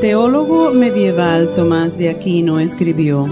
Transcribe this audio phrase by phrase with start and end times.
[0.00, 3.26] Teólogo medieval Tomás de Aquino escribió,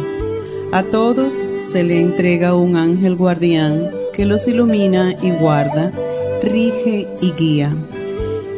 [0.71, 1.33] A todos
[1.73, 5.93] se le entrega un ángel guardián que los ilumina y guarda,
[6.43, 7.75] rige y guía.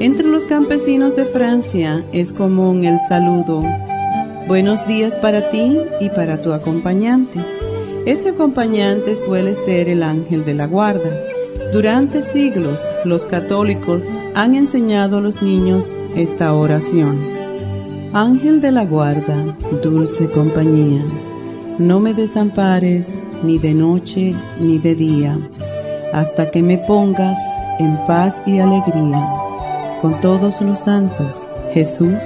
[0.01, 3.63] Entre los campesinos de Francia es común el saludo,
[4.49, 7.39] buenos días para ti y para tu acompañante.
[8.07, 11.11] Ese acompañante suele ser el ángel de la guarda.
[11.73, 14.03] Durante siglos los católicos
[14.35, 17.40] han enseñado a los niños esta oración.
[18.13, 19.37] Ángel de la guarda,
[19.85, 21.01] dulce compañía,
[21.79, 25.39] no me desampares ni de noche ni de día,
[26.13, 27.39] hasta que me pongas
[27.79, 29.25] en paz y alegría
[30.03, 32.19] con todos los santos, Jesús,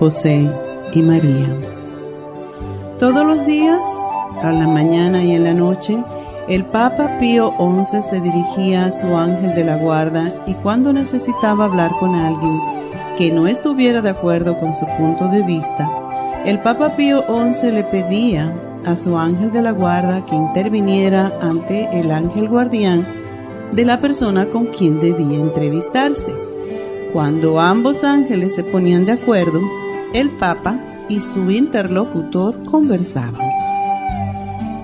[0.00, 0.50] José
[0.92, 1.56] y María.
[2.98, 3.80] Todos los días,
[4.42, 6.02] a la mañana y en la noche,
[6.48, 11.66] el Papa Pío XI se dirigía a su ángel de la guarda y cuando necesitaba
[11.66, 12.71] hablar con alguien,
[13.18, 15.90] que no estuviera de acuerdo con su punto de vista,
[16.44, 18.52] el Papa Pío XI le pedía
[18.84, 23.06] a su ángel de la guarda que interviniera ante el ángel guardián
[23.72, 26.32] de la persona con quien debía entrevistarse.
[27.12, 29.60] Cuando ambos ángeles se ponían de acuerdo,
[30.14, 33.48] el Papa y su interlocutor conversaban.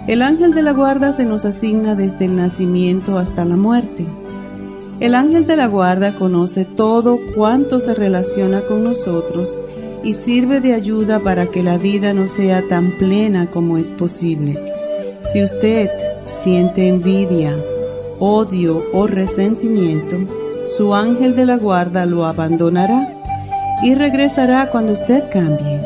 [0.07, 4.07] El ángel de la guarda se nos asigna desde el nacimiento hasta la muerte
[5.01, 9.57] el ángel de la guarda conoce todo cuanto se relaciona con nosotros
[10.03, 14.59] y sirve de ayuda para que la vida no sea tan plena como es posible.
[15.33, 15.89] Si usted
[16.43, 17.55] siente envidia,
[18.19, 20.17] odio o resentimiento,
[20.77, 23.15] su ángel de la guarda lo abandonará
[23.83, 25.81] y regresará cuando usted cambie.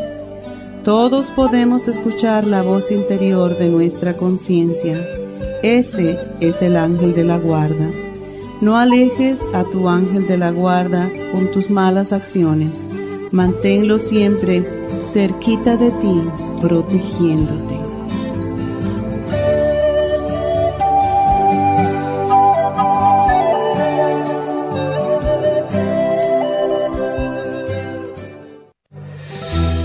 [0.85, 4.99] Todos podemos escuchar la voz interior de nuestra conciencia.
[5.63, 7.89] Ese es el ángel de la guarda.
[8.63, 12.77] No alejes a tu ángel de la guarda con tus malas acciones.
[13.33, 14.65] Manténlo siempre
[15.13, 16.23] cerquita de ti,
[16.61, 17.81] protegiéndote.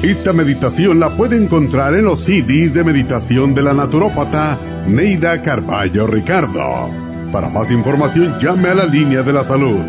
[0.03, 6.05] Esta meditación la puede encontrar en los CDs de meditación de la naturópata Neida Carballo
[6.05, 7.06] Ricardo.
[7.31, 9.83] Para más información llame a la línea de la salud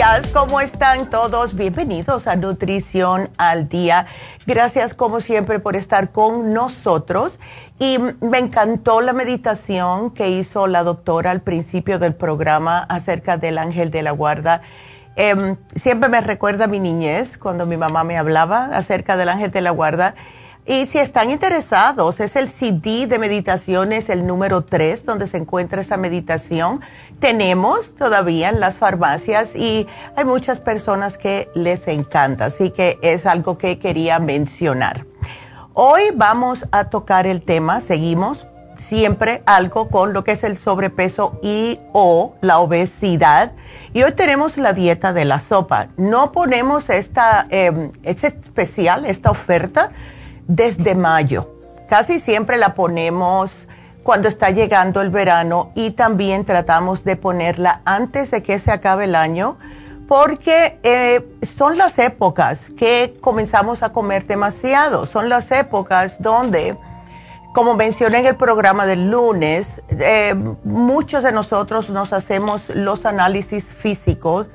[0.09, 1.55] Días, ¿cómo están todos?
[1.55, 4.07] Bienvenidos a Nutrición al Día.
[4.47, 7.37] Gracias como siempre por estar con nosotros.
[7.77, 13.59] Y me encantó la meditación que hizo la doctora al principio del programa acerca del
[13.59, 14.61] ángel de la guarda.
[15.15, 19.61] Em, siempre me recuerda mi niñez cuando mi mamá me hablaba acerca del ángel de
[19.61, 20.15] la guarda
[20.69, 25.81] y si están interesados, es el CD de meditaciones, el número 3, donde se encuentra
[25.81, 26.79] esa meditación.
[27.19, 33.25] Tenemos todavía en las farmacias y hay muchas personas que les encanta, así que es
[33.25, 35.07] algo que quería mencionar.
[35.73, 38.45] Hoy vamos a tocar el tema, seguimos
[38.77, 43.53] siempre algo con lo que es el sobrepeso y o la obesidad.
[43.91, 45.87] Y hoy tenemos la dieta de la sopa.
[45.97, 49.89] No ponemos esta, eh, especial, esta oferta
[50.49, 51.55] desde mayo.
[51.87, 53.67] Casi siempre la ponemos
[54.03, 59.05] cuando está llegando el verano y también tratamos de ponerla antes de que se acabe
[59.05, 59.57] el año
[60.07, 66.75] porque eh, son las épocas que comenzamos a comer demasiado, son las épocas donde,
[67.53, 73.65] como mencioné en el programa del lunes, eh, muchos de nosotros nos hacemos los análisis
[73.65, 74.47] físicos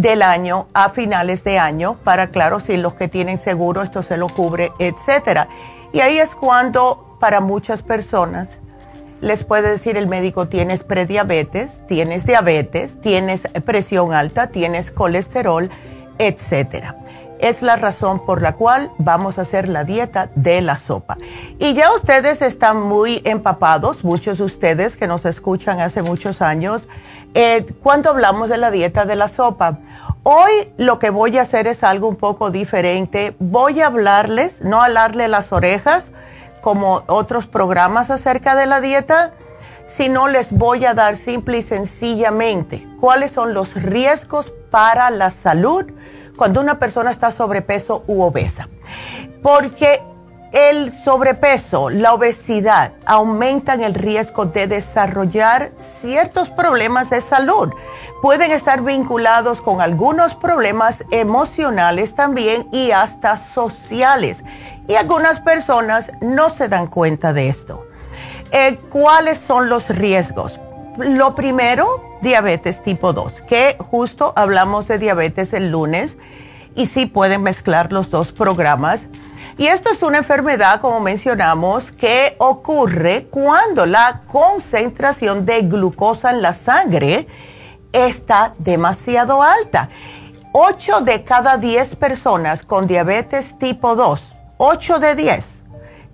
[0.00, 4.16] del año a finales de año para, claro, si los que tienen seguro esto se
[4.16, 5.48] lo cubre, etcétera.
[5.92, 8.56] Y ahí es cuando para muchas personas
[9.20, 15.68] les puede decir el médico tienes prediabetes, tienes diabetes, tienes presión alta, tienes colesterol,
[16.18, 16.96] etcétera.
[17.40, 21.16] Es la razón por la cual vamos a hacer la dieta de la sopa.
[21.58, 26.86] Y ya ustedes están muy empapados, muchos de ustedes que nos escuchan hace muchos años,
[27.32, 29.78] eh, cuando hablamos de la dieta de la sopa.
[30.22, 33.34] Hoy lo que voy a hacer es algo un poco diferente.
[33.38, 36.12] Voy a hablarles, no alarle las orejas
[36.60, 39.32] como otros programas acerca de la dieta,
[39.88, 45.86] sino les voy a dar simple y sencillamente cuáles son los riesgos para la salud
[46.40, 48.70] cuando una persona está sobrepeso u obesa.
[49.42, 50.02] Porque
[50.52, 55.70] el sobrepeso, la obesidad aumentan el riesgo de desarrollar
[56.00, 57.68] ciertos problemas de salud.
[58.22, 64.42] Pueden estar vinculados con algunos problemas emocionales también y hasta sociales.
[64.88, 67.84] Y algunas personas no se dan cuenta de esto.
[68.50, 70.58] Eh, ¿Cuáles son los riesgos?
[71.00, 76.16] Lo primero, diabetes tipo 2, que justo hablamos de diabetes el lunes
[76.74, 79.06] y sí pueden mezclar los dos programas
[79.60, 86.40] y esto es una enfermedad, como mencionamos, que ocurre cuando la concentración de glucosa en
[86.40, 87.26] la sangre
[87.92, 89.90] está demasiado alta.
[90.52, 95.62] 8 de cada 10 personas con diabetes tipo 2, 8 de 10,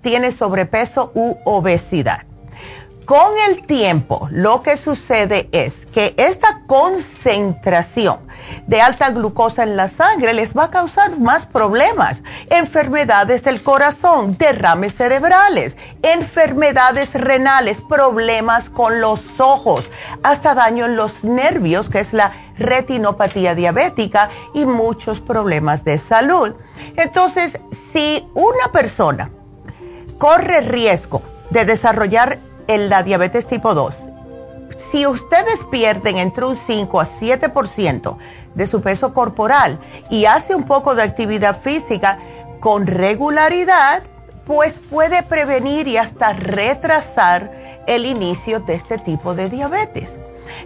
[0.01, 2.26] tiene sobrepeso u obesidad.
[3.07, 8.19] Con el tiempo, lo que sucede es que esta concentración
[8.67, 14.35] de alta glucosa en la sangre les va a causar más problemas, enfermedades del corazón,
[14.37, 19.89] derrames cerebrales, enfermedades renales, problemas con los ojos,
[20.21, 26.55] hasta daño en los nervios, que es la retinopatía diabética y muchos problemas de salud.
[26.97, 29.31] Entonces, si una persona
[30.17, 31.21] corre riesgo
[31.51, 33.95] de desarrollar la diabetes tipo 2,
[34.77, 38.17] si ustedes pierden entre un 5 a 7%
[38.53, 42.19] de su peso corporal y hace un poco de actividad física
[42.59, 44.03] con regularidad,
[44.45, 47.51] pues puede prevenir y hasta retrasar
[47.87, 50.15] el inicio de este tipo de diabetes.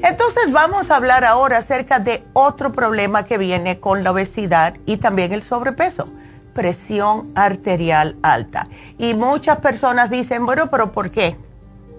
[0.04, 4.98] Entonces vamos a hablar ahora acerca de otro problema que viene con la obesidad y
[4.98, 6.06] también el sobrepeso,
[6.54, 8.68] presión arterial alta.
[8.98, 11.38] Y muchas personas dicen, bueno, pero ¿por qué?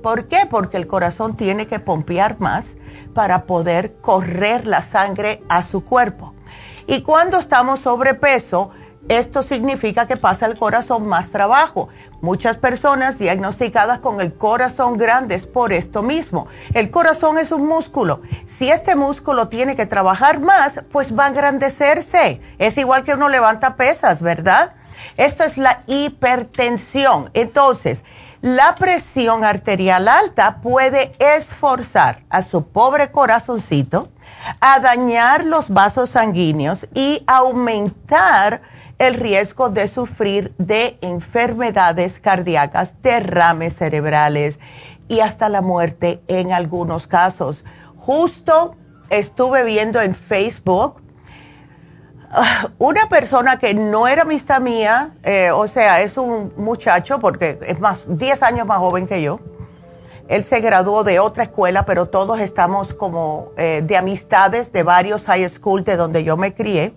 [0.02, 0.46] ¿Por qué?
[0.50, 2.74] Porque el corazón tiene que pompear más
[3.14, 6.34] para poder correr la sangre a su cuerpo.
[6.86, 8.70] Y cuando estamos sobrepeso,
[9.08, 11.88] esto significa que pasa el corazón más trabajo.
[12.20, 16.46] Muchas personas diagnosticadas con el corazón grande es por esto mismo.
[16.72, 18.22] El corazón es un músculo.
[18.46, 22.40] Si este músculo tiene que trabajar más, pues va a engrandecerse.
[22.58, 24.74] Es igual que uno levanta pesas, ¿verdad?
[25.16, 27.30] Esto es la hipertensión.
[27.34, 28.02] Entonces,
[28.42, 34.08] la presión arterial alta puede esforzar a su pobre corazoncito
[34.60, 38.62] a dañar los vasos sanguíneos y aumentar
[38.98, 44.58] el riesgo de sufrir de enfermedades cardíacas, derrames cerebrales
[45.06, 47.64] y hasta la muerte en algunos casos.
[47.96, 48.76] Justo
[49.08, 51.01] estuve viendo en Facebook
[52.78, 57.78] una persona que no era amistad mía, eh, o sea, es un muchacho, porque es
[57.80, 59.40] más, 10 años más joven que yo,
[60.28, 65.26] él se graduó de otra escuela, pero todos estamos como eh, de amistades de varios
[65.26, 66.94] high school de donde yo me crié.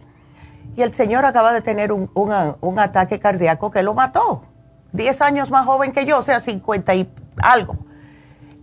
[0.77, 4.43] Y el señor acaba de tener un, un ataque cardíaco que lo mató.
[4.91, 7.09] Diez años más joven que yo, o sea, 50 y
[7.41, 7.77] algo.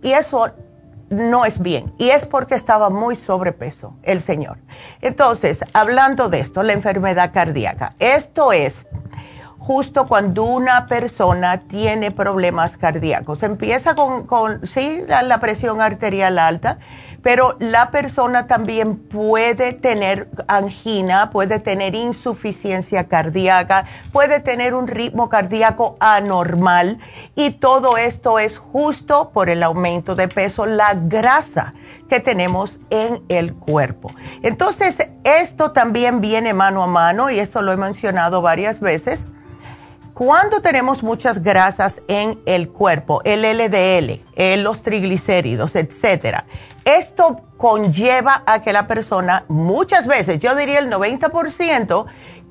[0.01, 0.51] Y eso
[1.09, 1.93] no es bien.
[1.97, 4.57] Y es porque estaba muy sobrepeso el señor.
[5.01, 7.93] Entonces, hablando de esto, la enfermedad cardíaca.
[7.99, 8.85] Esto es
[9.63, 13.43] justo cuando una persona tiene problemas cardíacos.
[13.43, 16.79] Empieza con, con sí, la, presión arterial alta,
[17.23, 25.29] pero la persona también puede tener angina, puede tener insuficiencia cardíaca, puede tener un ritmo
[25.29, 26.99] cardíaco anormal
[27.33, 31.73] y todo esto es justo por el aumento de peso, la grasa
[32.09, 34.11] que tenemos en el cuerpo.
[34.43, 39.25] Entonces, esto también viene mano a mano y esto lo he mencionado varias veces
[40.13, 46.45] cuando tenemos muchas grasas en el cuerpo, el LDL, eh, los triglicéridos, etcétera,
[46.85, 52.05] esto conlleva a que la persona muchas veces, yo diría el 90%,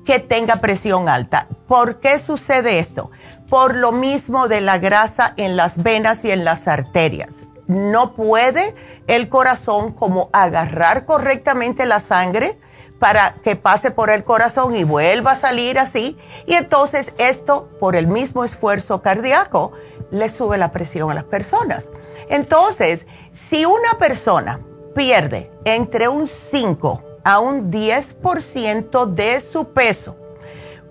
[0.05, 1.47] que tenga presión alta.
[1.67, 3.11] ¿Por qué sucede esto?
[3.49, 7.43] Por lo mismo de la grasa en las venas y en las arterias.
[7.67, 8.75] No puede
[9.07, 12.57] el corazón como agarrar correctamente la sangre
[13.03, 16.17] para que pase por el corazón y vuelva a salir así.
[16.45, 19.73] Y entonces esto, por el mismo esfuerzo cardíaco,
[20.09, 21.89] le sube la presión a las personas.
[22.29, 24.61] Entonces, si una persona
[24.95, 30.15] pierde entre un 5 a un 10% de su peso,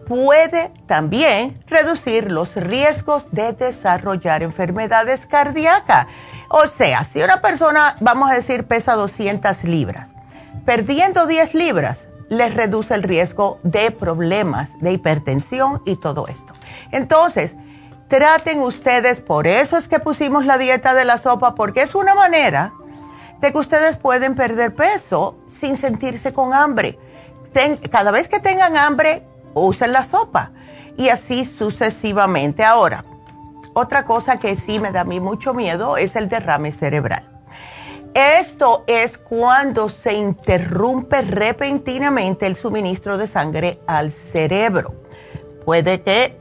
[0.07, 6.09] puede también reducir los riesgos de desarrollar enfermedades cardíacas.
[6.50, 10.12] O sea, si una persona, vamos a decir, pesa 200 libras,
[10.64, 16.54] perdiendo 10 libras les reduce el riesgo de problemas de hipertensión y todo esto.
[16.90, 17.54] Entonces,
[18.09, 22.14] traten ustedes, por eso es que pusimos la dieta de la sopa, porque es una
[22.14, 22.73] manera
[23.40, 26.99] de que ustedes pueden perder peso sin sentirse con hambre.
[27.90, 30.52] cada vez que tengan hambre, usen la sopa
[30.97, 32.64] y así sucesivamente.
[32.64, 33.04] Ahora,
[33.75, 37.31] otra cosa que sí me da a mí mucho miedo es el derrame cerebral.
[38.14, 44.95] Esto es cuando se interrumpe repentinamente el suministro de sangre al cerebro.
[45.64, 46.37] Puede que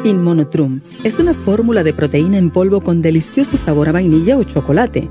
[0.02, 5.10] Inmonotrum es una fórmula de proteína en polvo con delicioso sabor a vainilla o chocolate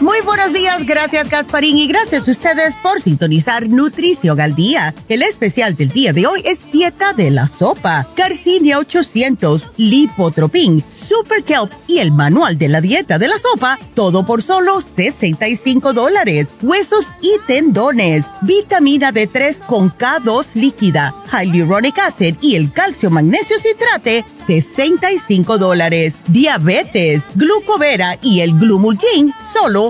[0.00, 4.94] Muy buenos días, gracias Gasparín y gracias a ustedes por sintonizar Nutrición al Día.
[5.10, 11.44] El especial del día de hoy es Dieta de la Sopa, Carcinia 800, Lipotropin, Super
[11.44, 16.46] Kelp y el Manual de la Dieta de la Sopa, todo por solo 65 dólares.
[16.62, 24.24] Huesos y tendones, vitamina D3 con K2 líquida, Hyaluronic Acid y el calcio magnesio citrate,
[24.46, 26.14] 65 dólares.
[26.28, 29.89] Diabetes, glucovera y el glumulgin, solo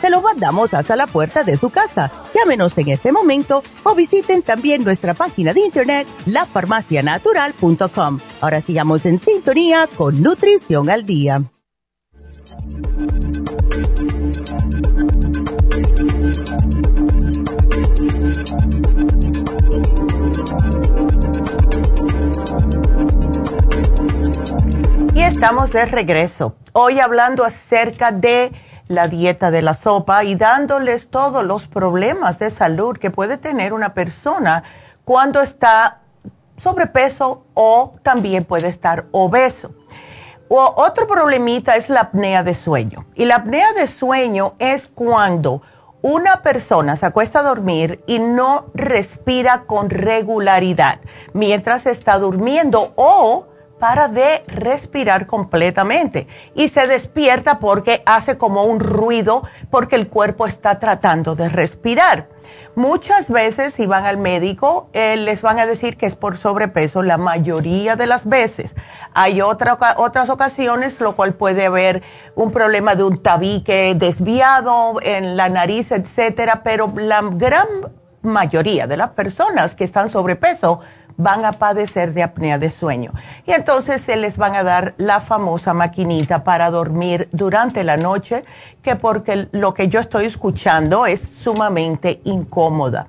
[0.00, 2.10] se lo mandamos hasta la puerta de su casa.
[2.34, 8.20] Llámenos en este momento o visiten también nuestra página de internet lafarmacianatural.com.
[8.40, 11.42] Ahora sigamos en sintonía con Nutrición al Día.
[25.14, 26.56] Y estamos de regreso.
[26.72, 28.52] Hoy hablando acerca de
[28.90, 33.72] la dieta de la sopa y dándoles todos los problemas de salud que puede tener
[33.72, 34.64] una persona
[35.04, 36.00] cuando está
[36.56, 39.70] sobrepeso o también puede estar obeso.
[40.48, 43.06] O otro problemita es la apnea de sueño.
[43.14, 45.62] Y la apnea de sueño es cuando
[46.02, 50.98] una persona se acuesta a dormir y no respira con regularidad
[51.32, 53.46] mientras está durmiendo o
[53.80, 60.46] para de respirar completamente y se despierta porque hace como un ruido porque el cuerpo
[60.46, 62.28] está tratando de respirar.
[62.76, 67.02] Muchas veces si van al médico eh, les van a decir que es por sobrepeso
[67.02, 68.76] la mayoría de las veces.
[69.12, 72.02] Hay otras ocasiones lo cual puede haber
[72.36, 77.66] un problema de un tabique desviado en la nariz, etcétera, pero la gran
[78.22, 80.80] mayoría de las personas que están sobrepeso
[81.16, 83.12] van a padecer de apnea de sueño.
[83.46, 88.44] Y entonces se les van a dar la famosa maquinita para dormir durante la noche,
[88.82, 93.08] que porque lo que yo estoy escuchando es sumamente incómoda.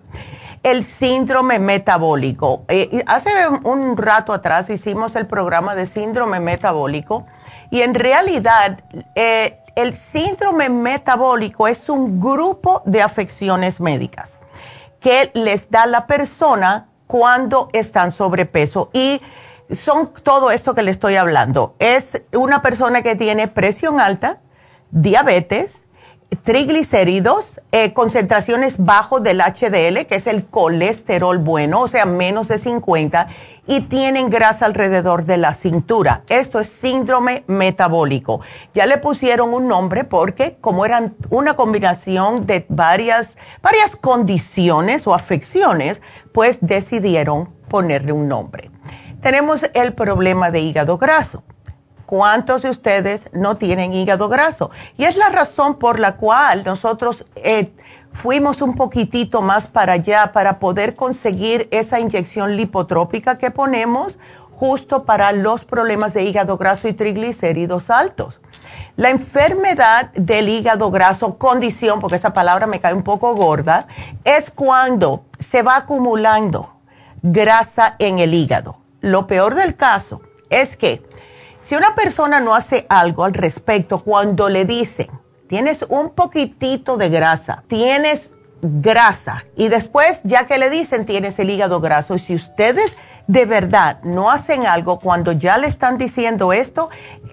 [0.64, 2.66] El síndrome metabólico.
[2.68, 3.32] Eh, hace
[3.64, 7.26] un rato atrás hicimos el programa de síndrome metabólico
[7.72, 8.80] y en realidad
[9.16, 14.40] eh, el síndrome metabólico es un grupo de afecciones médicas
[15.00, 18.90] que les da la persona cuando están sobrepeso.
[18.94, 19.22] Y
[19.76, 21.76] son todo esto que le estoy hablando.
[21.78, 24.40] Es una persona que tiene presión alta,
[24.92, 25.81] diabetes,
[26.44, 32.58] triglicéridos, eh, concentraciones bajo del HDL, que es el colesterol bueno, o sea, menos de
[32.58, 33.28] 50,
[33.68, 36.24] y tienen grasa alrededor de la cintura.
[36.30, 38.42] Esto es síndrome metabólico.
[38.74, 45.14] Ya le pusieron un nombre porque como eran una combinación de varias, varias condiciones o
[45.14, 48.72] afecciones, pues decidieron ponerle un nombre.
[49.22, 51.44] Tenemos el problema de hígado graso
[52.12, 54.70] ¿Cuántos de ustedes no tienen hígado graso?
[54.98, 57.72] Y es la razón por la cual nosotros eh,
[58.12, 64.20] fuimos un poquitito más para allá para poder conseguir esa inyección lipotrópica que ponemos
[64.52, 68.42] justo para los problemas de hígado graso y triglicéridos altos.
[68.98, 73.88] La enfermedad del hígado graso, condición, porque esa palabra me cae un poco gorda,
[74.26, 76.74] es cuando se va acumulando
[77.22, 78.80] grasa en el hígado.
[79.00, 81.10] Lo peor del caso es que
[81.62, 85.10] si una persona no hace algo al respecto, cuando le dicen,
[85.48, 91.50] tienes un poquitito de grasa, tienes grasa, y después, ya que le dicen, tienes el
[91.50, 92.96] hígado graso, y si ustedes
[93.28, 96.90] de verdad no hacen algo cuando ya le están diciendo esto,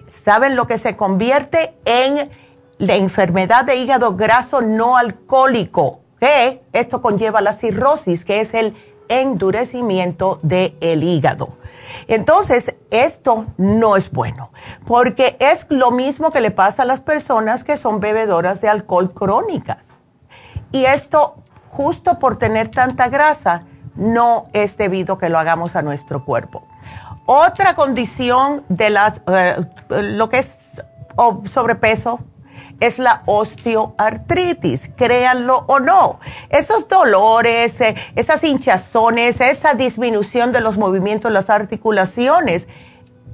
[0.09, 2.29] saben lo que se convierte en
[2.77, 8.75] la enfermedad de hígado graso no alcohólico, que esto conlleva la cirrosis, que es el
[9.09, 11.58] endurecimiento del hígado.
[12.07, 14.51] Entonces, esto no es bueno,
[14.85, 19.13] porque es lo mismo que le pasa a las personas que son bebedoras de alcohol
[19.13, 19.85] crónicas.
[20.71, 21.35] Y esto,
[21.69, 23.63] justo por tener tanta grasa,
[23.95, 26.63] no es debido que lo hagamos a nuestro cuerpo.
[27.25, 29.55] Otra condición de las, eh,
[29.89, 30.57] lo que es
[31.51, 32.19] sobrepeso,
[32.79, 36.19] es la osteoartritis, créanlo o no.
[36.49, 42.67] Esos dolores, eh, esas hinchazones, esa disminución de los movimientos las articulaciones,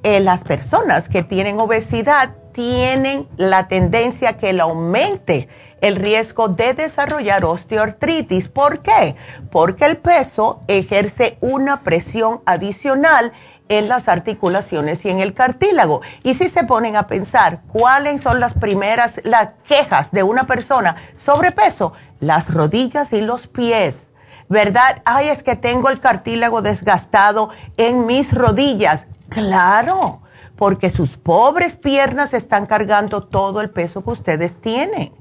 [0.04, 5.50] eh, las personas que tienen obesidad tienen la tendencia que le aumente
[5.82, 8.48] el riesgo de desarrollar osteoartritis.
[8.48, 9.16] ¿Por qué?
[9.52, 13.34] Porque el peso ejerce una presión adicional
[13.70, 16.02] en las articulaciones y en el cartílago.
[16.24, 20.96] Y si se ponen a pensar cuáles son las primeras las quejas de una persona
[21.18, 24.02] sobrepeso, las rodillas y los pies.
[24.48, 25.02] ¿Verdad?
[25.06, 29.08] Ay, es que tengo el cartílago desgastado en mis rodillas.
[29.30, 30.22] Claro,
[30.56, 35.14] porque sus pobres piernas están cargando todo el peso que ustedes tienen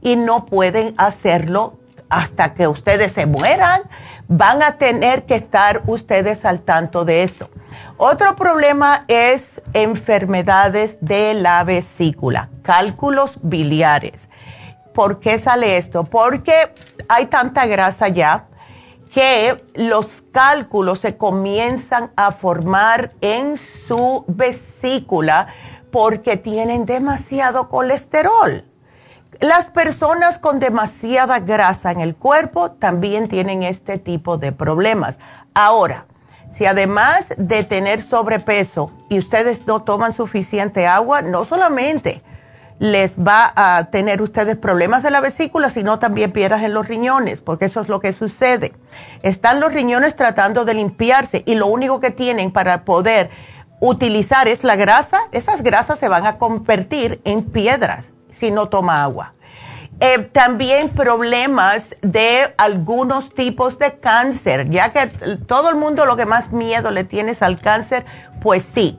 [0.00, 1.78] y no pueden hacerlo
[2.12, 3.80] hasta que ustedes se mueran.
[4.28, 7.48] Van a tener que estar ustedes al tanto de esto.
[7.96, 14.28] Otro problema es enfermedades de la vesícula, cálculos biliares.
[14.92, 16.04] ¿Por qué sale esto?
[16.04, 16.74] Porque
[17.08, 18.44] hay tanta grasa ya
[19.10, 25.48] que los cálculos se comienzan a formar en su vesícula
[25.90, 28.64] porque tienen demasiado colesterol.
[29.40, 35.18] Las personas con demasiada grasa en el cuerpo también tienen este tipo de problemas.
[35.54, 36.06] Ahora,
[36.52, 42.22] si además de tener sobrepeso y ustedes no toman suficiente agua, no solamente
[42.78, 47.40] les va a tener ustedes problemas de la vesícula, sino también piedras en los riñones,
[47.40, 48.74] porque eso es lo que sucede.
[49.22, 53.30] Están los riñones tratando de limpiarse y lo único que tienen para poder
[53.80, 55.20] utilizar es la grasa.
[55.32, 59.34] Esas grasas se van a convertir en piedras si no toma agua.
[60.00, 65.06] Eh, también problemas de algunos tipos de cáncer, ya que
[65.46, 68.04] todo el mundo lo que más miedo le tienes al cáncer,
[68.40, 68.98] pues sí.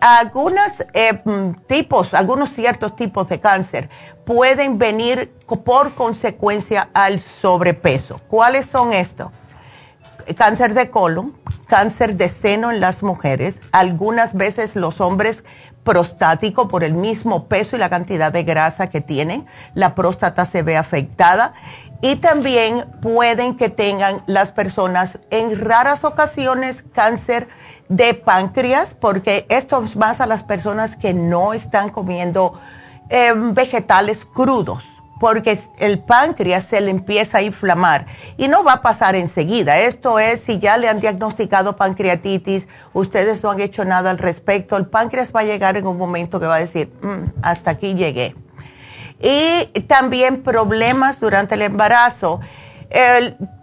[0.00, 1.20] Algunos eh,
[1.66, 3.88] tipos, algunos ciertos tipos de cáncer
[4.24, 5.32] pueden venir
[5.64, 8.20] por consecuencia al sobrepeso.
[8.28, 9.32] ¿Cuáles son estos?
[10.36, 15.44] Cáncer de colon, cáncer de seno en las mujeres, algunas veces los hombres
[15.84, 20.62] prostático por el mismo peso y la cantidad de grasa que tienen, la próstata se
[20.62, 21.54] ve afectada.
[22.00, 27.48] Y también pueden que tengan las personas en raras ocasiones cáncer
[27.88, 32.58] de páncreas, porque esto es más a las personas que no están comiendo
[33.08, 34.93] em, vegetales crudos
[35.24, 38.04] porque el páncreas se le empieza a inflamar
[38.36, 39.78] y no va a pasar enseguida.
[39.78, 44.76] Esto es, si ya le han diagnosticado pancreatitis, ustedes no han hecho nada al respecto,
[44.76, 47.94] el páncreas va a llegar en un momento que va a decir, mm, hasta aquí
[47.94, 48.36] llegué.
[49.18, 52.40] Y también problemas durante el embarazo.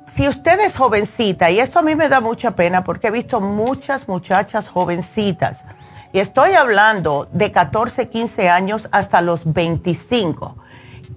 [0.08, 3.40] si usted es jovencita, y esto a mí me da mucha pena porque he visto
[3.40, 5.64] muchas muchachas jovencitas,
[6.12, 10.56] y estoy hablando de 14, 15 años hasta los 25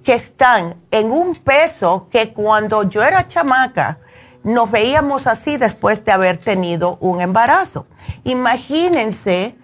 [0.04, 3.98] que están en un peso que cuando yo era chamaca
[4.44, 7.86] nos veíamos así después de haber tenido un embarazo.
[8.24, 9.56] Imagínense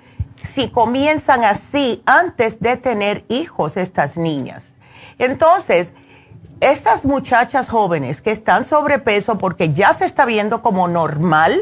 [0.43, 4.73] si comienzan así antes de tener hijos estas niñas.
[5.19, 5.93] Entonces,
[6.61, 11.53] estas muchachas jóvenes que están sobrepeso porque ya se está viendo como normal,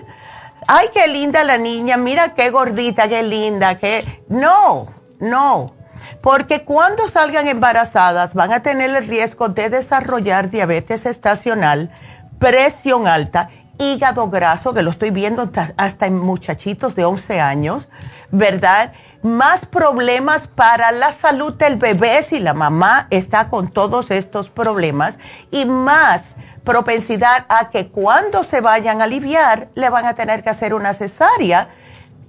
[0.69, 4.23] ay, qué linda la niña, mira qué gordita, qué linda, qué...
[4.29, 4.87] No,
[5.19, 5.75] no,
[6.21, 11.91] porque cuando salgan embarazadas van a tener el riesgo de desarrollar diabetes estacional,
[12.39, 17.89] presión alta, hígado graso, que lo estoy viendo hasta en muchachitos de 11 años,
[18.31, 18.93] ¿verdad?
[19.23, 25.19] Más problemas para la salud del bebé si la mamá está con todos estos problemas
[25.51, 30.51] y más propensidad a que cuando se vayan a aliviar le van a tener que
[30.51, 31.69] hacer una cesárea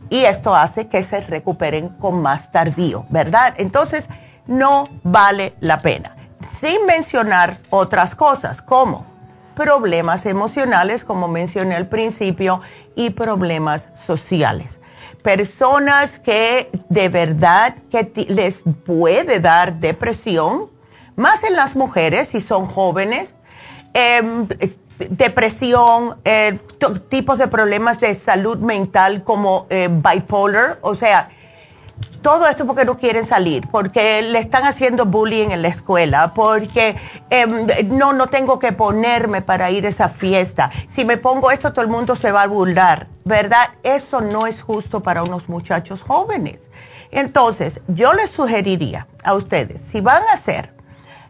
[0.10, 3.54] y esto hace que se recuperen con más tardío, ¿verdad?
[3.58, 4.06] Entonces,
[4.48, 6.15] no vale la pena.
[6.50, 9.06] Sin mencionar otras cosas como
[9.56, 12.62] problemas emocionales, como mencioné al principio,
[12.95, 14.80] y problemas sociales.
[15.22, 20.69] Personas que de verdad que les puede dar depresión,
[21.15, 23.34] más en las mujeres si son jóvenes,
[23.93, 24.48] eh,
[25.10, 26.60] depresión, eh,
[27.10, 31.30] tipos de problemas de salud mental como eh, bipolar, o sea,
[32.22, 36.98] todo esto porque no quieren salir, porque le están haciendo bullying en la escuela, porque
[37.30, 40.70] em, no, no tengo que ponerme para ir a esa fiesta.
[40.90, 43.70] Si me pongo esto, todo el mundo se va a burlar, ¿verdad?
[43.84, 46.60] Eso no es justo para unos muchachos jóvenes.
[47.12, 50.79] Entonces, yo les sugeriría a ustedes, si van a hacer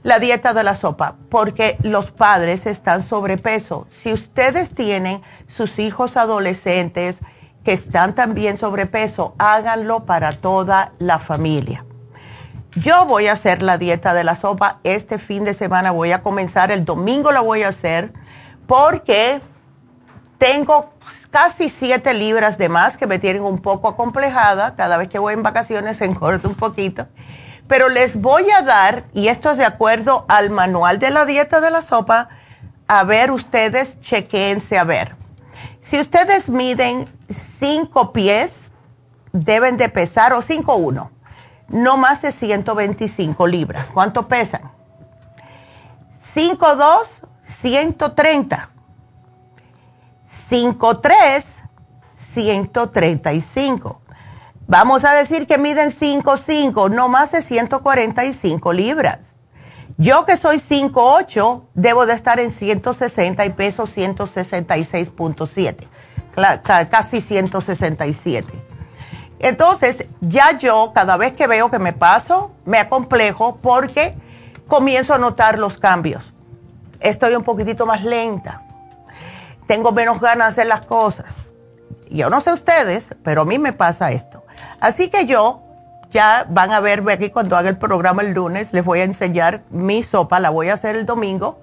[0.04, 3.86] la dieta de la sopa, porque los padres están sobrepeso.
[3.90, 7.18] Si ustedes tienen sus hijos adolescentes
[7.64, 11.86] que están también sobrepeso, háganlo para toda la familia.
[12.76, 16.22] Yo voy a hacer la dieta de la sopa este fin de semana, voy a
[16.22, 18.14] comenzar, el domingo la voy a hacer,
[18.68, 19.42] porque
[20.38, 20.94] tengo
[21.32, 25.34] casi siete libras de más que me tienen un poco acomplejada, cada vez que voy
[25.34, 27.08] en vacaciones se engorda un poquito
[27.70, 31.62] Pero les voy a dar, y esto es de acuerdo al manual de la dieta
[31.62, 32.28] de la sopa,
[32.88, 35.16] a ver ustedes, chequense a ver.
[35.80, 38.72] Si ustedes miden 5 pies,
[39.34, 41.12] deben de pesar, o 5,1,
[41.68, 43.92] no más de 125 libras.
[43.94, 44.72] ¿Cuánto pesan?
[46.36, 48.70] 5,2, 130.
[50.50, 51.46] 5,3,
[52.16, 54.02] 135.
[54.70, 59.34] Vamos a decir que miden 5,5, no más de 145 libras.
[59.98, 65.88] Yo que soy 5'8, debo de estar en 160 y peso 166.7,
[66.88, 68.48] casi 167.
[69.40, 74.16] Entonces, ya yo cada vez que veo que me paso, me acomplejo porque
[74.68, 76.32] comienzo a notar los cambios.
[77.00, 78.62] Estoy un poquitito más lenta.
[79.66, 81.50] Tengo menos ganas de hacer las cosas.
[82.12, 84.44] Yo no sé ustedes, pero a mí me pasa esto.
[84.80, 85.62] Así que yo,
[86.12, 89.64] ya van a verme aquí cuando haga el programa el lunes, les voy a enseñar
[89.70, 91.60] mi sopa, la voy a hacer el domingo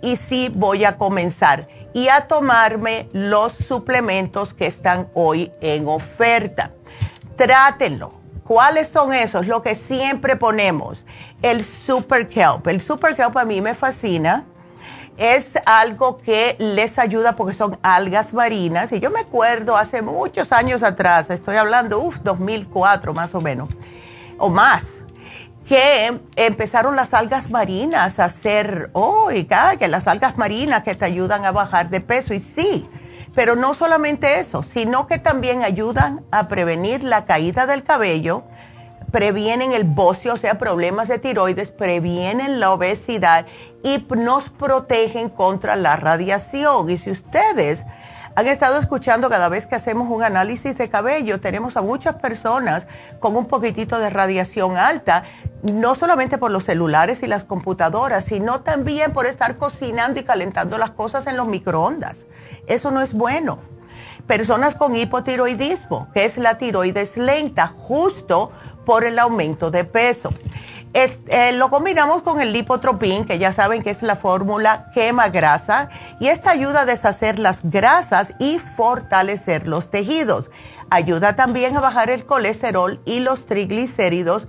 [0.00, 6.70] y sí voy a comenzar y a tomarme los suplementos que están hoy en oferta.
[7.36, 8.12] Trátenlo.
[8.44, 9.46] ¿Cuáles son esos?
[9.46, 11.02] Lo que siempre ponemos.
[11.40, 12.66] El Super Kelp.
[12.66, 14.44] El Super Kelp a mí me fascina
[15.16, 18.92] es algo que les ayuda porque son algas marinas.
[18.92, 23.68] Y yo me acuerdo hace muchos años atrás, estoy hablando, uff, 2004 más o menos,
[24.38, 25.04] o más,
[25.66, 28.28] que empezaron las algas marinas a
[28.92, 32.34] oiga, oh, que las algas marinas que te ayudan a bajar de peso.
[32.34, 32.88] Y sí,
[33.34, 38.44] pero no solamente eso, sino que también ayudan a prevenir la caída del cabello
[39.14, 43.46] previenen el bocio, o sea, problemas de tiroides, previenen la obesidad
[43.84, 46.90] y nos protegen contra la radiación.
[46.90, 47.84] Y si ustedes
[48.34, 52.88] han estado escuchando cada vez que hacemos un análisis de cabello, tenemos a muchas personas
[53.20, 55.22] con un poquitito de radiación alta,
[55.62, 60.76] no solamente por los celulares y las computadoras, sino también por estar cocinando y calentando
[60.76, 62.26] las cosas en los microondas.
[62.66, 63.60] Eso no es bueno.
[64.26, 68.52] Personas con hipotiroidismo, que es la tiroides lenta, justo
[68.84, 70.30] por el aumento de peso.
[70.94, 75.88] Eh, lo combinamos con el lipotropín, que ya saben que es la fórmula quema grasa,
[76.20, 80.52] y esta ayuda a deshacer las grasas y fortalecer los tejidos.
[80.90, 84.46] Ayuda también a bajar el colesterol y los triglicéridos.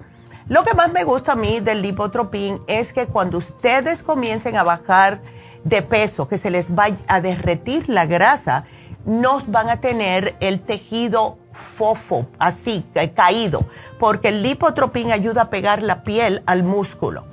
[0.47, 4.61] Lo que más me gusta a mí del lipotropín es que cuando ustedes comiencen a
[4.61, 5.21] bajar
[5.63, 8.65] de peso, que se les vaya a derretir la grasa,
[9.05, 13.65] no van a tener el tejido fofo, así, caído,
[13.97, 17.25] porque el lipotropín ayuda a pegar la piel al músculo.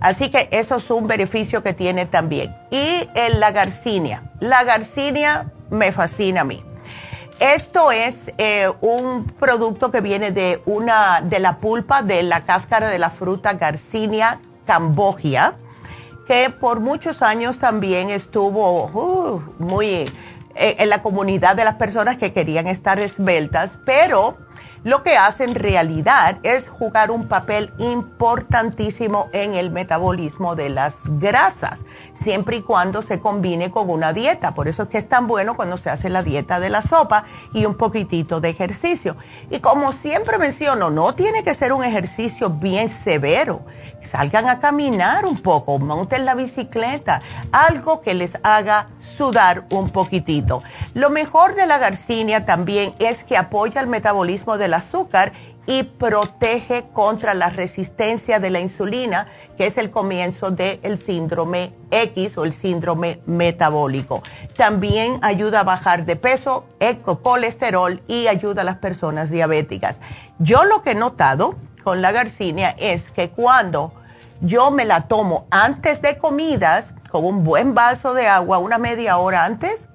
[0.00, 2.54] Así que eso es un beneficio que tiene también.
[2.70, 4.30] Y en la garcinia.
[4.40, 6.64] La garcinia me fascina a mí.
[7.40, 12.88] Esto es eh, un producto que viene de, una, de la pulpa de la cáscara
[12.88, 15.56] de la fruta Garcinia cambogia,
[16.26, 20.06] que por muchos años también estuvo uh, muy eh,
[20.56, 24.38] en la comunidad de las personas que querían estar esbeltas, pero
[24.84, 30.98] lo que hace en realidad es jugar un papel importantísimo en el metabolismo de las
[31.18, 31.80] grasas,
[32.14, 34.54] siempre y cuando se combine con una dieta.
[34.54, 37.24] Por eso es que es tan bueno cuando se hace la dieta de la sopa
[37.52, 39.16] y un poquitito de ejercicio.
[39.50, 43.64] Y como siempre menciono, no tiene que ser un ejercicio bien severo.
[44.04, 47.22] Salgan a caminar un poco, monten la bicicleta,
[47.52, 50.62] algo que les haga sudar un poquitito.
[50.92, 55.32] Lo mejor de la garcinia también es que apoya el metabolismo del azúcar
[55.66, 62.36] y protege contra la resistencia de la insulina, que es el comienzo del síndrome X
[62.36, 64.22] o el síndrome metabólico.
[64.56, 66.66] También ayuda a bajar de peso,
[67.22, 70.00] colesterol y ayuda a las personas diabéticas.
[70.38, 73.92] Yo lo que he notado con la garcinia es que cuando
[74.40, 79.18] yo me la tomo antes de comidas, con un buen vaso de agua, una media
[79.18, 79.88] hora antes,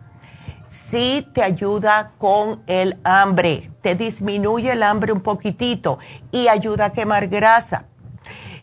[0.69, 5.99] sí te ayuda con el hambre, te disminuye el hambre un poquitito
[6.31, 7.85] y ayuda a quemar grasa.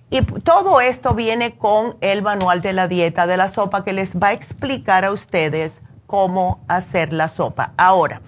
[0.08, 4.16] Y todo esto viene con el manual de la dieta de la sopa que les
[4.16, 7.72] va a explicar a ustedes cómo hacer la sopa.
[7.76, 8.22] Ahora,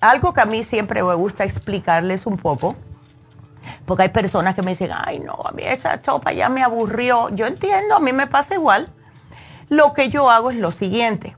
[0.00, 2.74] algo que a mí siempre me gusta explicarles un poco
[3.84, 7.28] porque hay personas que me dicen, ay, no, a mí esa sopa ya me aburrió.
[7.30, 8.90] Yo entiendo, a mí me pasa igual.
[9.68, 11.36] Lo que yo hago es lo siguiente.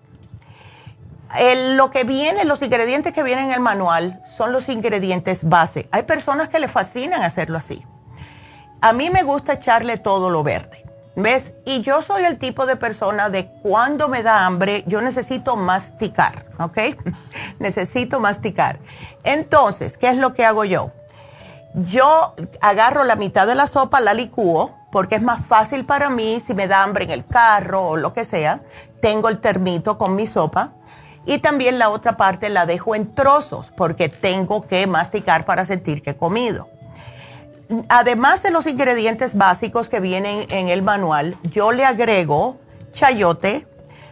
[1.77, 5.88] Lo que viene, los ingredientes que vienen en el manual son los ingredientes base.
[5.90, 7.85] Hay personas que le fascinan hacerlo así.
[8.81, 10.85] A mí me gusta echarle todo lo verde.
[11.14, 11.53] ¿Ves?
[11.66, 16.47] Y yo soy el tipo de persona de cuando me da hambre, yo necesito masticar,
[16.59, 16.79] ¿ok?
[17.59, 18.79] necesito masticar.
[19.23, 20.90] Entonces, ¿qué es lo que hago yo?
[21.75, 26.40] Yo agarro la mitad de la sopa, la licúo, porque es más fácil para mí
[26.40, 28.61] si me da hambre en el carro o lo que sea.
[29.01, 30.73] Tengo el termito con mi sopa.
[31.24, 36.02] Y también la otra parte la dejo en trozos, porque tengo que masticar para sentir
[36.02, 36.68] que he comido.
[37.88, 42.58] Además de los ingredientes básicos que vienen en el manual, yo le agrego
[42.92, 43.66] chayote,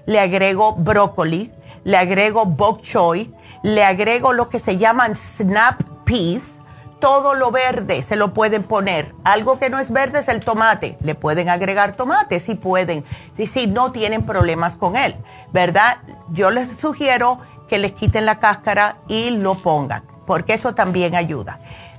[0.06, 1.52] le agrego brócoli,
[1.84, 6.58] le agrego bok choy, le agrego lo que se llaman snap peas,
[7.00, 9.14] todo lo verde se lo pueden poner.
[9.24, 10.96] Algo que no es verde es el tomate.
[11.02, 13.04] Le pueden agregar tomate si pueden,
[13.36, 15.16] si, si no tienen problemas con él,
[15.52, 15.98] ¿verdad?
[16.30, 21.58] Yo les sugiero que les quiten la cáscara y lo pongan, porque eso también ayuda.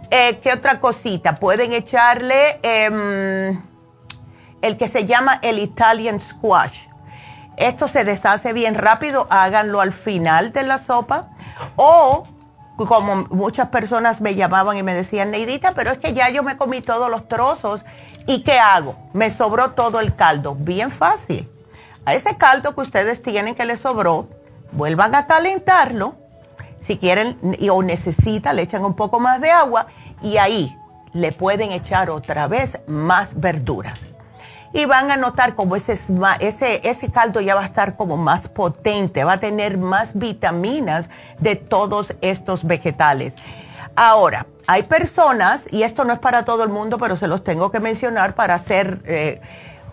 [0.09, 1.37] Eh, ¿Qué otra cosita?
[1.37, 3.61] Pueden echarle em,
[4.61, 6.87] el que se llama el Italian squash.
[7.55, 11.29] Esto se deshace bien rápido, háganlo al final de la sopa.
[11.77, 12.27] O
[12.85, 16.57] como muchas personas me llamaban y me decían, Neidita, pero es que ya yo me
[16.57, 17.83] comí todos los trozos.
[18.27, 18.95] ¿Y qué hago?
[19.13, 20.55] Me sobró todo el caldo.
[20.55, 21.49] Bien fácil.
[22.05, 24.27] A ese caldo que ustedes tienen que les sobró,
[24.71, 26.15] vuelvan a calentarlo.
[26.79, 27.37] Si quieren
[27.69, 29.87] o necesitan, le echan un poco más de agua
[30.21, 30.75] y ahí
[31.13, 34.10] le pueden echar otra vez más verduras
[34.73, 35.97] y van a notar como ese,
[36.39, 41.09] ese, ese caldo ya va a estar como más potente, va a tener más vitaminas
[41.39, 43.35] de todos estos vegetales.
[43.95, 47.71] Ahora, hay personas, y esto no es para todo el mundo, pero se los tengo
[47.71, 49.41] que mencionar para ser eh,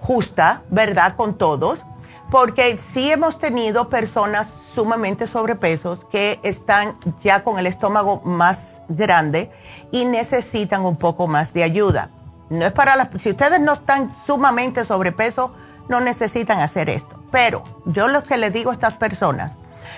[0.01, 1.17] justa, ¿verdad?
[1.17, 1.85] Con todos,
[2.31, 9.51] porque sí hemos tenido personas sumamente sobrepesos que están ya con el estómago más grande
[9.91, 12.11] y necesitan un poco más de ayuda.
[12.51, 15.53] No es para las, si ustedes no están sumamente sobrepeso,
[15.89, 17.23] no necesitan hacer esto.
[17.31, 19.53] Pero yo lo que les digo a estas personas,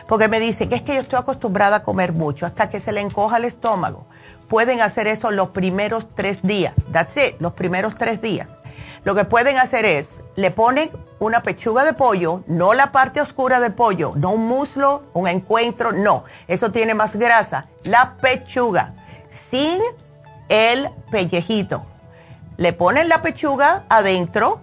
[0.08, 2.92] porque me dicen que es que yo estoy acostumbrada a comer mucho hasta que se
[2.92, 4.06] le encoja el estómago.
[4.48, 6.74] Pueden hacer eso los primeros tres días.
[6.92, 8.48] That's it, los primeros tres días.
[9.04, 13.60] Lo que pueden hacer es, le ponen una pechuga de pollo, no la parte oscura
[13.60, 16.24] del pollo, no un muslo, un encuentro, no.
[16.48, 17.68] Eso tiene más grasa.
[17.84, 18.94] La pechuga,
[19.28, 19.80] sin
[20.48, 21.86] el pellejito
[22.60, 24.60] le ponen la pechuga adentro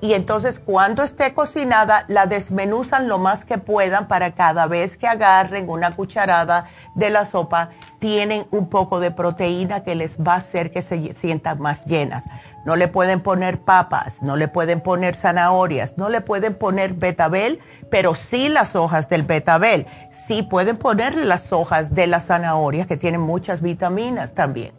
[0.00, 5.08] y entonces cuando esté cocinada la desmenuzan lo más que puedan para cada vez que
[5.08, 10.36] agarren una cucharada de la sopa tienen un poco de proteína que les va a
[10.36, 12.22] hacer que se sientan más llenas.
[12.64, 17.58] No le pueden poner papas, no le pueden poner zanahorias, no le pueden poner betabel,
[17.90, 19.86] pero sí las hojas del betabel.
[20.10, 24.72] Sí pueden ponerle las hojas de las zanahorias que tienen muchas vitaminas también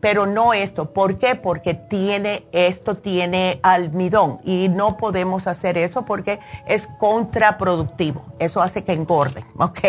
[0.00, 0.92] pero no esto.
[0.92, 1.34] ¿Por qué?
[1.34, 8.24] Porque tiene, esto tiene almidón y no podemos hacer eso porque es contraproductivo.
[8.38, 9.80] Eso hace que engorden, ¿ok?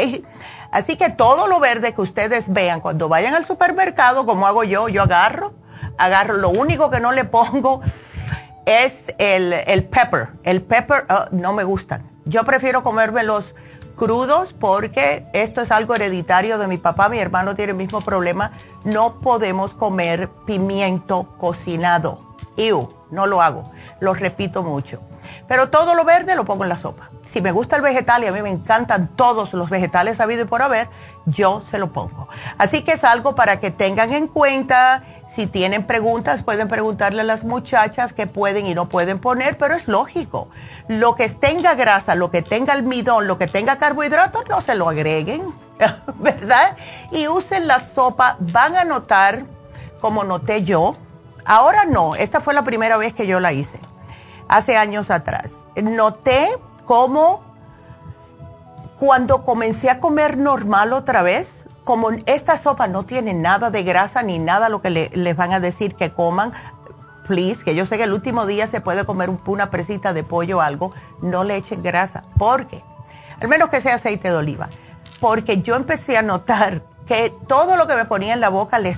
[0.71, 4.87] Así que todo lo verde que ustedes vean cuando vayan al supermercado, como hago yo,
[4.89, 5.53] yo agarro,
[5.97, 7.81] agarro, lo único que no le pongo
[8.65, 10.29] es el, el pepper.
[10.43, 12.03] El pepper ah, no me gusta.
[12.25, 13.55] Yo prefiero comerme los
[13.99, 18.53] crudos porque esto es algo hereditario de mi papá, mi hermano tiene el mismo problema,
[18.85, 22.19] no podemos comer pimiento cocinado.
[22.55, 25.01] Ew, no lo hago, lo repito mucho.
[25.49, 27.09] Pero todo lo verde lo pongo en la sopa.
[27.31, 30.45] Si me gusta el vegetal y a mí me encantan todos los vegetales habido y
[30.45, 30.89] por haber,
[31.27, 32.27] yo se lo pongo.
[32.57, 35.03] Así que es algo para que tengan en cuenta.
[35.27, 39.75] Si tienen preguntas, pueden preguntarle a las muchachas que pueden y no pueden poner, pero
[39.75, 40.49] es lógico.
[40.87, 44.89] Lo que tenga grasa, lo que tenga almidón, lo que tenga carbohidratos, no se lo
[44.89, 45.53] agreguen,
[46.15, 46.77] ¿verdad?
[47.11, 48.37] Y usen la sopa.
[48.39, 49.45] Van a notar,
[50.01, 50.97] como noté yo,
[51.45, 53.79] ahora no, esta fue la primera vez que yo la hice,
[54.47, 55.63] hace años atrás.
[55.75, 56.49] Noté
[56.89, 57.43] cómo
[58.97, 64.23] cuando comencé a comer normal otra vez, como esta sopa no tiene nada de grasa
[64.23, 66.51] ni nada lo que les van a decir que coman,
[67.27, 70.57] please, que yo sé que el último día se puede comer una presita de pollo
[70.57, 72.23] o algo, no le echen grasa.
[72.39, 72.83] ¿Por qué?
[73.39, 74.69] Al menos que sea aceite de oliva.
[75.19, 78.97] Porque yo empecé a notar que todo lo que me ponía en la boca le,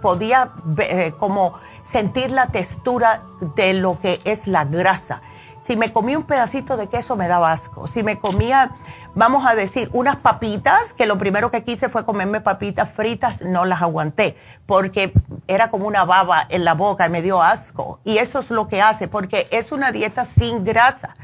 [0.00, 3.20] podía eh, como sentir la textura
[3.54, 5.20] de lo que es la grasa.
[5.62, 7.86] Si me comía un pedacito de queso me daba asco.
[7.86, 8.72] Si me comía
[9.14, 13.64] vamos a decir, unas papitas, que lo primero que quise fue comerme papitas fritas, no
[13.64, 14.36] las aguanté,
[14.66, 15.12] porque
[15.46, 18.00] era como una baba en la boca y me dio asco.
[18.04, 21.16] Y eso es lo que hace, porque es una dieta sin grasa.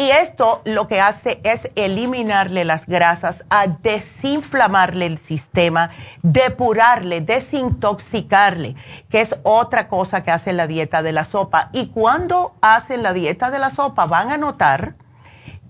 [0.00, 5.90] Y esto lo que hace es eliminarle las grasas, a desinflamarle el sistema,
[6.22, 8.76] depurarle, desintoxicarle,
[9.10, 11.68] que es otra cosa que hace la dieta de la sopa.
[11.74, 14.94] Y cuando hacen la dieta de la sopa van a notar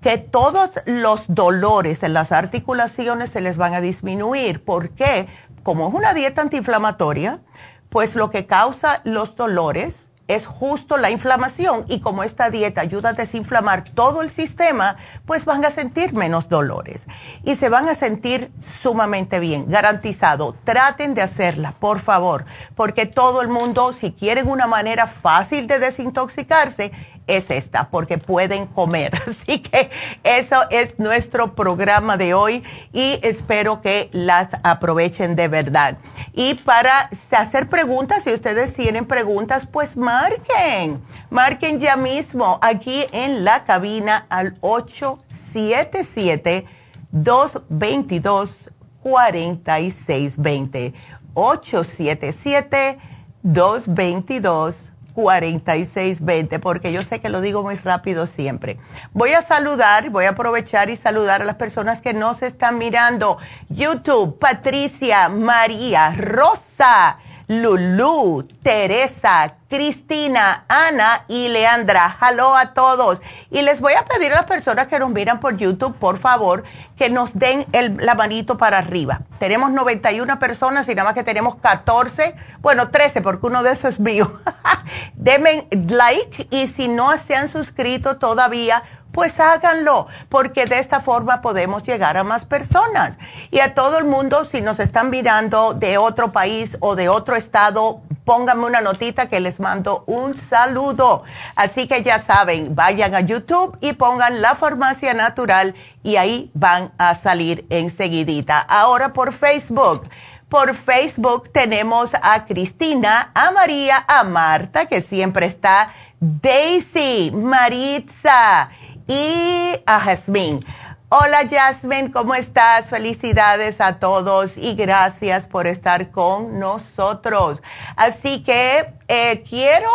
[0.00, 4.62] que todos los dolores en las articulaciones se les van a disminuir.
[4.62, 5.26] ¿Por qué?
[5.64, 7.40] como es una dieta antiinflamatoria,
[7.88, 13.10] pues lo que causa los dolores es justo la inflamación y como esta dieta ayuda
[13.10, 17.06] a desinflamar todo el sistema, pues van a sentir menos dolores
[17.44, 18.52] y se van a sentir
[18.82, 20.54] sumamente bien, garantizado.
[20.64, 25.78] Traten de hacerla, por favor, porque todo el mundo, si quieren una manera fácil de
[25.78, 26.92] desintoxicarse,
[27.36, 29.12] es esta, porque pueden comer.
[29.26, 29.90] Así que
[30.24, 35.98] eso es nuestro programa de hoy y espero que las aprovechen de verdad.
[36.32, 43.44] Y para hacer preguntas, si ustedes tienen preguntas, pues marquen, marquen ya mismo aquí en
[43.44, 46.66] la cabina al 877
[47.12, 48.70] 222
[49.02, 50.94] 4620
[51.34, 52.98] 877
[53.42, 58.78] 222 4620, porque yo sé que lo digo muy rápido siempre.
[59.12, 63.38] Voy a saludar, voy a aprovechar y saludar a las personas que nos están mirando.
[63.68, 67.18] YouTube, Patricia, María, Rosa.
[67.50, 72.16] Lulú, Teresa, Cristina, Ana y Leandra.
[72.22, 73.20] Hello a todos.
[73.50, 76.62] Y les voy a pedir a las personas que nos miran por YouTube, por favor,
[76.96, 79.22] que nos den el, la manito para arriba.
[79.40, 83.94] Tenemos 91 personas y nada más que tenemos 14, bueno, 13, porque uno de esos
[83.94, 84.30] es mío.
[85.14, 88.80] Denme like y si no se han suscrito todavía,
[89.12, 93.18] pues háganlo, porque de esta forma podemos llegar a más personas.
[93.50, 97.36] Y a todo el mundo, si nos están mirando de otro país o de otro
[97.36, 101.24] estado, pónganme una notita que les mando un saludo.
[101.56, 106.92] Así que ya saben, vayan a YouTube y pongan la farmacia natural y ahí van
[106.98, 108.58] a salir enseguidita.
[108.60, 110.08] Ahora por Facebook.
[110.48, 118.68] Por Facebook tenemos a Cristina, a María, a Marta, que siempre está, Daisy, Maritza
[119.10, 120.60] y a Jasmine.
[121.08, 122.90] Hola Jasmine, ¿cómo estás?
[122.90, 127.60] Felicidades a todos y gracias por estar con nosotros.
[127.96, 129.88] Así que eh, quiero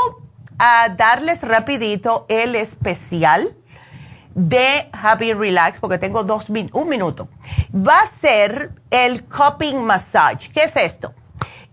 [0.59, 3.55] ah, darles rapidito el especial
[4.33, 7.29] de Happy Relax, porque tengo dos un minuto.
[7.73, 10.51] Va a ser el cupping massage.
[10.51, 11.13] ¿Qué es esto?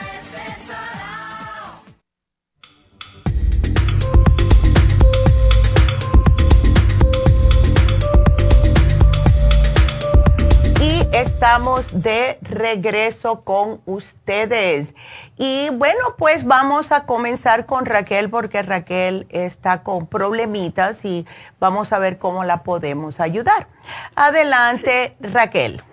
[11.21, 14.95] Estamos de regreso con ustedes.
[15.37, 21.27] Y bueno, pues vamos a comenzar con Raquel porque Raquel está con problemitas y
[21.59, 23.67] vamos a ver cómo la podemos ayudar.
[24.15, 25.83] Adelante, Raquel.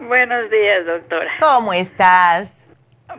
[0.00, 1.30] Buenos días, doctora.
[1.40, 2.66] ¿Cómo estás?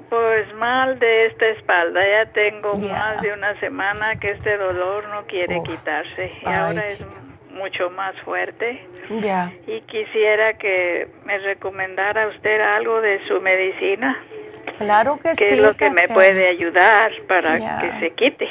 [0.09, 2.01] Pues mal de esta espalda.
[2.07, 6.31] Ya tengo más de una semana que este dolor no quiere quitarse.
[6.43, 6.99] Y ahora es
[7.53, 8.85] mucho más fuerte.
[9.21, 9.53] Ya.
[9.67, 14.17] Y quisiera que me recomendara usted algo de su medicina.
[14.77, 15.37] Claro que sí.
[15.37, 18.49] ¿Qué es lo que me puede ayudar para que se quite?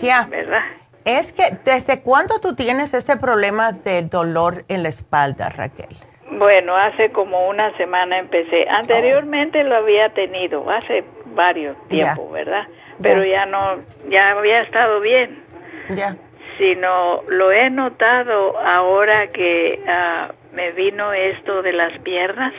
[0.00, 0.26] ya.
[0.26, 0.62] ¿Verdad?
[1.04, 5.88] Es que, ¿desde cuándo tú tienes este problema del dolor en la espalda, Raquel?
[6.30, 8.68] Bueno, hace como una semana empecé.
[8.68, 12.68] Anteriormente lo había tenido, hace varios tiempos, ¿verdad?
[13.02, 15.42] Pero ya no, ya había estado bien.
[15.90, 16.16] Ya
[16.58, 22.52] sino lo he notado ahora que ah, me vino esto de las piernas,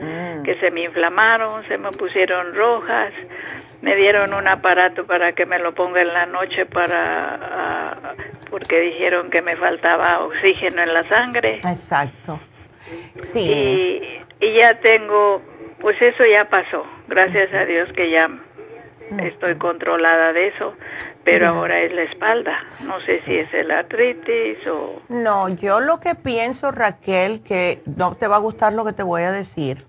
[0.00, 0.42] mm.
[0.42, 3.12] que se me inflamaron, se me pusieron rojas,
[3.82, 8.14] me dieron un aparato para que me lo ponga en la noche para ah,
[8.50, 11.56] porque dijeron que me faltaba oxígeno en la sangre.
[11.56, 12.40] Exacto.
[13.20, 13.40] Sí.
[14.40, 15.42] Y, y ya tengo,
[15.80, 18.30] pues eso ya pasó, gracias a Dios que ya
[19.18, 20.74] estoy controlada de eso,
[21.24, 22.64] pero ahora es la espalda.
[22.84, 25.00] No sé si es el artritis o...
[25.08, 29.02] No, yo lo que pienso, Raquel, que no te va a gustar lo que te
[29.02, 29.84] voy a decir,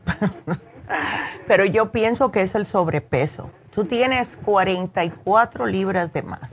[1.47, 3.51] pero yo pienso que es el sobrepeso.
[3.74, 6.51] Tú tienes 44 libras de más.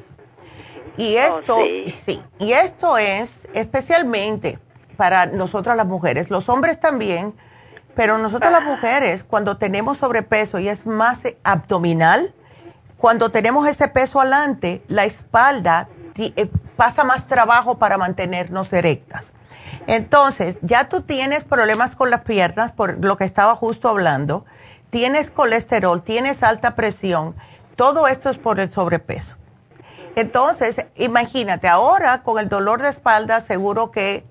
[0.97, 1.59] Y oh, esto,
[2.05, 2.23] sí.
[2.39, 4.59] y esto es especialmente
[4.97, 7.35] para nosotras las mujeres, los hombres también,
[7.97, 12.35] pero nosotras las mujeres, cuando tenemos sobrepeso y es más abdominal,
[13.05, 19.31] cuando tenemos ese peso adelante, la espalda eh, pasa más trabajo para mantenernos erectas.
[19.87, 24.47] Entonces, ya tú tienes problemas con las piernas, por lo que estaba justo hablando,
[24.89, 27.37] tienes colesterol, tienes alta presión,
[27.77, 29.35] todo esto es por el sobrepeso.
[30.17, 34.25] Entonces, imagínate, ahora con el dolor de espalda, seguro que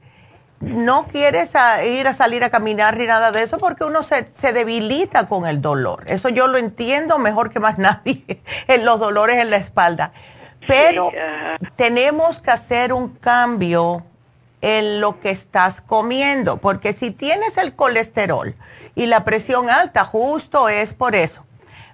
[0.63, 1.51] no quieres
[1.85, 5.45] ir a salir a caminar ni nada de eso porque uno se, se, debilita con
[5.45, 6.03] el dolor.
[6.07, 10.11] Eso yo lo entiendo mejor que más nadie en los dolores en la espalda.
[10.67, 11.11] Pero
[11.75, 14.03] tenemos que hacer un cambio
[14.61, 18.55] en lo que estás comiendo, porque si tienes el colesterol
[18.95, 21.43] y la presión alta, justo es por eso.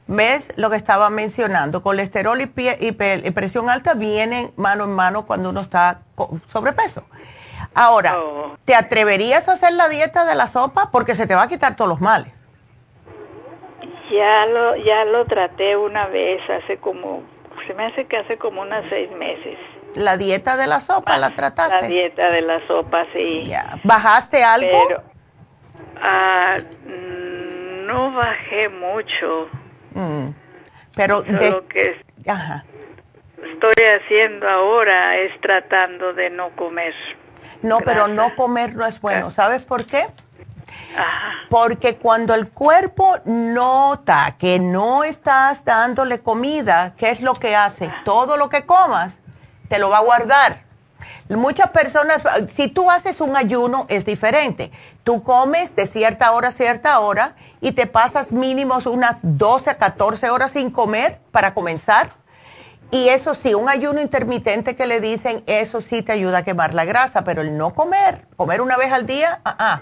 [0.05, 1.81] ¿Ves lo que estaba mencionando?
[1.81, 2.91] Colesterol y, y
[3.31, 6.01] presión alta vienen mano en mano cuando uno está
[6.51, 7.03] sobrepeso.
[7.73, 8.57] Ahora, oh.
[8.65, 10.89] ¿te atreverías a hacer la dieta de la sopa?
[10.91, 12.33] Porque se te va a quitar todos los males.
[14.11, 17.23] Ya lo, ya lo traté una vez, hace como,
[17.67, 19.57] se me hace que hace como unos seis meses.
[19.95, 21.81] ¿La dieta de la sopa la trataste?
[21.81, 23.51] La dieta de la sopa, sí.
[23.83, 24.85] ¿Bajaste algo?
[24.87, 25.03] Pero,
[26.01, 26.57] ah,
[27.85, 29.47] no bajé mucho.
[29.93, 30.29] Mm.
[30.95, 31.51] Pero de...
[31.51, 32.01] lo que
[33.53, 36.93] estoy haciendo ahora es tratando de no comer.
[37.61, 39.31] No, pero no comer no es bueno.
[39.31, 40.07] ¿Sabes por qué?
[41.49, 47.91] Porque cuando el cuerpo nota que no estás dándole comida, ¿qué es lo que hace?
[48.05, 49.13] Todo lo que comas,
[49.67, 50.63] te lo va a guardar.
[51.29, 52.21] Muchas personas,
[52.53, 54.71] si tú haces un ayuno, es diferente.
[55.03, 59.77] Tú comes de cierta hora a cierta hora y te pasas mínimos unas 12 a
[59.77, 62.11] 14 horas sin comer para comenzar
[62.91, 66.73] y eso sí, un ayuno intermitente que le dicen, eso sí te ayuda a quemar
[66.73, 69.81] la grasa, pero el no comer, comer una vez al día, ah, ah.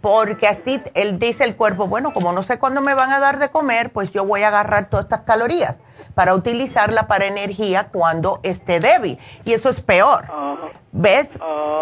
[0.00, 3.38] porque así él dice el cuerpo, bueno, como no sé cuándo me van a dar
[3.38, 5.76] de comer, pues yo voy a agarrar todas estas calorías
[6.14, 9.18] para utilizarla para energía cuando esté débil.
[9.44, 10.26] Y eso es peor.
[10.92, 11.30] ¿Ves?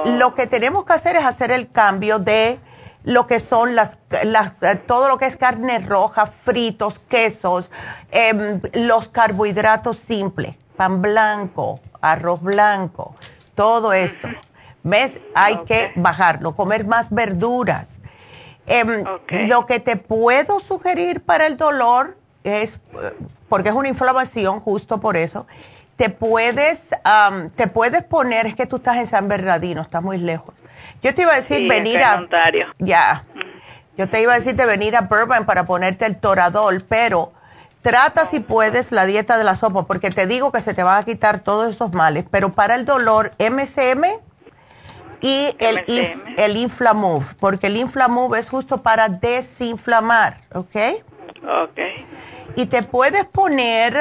[0.06, 2.58] Lo que tenemos que hacer es hacer el cambio de
[3.04, 7.70] lo que son las, las eh, todo lo que es carne roja, fritos, quesos,
[8.10, 13.14] em, los carbohidratos simples, pan blanco, arroz blanco,
[13.54, 14.28] todo esto.
[14.82, 15.20] ¿Ves?
[15.32, 18.00] Hay que bajarlo, comer más verduras.
[18.66, 19.04] Em,
[19.46, 22.80] lo que te puedo sugerir para el dolor es,
[23.48, 25.46] porque es una inflamación, justo por eso,
[25.94, 26.88] te puedes,
[27.54, 30.52] te puedes poner, es que tú estás en San Bernardino, estás muy lejos.
[31.00, 32.16] Yo te iba a decir venir a...
[32.16, 32.66] Ontario.
[32.80, 33.24] Ya.
[33.96, 37.31] Yo te iba a decir de venir a Burbank para ponerte el toradol, pero
[37.82, 40.96] trata si puedes la dieta de la sopa, porque te digo que se te va
[40.96, 44.04] a quitar todos esos males, pero para el dolor, MCM
[45.20, 45.84] y el,
[46.36, 50.76] el Inflamove, porque el Inflamove es justo para desinflamar, ¿ok?
[51.44, 51.78] Ok.
[52.56, 53.98] Y te puedes poner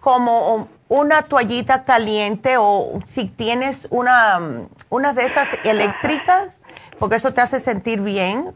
[0.00, 4.40] como una toallita caliente o si tienes una,
[4.88, 6.58] una de esas eléctricas,
[6.98, 8.54] porque eso te hace sentir bien,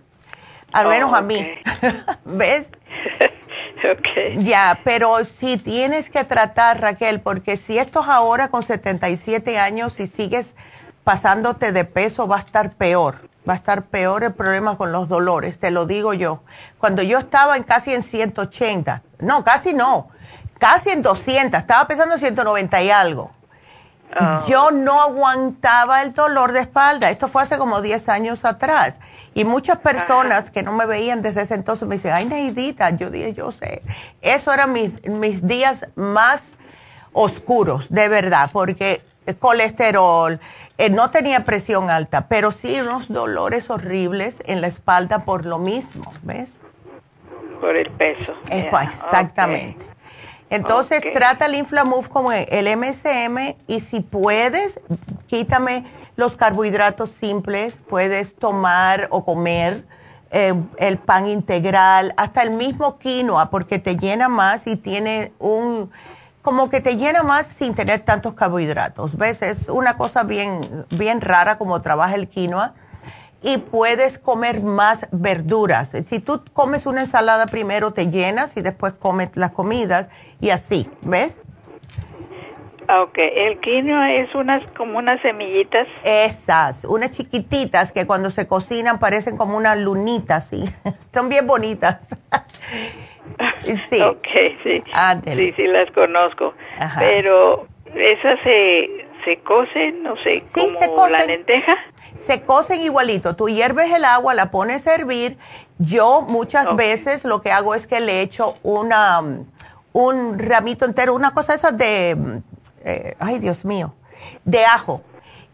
[0.72, 1.50] al oh, menos a mí.
[2.24, 2.70] ¿Ves?
[3.92, 4.38] ok.
[4.38, 9.98] Ya, pero si tienes que tratar, Raquel, porque si esto es ahora con 77 años
[10.00, 10.54] y sigues
[11.04, 15.08] pasándote de peso va a estar peor, va a estar peor el problema con los
[15.08, 16.42] dolores, te lo digo yo.
[16.78, 20.10] Cuando yo estaba en casi en 180, no, casi no,
[20.58, 23.37] casi en 200, estaba pesando en 190 y algo.
[24.18, 24.46] Oh.
[24.46, 27.10] Yo no aguantaba el dolor de espalda.
[27.10, 29.00] Esto fue hace como 10 años atrás.
[29.34, 33.10] Y muchas personas que no me veían desde ese entonces me dicen, ay, Neidita, yo
[33.10, 33.82] dije, yo sé.
[34.22, 36.52] Eso eran mis, mis días más
[37.12, 39.02] oscuros, de verdad, porque
[39.38, 40.40] colesterol,
[40.78, 45.58] eh, no tenía presión alta, pero sí unos dolores horribles en la espalda por lo
[45.58, 46.54] mismo, ¿ves?
[47.60, 48.34] Por el peso.
[48.50, 49.87] exactamente.
[50.50, 54.80] Entonces trata el Inflamuf como el MSM y si puedes,
[55.26, 55.84] quítame
[56.16, 59.84] los carbohidratos simples, puedes tomar o comer
[60.30, 65.90] eh, el pan integral, hasta el mismo quinoa, porque te llena más y tiene un
[66.42, 69.16] como que te llena más sin tener tantos carbohidratos.
[69.18, 69.42] ¿Ves?
[69.42, 72.72] Es una cosa bien, bien rara como trabaja el quinoa.
[73.42, 75.92] Y puedes comer más verduras.
[76.06, 80.08] Si tú comes una ensalada primero, te llenas y después comes las comidas
[80.40, 81.40] y así, ¿ves?
[82.88, 85.86] Ok, el quinoa es unas como unas semillitas.
[86.04, 90.64] Esas, unas chiquititas que cuando se cocinan parecen como una lunita, sí.
[91.14, 92.08] Son bien bonitas.
[93.90, 94.00] Sí.
[94.00, 94.26] Ok,
[94.64, 94.82] sí.
[95.36, 96.54] Sí, sí las conozco.
[96.98, 100.42] Pero esas se, se cocen, no sé,
[100.86, 101.76] como la lenteja.
[102.18, 103.36] Se cocen igualito.
[103.36, 105.38] Tú hierves el agua, la pones a hervir.
[105.78, 109.22] Yo muchas veces lo que hago es que le echo una,
[109.92, 112.42] un ramito entero, una cosa esa de,
[112.84, 113.94] eh, ay Dios mío,
[114.44, 115.02] de ajo.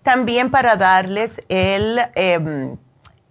[0.03, 2.77] También para darles el, em,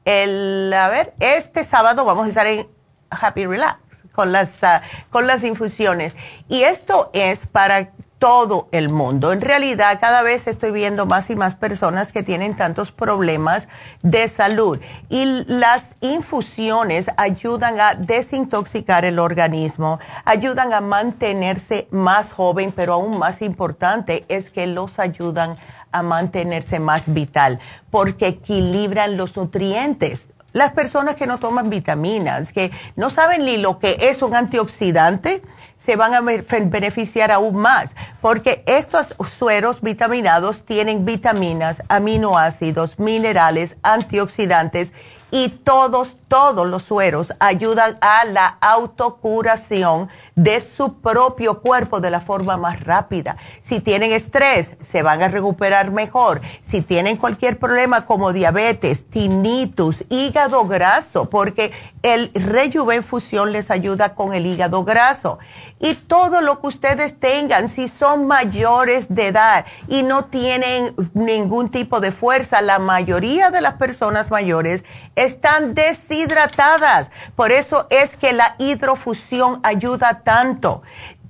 [0.05, 2.67] el, a ver, este sábado vamos a estar en
[3.11, 3.80] Happy Relax
[4.11, 6.15] con las, ah, con las infusiones.
[6.47, 7.91] Y esto es para
[8.24, 9.34] todo el mundo.
[9.34, 13.67] En realidad, cada vez estoy viendo más y más personas que tienen tantos problemas
[14.01, 14.80] de salud.
[15.09, 23.19] Y las infusiones ayudan a desintoxicar el organismo, ayudan a mantenerse más joven, pero aún
[23.19, 25.57] más importante es que los ayudan
[25.91, 27.59] a mantenerse más vital,
[27.91, 30.28] porque equilibran los nutrientes.
[30.53, 35.41] Las personas que no toman vitaminas, que no saben ni lo que es un antioxidante,
[35.77, 44.93] se van a beneficiar aún más, porque estos sueros vitaminados tienen vitaminas, aminoácidos, minerales, antioxidantes
[45.31, 52.21] y todos, todos los sueros ayudan a la autocuración de su propio cuerpo de la
[52.21, 53.38] forma más rápida.
[53.61, 56.41] Si tienen estrés, se van a recuperar mejor.
[56.63, 61.71] Si tienen cualquier problema como diabetes, tinnitus, hígado graso, porque
[62.01, 65.38] el Rejuven Fusión les ayuda con el hígado graso.
[65.79, 71.69] Y todo lo que ustedes tengan, si son mayores de edad y no tienen ningún
[71.69, 74.84] tipo de fuerza, la mayoría de las personas mayores
[75.15, 75.75] están
[76.24, 77.11] deshidratadas.
[77.36, 80.82] Por eso es que la hidrofusión ayuda tanto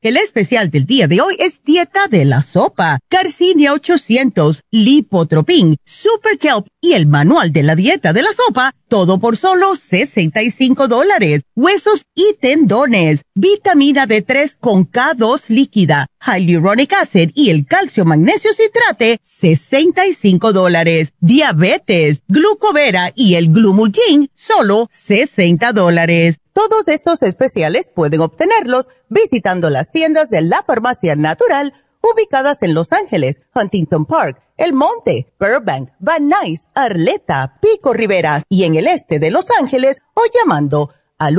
[0.00, 6.38] El especial del día de hoy es Dieta de la Sopa, Carcinia 800, Lipotropin, Super
[6.38, 11.42] Kelp y el Manual de la Dieta de la Sopa, todo por solo 65 dólares.
[11.56, 19.18] Huesos y tendones, vitamina D3 con K2 líquida, Hyaluronic Acid y el calcio magnesio citrate,
[19.22, 21.12] 65 dólares.
[21.20, 26.40] Diabetes, glucovera y el glumulgin, solo 60 dólares.
[26.52, 32.92] Todos estos especiales pueden obtenerlos visitando las tiendas de la farmacia natural ubicadas en Los
[32.92, 39.18] Ángeles, Huntington Park, El Monte, Burbank, Van Nuys, Arleta, Pico Rivera y en el este
[39.18, 41.38] de Los Ángeles o llamando al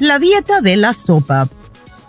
[0.00, 1.48] La dieta de la sopa.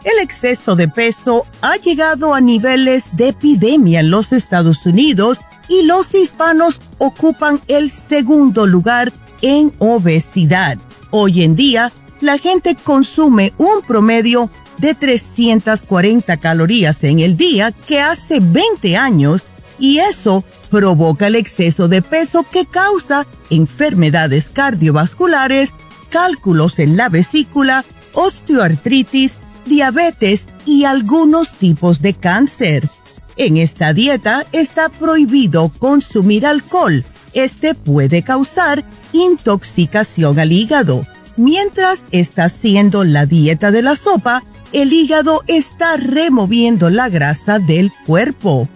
[0.03, 5.83] El exceso de peso ha llegado a niveles de epidemia en los Estados Unidos y
[5.83, 10.77] los hispanos ocupan el segundo lugar en obesidad.
[11.11, 18.01] Hoy en día, la gente consume un promedio de 340 calorías en el día que
[18.01, 19.41] hace 20 años
[19.77, 25.71] y eso provoca el exceso de peso que causa enfermedades cardiovasculares,
[26.15, 29.33] cálculos en la vesícula, osteoartritis,
[29.65, 32.87] diabetes y algunos tipos de cáncer.
[33.35, 37.03] En esta dieta está prohibido consumir alcohol.
[37.33, 41.01] Este puede causar intoxicación al hígado.
[41.35, 44.41] Mientras está haciendo la dieta de la sopa,
[44.71, 48.69] el hígado está removiendo la grasa del cuerpo.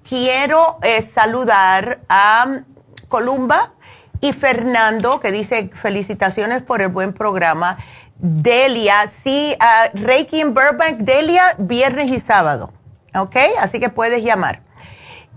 [0.07, 2.61] Quiero eh, saludar a
[3.07, 3.71] Columba
[4.19, 7.77] Y Fernando, que dice felicitaciones por el buen programa.
[8.23, 9.55] Delia, sí,
[9.93, 12.71] Reiki en Burbank, Delia, viernes y sábado.
[13.15, 13.35] ¿Ok?
[13.59, 14.61] Así que puedes llamar.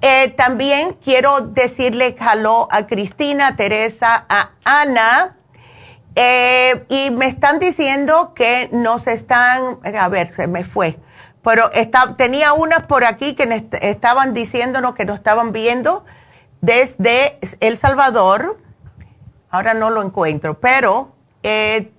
[0.00, 5.36] Eh, también quiero decirle hello a Cristina, Teresa, a Ana.
[6.16, 10.98] Eh, y me están diciendo que nos están, a ver, se me fue,
[11.42, 16.04] pero está, tenía unas por aquí que estaban diciéndonos que nos estaban viendo
[16.60, 18.60] desde El Salvador,
[19.50, 21.90] ahora no lo encuentro, pero, eh,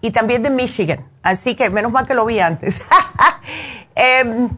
[0.00, 2.80] y también de Michigan, así que menos mal que lo vi antes.
[3.94, 4.48] Em,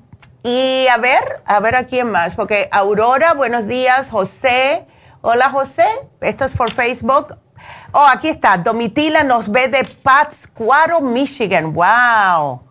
[0.44, 4.86] y a ver, a ver a quién más, porque Aurora, buenos días, José,
[5.22, 5.86] hola José,
[6.20, 7.38] esto es por Facebook.
[7.92, 12.62] Oh, aquí está, Domitila nos ve de Pátzcuaro, Michigan, wow.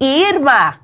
[0.00, 0.80] Irma,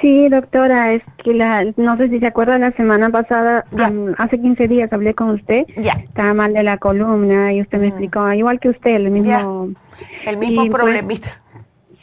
[0.02, 4.38] Sí, doctora, es que la, no sé si se acuerda, la semana pasada, um, hace
[4.38, 5.64] 15 días hablé con usted.
[5.78, 5.94] Ya.
[5.94, 9.70] Estaba mal de la columna y usted me explicó, igual que usted, el mismo...
[10.26, 11.40] El mismo pues, problemita.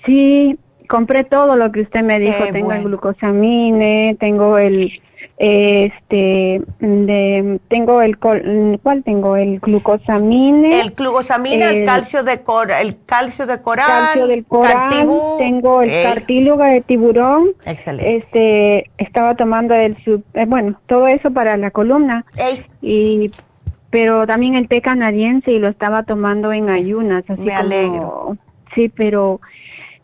[0.06, 0.58] sí,
[0.90, 2.44] compré todo lo que usted me dijo.
[2.52, 5.00] tengo el glucosamine, tengo el
[5.38, 12.96] este de tengo el cuál tengo el glucosamine el glucosamine el, calcio de cor, el
[13.06, 18.16] calcio de coral calcio del coral tengo el cartílago de tiburón excelente.
[18.16, 19.98] este estaba tomando el
[20.36, 22.26] eh, bueno todo eso para la columna.
[22.82, 23.32] Y
[23.90, 28.38] pero también el té canadiense y lo estaba tomando en ayunas así me alegro.
[28.74, 29.42] Sí pero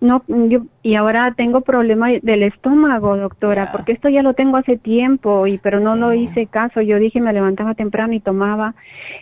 [0.01, 4.75] no, yo, y ahora tengo problemas del estómago, doctora, porque esto ya lo tengo hace
[4.75, 6.81] tiempo, y pero no lo hice caso.
[6.81, 8.73] Yo dije, me levantaba temprano y tomaba,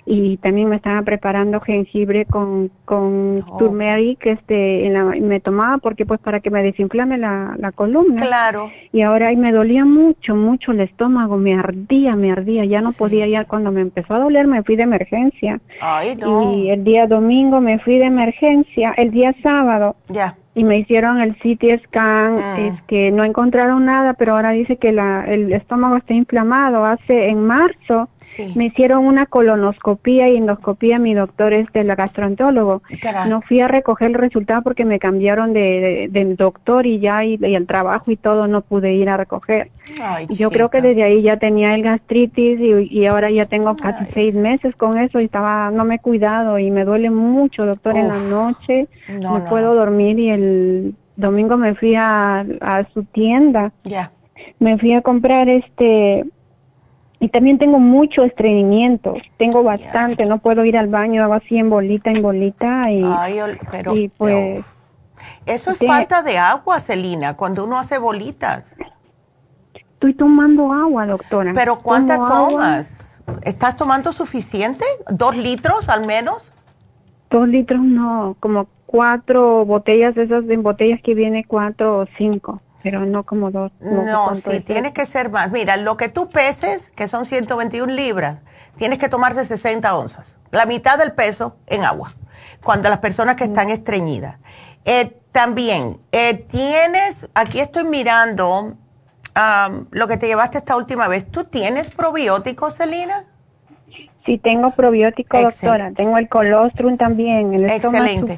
[0.05, 3.57] y también me estaba preparando jengibre con, con oh.
[3.57, 8.21] turmeric, este, en la, me tomaba porque pues para que me desinflame la, la columna.
[8.25, 8.71] Claro.
[8.93, 12.93] Y ahora ahí me dolía mucho, mucho el estómago, me ardía, me ardía, ya no
[12.93, 15.59] podía ya cuando me empezó a doler me fui de emergencia.
[15.81, 16.53] Ay, no.
[16.53, 19.97] Y el día domingo me fui de emergencia, el día sábado.
[20.07, 22.59] Ya y me hicieron el CT scan, ah.
[22.59, 26.83] es que no encontraron nada, pero ahora dice que la, el estómago está inflamado.
[26.83, 28.09] Hace en marzo
[28.55, 32.81] me hicieron una colonoscopía y endoscopía, mi doctor es del gastroentólogo.
[33.27, 37.39] No fui a recoger el resultado porque me cambiaron de, del doctor y ya y,
[37.41, 39.71] el trabajo y todo no pude ir a recoger.
[40.29, 44.35] yo creo que desde ahí ya tenía el gastritis y, ahora ya tengo casi seis
[44.35, 48.07] meses con eso y estaba no me he cuidado y me duele mucho, doctor, en
[48.07, 48.87] la noche.
[49.07, 53.71] No, puedo dormir y el domingo me fui a, a su tienda.
[53.83, 54.11] Ya.
[54.59, 56.25] Me fui a comprar este
[57.19, 61.69] y también tengo mucho estreñimiento, tengo bastante, no puedo ir al baño, hago así en
[61.69, 63.03] bolita, en bolita y,
[63.71, 64.63] pero, y pues...
[65.45, 68.73] eso es falta de agua, Celina, cuando uno hace bolitas.
[69.73, 71.51] Estoy tomando agua, doctora.
[71.53, 73.21] ¿Pero cuántas tomas?
[73.43, 74.85] ¿Estás tomando suficiente?
[75.09, 76.49] ¿Dos litros al menos?
[77.29, 83.05] Dos litros no, como cuatro botellas, esas en botellas que viene cuatro o cinco pero
[83.05, 83.71] no como dos.
[83.79, 85.51] No, sí, tiene que ser más.
[85.51, 88.39] Mira, lo que tú peses, que son 121 libras,
[88.77, 92.13] tienes que tomarse 60 onzas, la mitad del peso en agua,
[92.63, 94.37] cuando las personas que están estreñidas.
[94.85, 98.75] Eh, también, eh, tienes, aquí estoy mirando
[99.91, 103.25] lo que te llevaste esta última vez, ¿tú tienes probióticos, Celina?
[104.25, 105.91] Sí, tengo probióticos, doctora.
[105.95, 108.37] Tengo el colostrum también, el Excelente.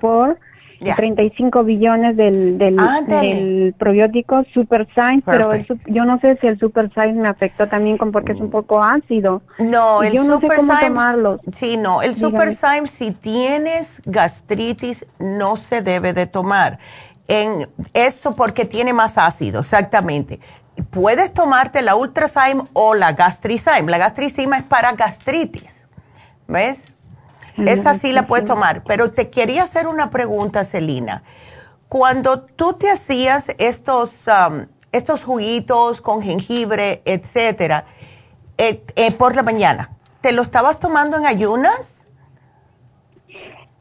[0.82, 5.52] Support 35 billones del, del, probiótico Super Science, pero
[5.88, 8.84] yo no sé si el Super Science me afectó también con porque es un poco
[8.84, 9.42] ácido.
[9.60, 11.40] No, el yo no Super sé cómo tomarlo.
[11.56, 16.80] Sí, no, el Super Science si tienes gastritis no se debe de tomar.
[17.28, 20.40] En eso porque tiene más ácido, exactamente.
[20.90, 23.90] Puedes tomarte la Ultrazyme o la Gastrizyme.
[23.90, 25.84] La Gastrizyme es para gastritis.
[26.48, 26.91] ¿Ves?
[27.68, 31.24] Esa sí la puedes tomar, pero te quería hacer una pregunta, Celina.
[31.88, 37.86] Cuando tú te hacías estos, um, estos juguitos con jengibre, etcétera,
[38.58, 39.90] eh, eh, por la mañana,
[40.22, 42.02] ¿te lo estabas tomando en ayunas?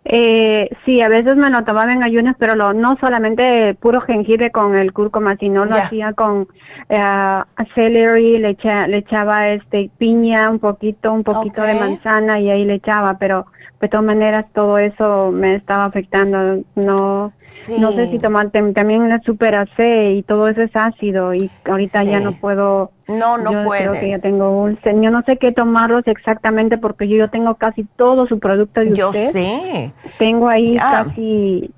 [0.04, 4.50] Eh, sí, a veces me lo tomaba en ayunas, pero lo, no solamente puro jengibre
[4.50, 6.48] con el cúrcuma, sino lo hacía con
[6.88, 7.42] eh,
[7.74, 8.56] celery, le,
[8.88, 13.46] le echaba este piña, un poquito, un poquito de manzana y ahí le echaba, pero
[13.80, 16.62] de todas maneras todo eso me estaba afectando.
[16.74, 17.32] No,
[17.78, 22.04] no sé si tomar también la super C y todo eso es ácido y ahorita
[22.04, 22.92] ya no puedo.
[23.08, 23.88] No, no yo puedes.
[23.88, 27.84] Creo que ya tengo un, yo no sé qué tomarlos exactamente porque yo, tengo casi
[27.96, 29.30] todo su producto de yo usted.
[29.32, 29.92] sé.
[30.18, 31.70] Tengo ahí casi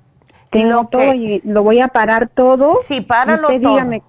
[0.49, 2.79] tengo todo y lo voy a parar todo.
[2.81, 3.57] Sí, páralo todo.
[3.57, 4.03] Dígame,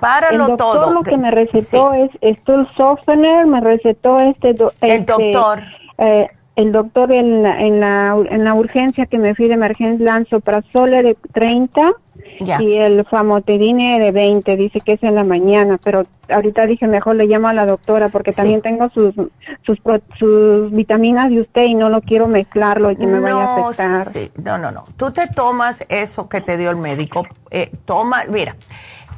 [0.00, 0.92] Páralo el doctor todo.
[0.92, 5.62] lo que me recetó es esto softener, me recetó este, el este, doctor.
[5.98, 6.28] Eh,
[6.58, 11.04] el doctor en la, en la, en la urgencia que me fui de emergencia lanzoprazole
[11.04, 11.92] de 30
[12.58, 17.14] y el famotidine de 20, dice que es en la mañana, pero ahorita dije mejor
[17.14, 19.14] le llamo a la doctora porque también tengo sus,
[19.64, 19.78] sus,
[20.18, 24.08] sus vitaminas de usted y no lo quiero mezclarlo y que me vaya a afectar.
[24.42, 28.56] No, no, no, tú te tomas eso que te dio el médico, eh, toma, mira,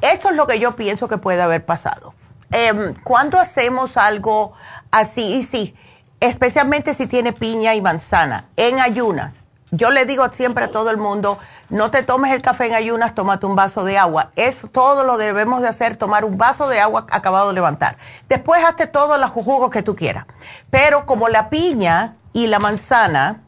[0.02, 2.12] esto es lo que yo pienso que puede haber pasado.
[2.52, 4.52] Eh, cuando hacemos algo
[4.90, 5.74] así, y sí,
[6.20, 9.34] especialmente si tiene piña y manzana, en ayunas.
[9.72, 13.14] Yo le digo siempre a todo el mundo, no te tomes el café en ayunas,
[13.14, 14.32] tómate un vaso de agua.
[14.34, 17.96] Eso todo lo debemos de hacer, tomar un vaso de agua acabado de levantar.
[18.28, 20.26] Después hazte todos los jugos que tú quieras.
[20.70, 23.42] Pero como la piña y la manzana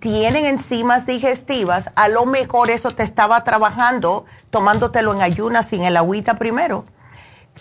[0.00, 5.96] tienen enzimas digestivas, a lo mejor eso te estaba trabajando tomándotelo en ayunas sin el
[5.96, 6.86] agüita primero.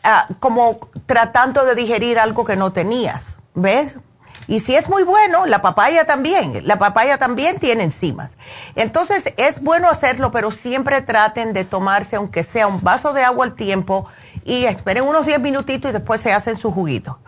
[0.04, 3.40] Ah, como tratando de digerir algo que no tenías.
[3.54, 4.00] ¿Ves?
[4.48, 6.62] Y si es muy bueno, la papaya también.
[6.66, 8.32] La papaya también tiene enzimas.
[8.76, 13.46] Entonces es bueno hacerlo, pero siempre traten de tomarse, aunque sea un vaso de agua
[13.46, 14.08] al tiempo,
[14.46, 17.20] y esperen unos 10 minutitos y después se hacen su juguito.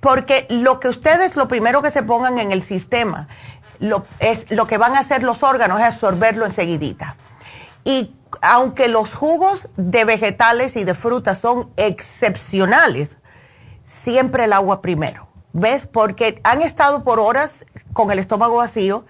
[0.00, 3.28] Porque lo que ustedes, lo primero que se pongan en el sistema,
[3.78, 7.16] lo, es, lo que van a hacer los órganos es absorberlo enseguidita.
[7.84, 13.16] Y aunque los jugos de vegetales y de frutas son excepcionales,
[13.84, 15.86] siempre el agua primero ¿Ves?
[15.86, 19.06] Porque han estado por horas con el estómago vacío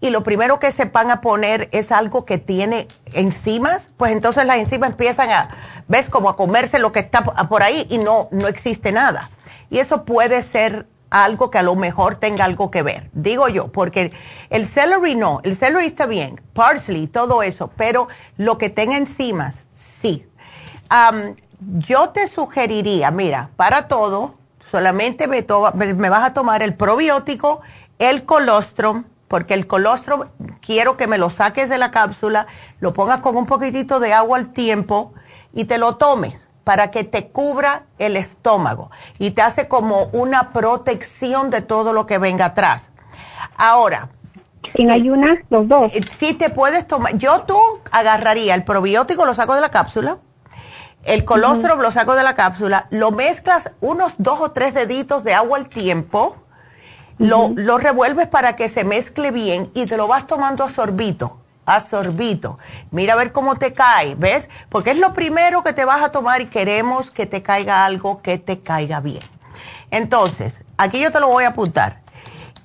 [0.00, 4.46] y lo primero que se van a poner es algo que tiene enzimas, pues entonces
[4.46, 5.48] las enzimas empiezan a,
[5.88, 6.08] ¿ves?
[6.08, 9.28] Como a comerse lo que está por ahí y no, no existe nada.
[9.70, 13.68] Y eso puede ser algo que a lo mejor tenga algo que ver, digo yo,
[13.68, 14.12] porque
[14.50, 19.68] el celery no, el celery está bien, parsley, todo eso, pero lo que tenga enzimas,
[19.74, 20.26] sí.
[21.60, 24.37] yo te sugeriría, mira, para todo,
[24.70, 25.44] solamente me,
[25.94, 27.60] me vas a tomar el probiótico,
[27.98, 30.24] el colostrum, porque el colostrum
[30.60, 32.46] quiero que me lo saques de la cápsula,
[32.80, 35.12] lo pongas con un poquitito de agua al tiempo
[35.52, 40.52] y te lo tomes para que te cubra el estómago y te hace como una
[40.52, 42.90] protección de todo lo que venga atrás.
[43.56, 44.10] Ahora.
[44.74, 45.90] ¿En ayunas los dos?
[45.94, 47.16] Eh, sí te puedes tomar.
[47.16, 47.58] Yo tú
[47.90, 50.18] agarraría el probiótico, lo saco de la cápsula
[51.08, 55.32] el colostrum lo saco de la cápsula, lo mezclas unos dos o tres deditos de
[55.32, 56.36] agua al tiempo,
[57.16, 61.38] lo, lo, revuelves para que se mezcle bien y te lo vas tomando a sorbito,
[61.64, 62.58] a sorbito.
[62.90, 64.50] Mira a ver cómo te cae, ¿ves?
[64.68, 68.20] Porque es lo primero que te vas a tomar y queremos que te caiga algo
[68.20, 69.22] que te caiga bien.
[69.90, 72.02] Entonces, aquí yo te lo voy a apuntar.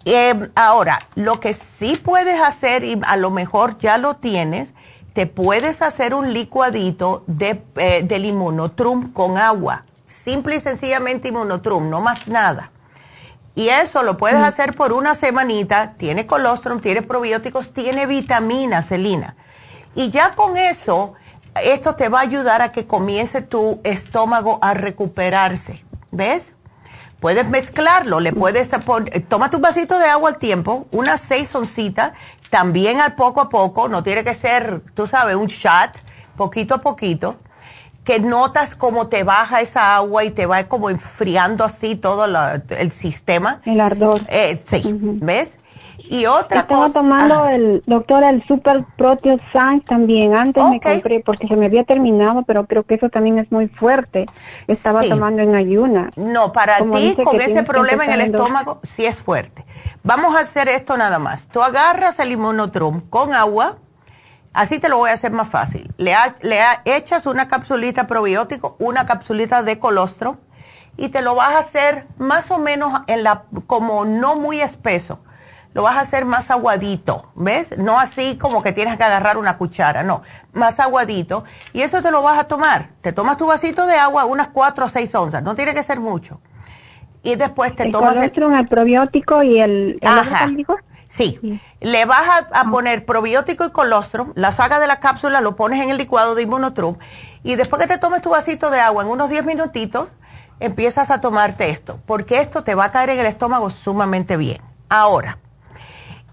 [0.03, 4.73] Em, ahora, lo que sí puedes hacer, y a lo mejor ya lo tienes,
[5.13, 9.85] te puedes hacer un licuadito de, eh, del inmunotrum con agua.
[10.05, 12.71] Simple y sencillamente inmunotrum, no más nada.
[13.55, 14.45] Y eso lo puedes mm.
[14.45, 15.93] hacer por una semanita.
[15.97, 19.35] Tiene colostrum, tiene probióticos, tiene vitaminas, Celina.
[19.95, 21.13] Y ya con eso,
[21.63, 25.85] esto te va a ayudar a que comience tu estómago a recuperarse.
[26.11, 26.53] ¿Ves?
[27.19, 32.11] Puedes mezclarlo, le puedes poner, toma tu vasito de agua al tiempo, unas seis oncitas,
[32.53, 35.89] también al poco a poco, no tiene que ser, tú sabes, un shot,
[36.37, 37.37] poquito a poquito,
[38.03, 42.25] que notas cómo te baja esa agua y te va como enfriando así todo
[42.69, 43.59] el sistema.
[43.65, 44.21] El ardor.
[44.27, 45.57] Eh, sí, ¿ves?
[46.09, 48.85] Y otra Estaba tomando el doctor el Super
[49.51, 50.35] Science también.
[50.35, 53.67] Antes me compré porque se me había terminado, pero creo que eso también es muy
[53.67, 54.25] fuerte.
[54.67, 56.09] Estaba tomando en ayuna.
[56.15, 59.65] No, para ti con ese problema en el estómago sí es fuerte.
[60.03, 61.47] Vamos a hacer esto nada más.
[61.47, 63.77] Tú agarras el inmunotrum con agua.
[64.51, 65.91] Así te lo voy a hacer más fácil.
[65.97, 70.37] Le, le echas una capsulita probiótico, una capsulita de colostro
[70.95, 75.19] y te lo vas a hacer más o menos en la como no muy espeso
[75.73, 77.77] lo vas a hacer más aguadito, ¿ves?
[77.77, 80.21] No así como que tienes que agarrar una cuchara, no,
[80.53, 81.43] más aguadito.
[81.73, 82.89] Y eso te lo vas a tomar.
[83.01, 85.99] Te tomas tu vasito de agua, unas 4 o 6 onzas, no tiene que ser
[85.99, 86.39] mucho.
[87.23, 88.17] Y después te el tomas...
[88.17, 89.99] El, el probiótico y el...
[90.03, 90.49] Ajá.
[91.07, 91.39] Sí.
[91.79, 95.79] Le vas a, a, poner probiótico y colostrum, la saca de la cápsula, lo pones
[95.79, 96.97] en el licuado de Immunotrum
[97.43, 100.07] y después que te tomes tu vasito de agua en unos 10 minutitos,
[100.59, 104.61] empiezas a tomarte esto, porque esto te va a caer en el estómago sumamente bien.
[104.89, 105.37] Ahora,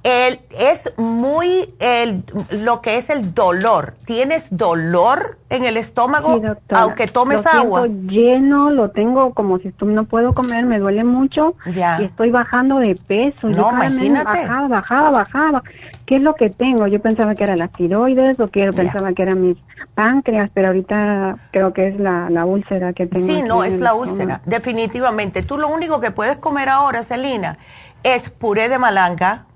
[0.03, 3.97] el, es muy el, lo que es el dolor.
[4.07, 6.41] ¿Tienes dolor en el estómago
[6.71, 7.87] aunque tomes lo agua?
[7.87, 12.95] lleno, lo tengo como si no puedo comer, me duele mucho y estoy bajando de
[12.95, 13.49] peso.
[13.49, 14.47] No, Yo imagínate.
[14.47, 15.63] Bajaba, bajaba, bajaba.
[16.07, 16.87] ¿Qué es lo que tengo?
[16.87, 19.59] Yo pensaba que era la tiroides o que pensaba que era mis
[19.95, 23.27] páncreas, pero ahorita creo que es la, la úlcera que tengo.
[23.27, 25.43] Sí, no, es la úlcera, definitivamente.
[25.43, 27.59] Tú lo único que puedes comer ahora, Celina,
[28.03, 29.47] es puré de malanga,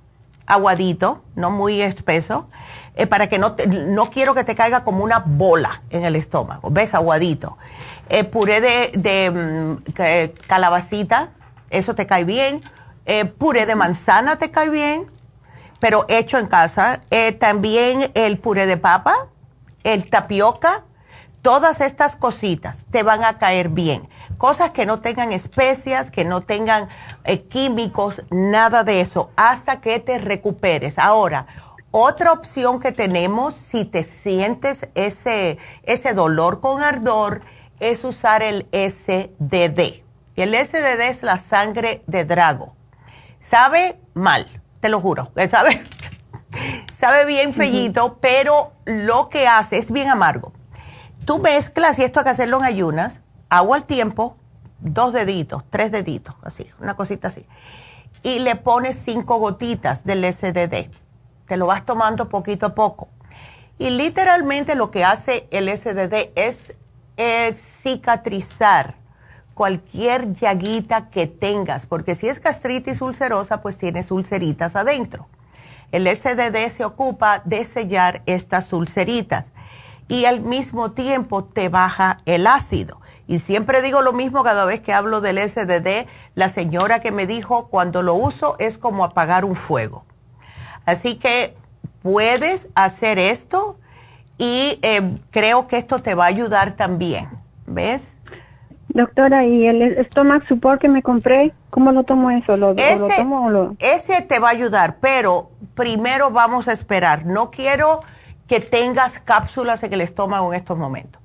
[0.46, 2.48] aguadito, no muy espeso,
[2.96, 6.70] eh, para que no, no quiero que te caiga como una bola en el estómago,
[6.70, 6.94] ¿ves?
[6.94, 7.56] Aguadito.
[8.08, 9.92] Eh, puré de, mm,
[10.46, 11.30] calabacita,
[11.70, 12.62] eso te cae bien.
[13.06, 15.10] Eh, puré de manzana te cae bien
[15.84, 17.02] pero hecho en casa.
[17.10, 19.14] Eh, también el puré de papa,
[19.82, 20.84] el tapioca,
[21.42, 24.08] todas estas cositas te van a caer bien.
[24.38, 26.88] Cosas que no tengan especias, que no tengan
[27.24, 30.98] eh, químicos, nada de eso, hasta que te recuperes.
[30.98, 31.46] Ahora,
[31.90, 37.42] otra opción que tenemos, si te sientes ese, ese dolor con ardor,
[37.80, 40.02] es usar el SDD.
[40.36, 42.74] El SDD es la sangre de drago.
[43.40, 44.46] Sabe mal
[44.84, 45.32] te lo juro.
[45.50, 45.82] ¿Sabe?
[46.92, 50.52] Sabe bien fellito, pero lo que hace es bien amargo.
[51.24, 53.22] Tú mezclas, y esto hay que hacerlo en ayunas,
[53.56, 54.36] agua al tiempo,
[54.80, 57.46] dos deditos, tres deditos, así, una cosita así.
[58.22, 60.90] Y le pones cinco gotitas del SDD.
[61.46, 63.08] Te lo vas tomando poquito a poco.
[63.78, 66.74] Y literalmente lo que hace el SDD es
[67.54, 68.94] cicatrizar
[69.54, 75.28] cualquier llaguita que tengas, porque si es gastritis ulcerosa, pues tienes ulceritas adentro.
[75.92, 79.46] El SDD se ocupa de sellar estas ulceritas
[80.08, 83.00] y al mismo tiempo te baja el ácido.
[83.26, 87.26] Y siempre digo lo mismo cada vez que hablo del SDD, la señora que me
[87.26, 90.04] dijo, cuando lo uso es como apagar un fuego.
[90.84, 91.56] Así que
[92.02, 93.78] puedes hacer esto
[94.36, 97.28] y eh, creo que esto te va a ayudar también.
[97.66, 98.14] ¿Ves?
[98.88, 102.56] Doctora, ¿y el stomach support que me compré, cómo lo tomo eso?
[102.56, 103.76] ¿Lo, ese, tomo o lo...
[103.80, 107.26] ese te va a ayudar, pero primero vamos a esperar.
[107.26, 108.00] No quiero
[108.46, 111.20] que tengas cápsulas en el estómago en estos momentos.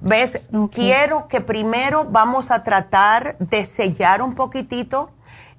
[0.00, 0.40] ¿Ves?
[0.72, 5.10] Quiero que primero vamos a tratar de sellar un poquitito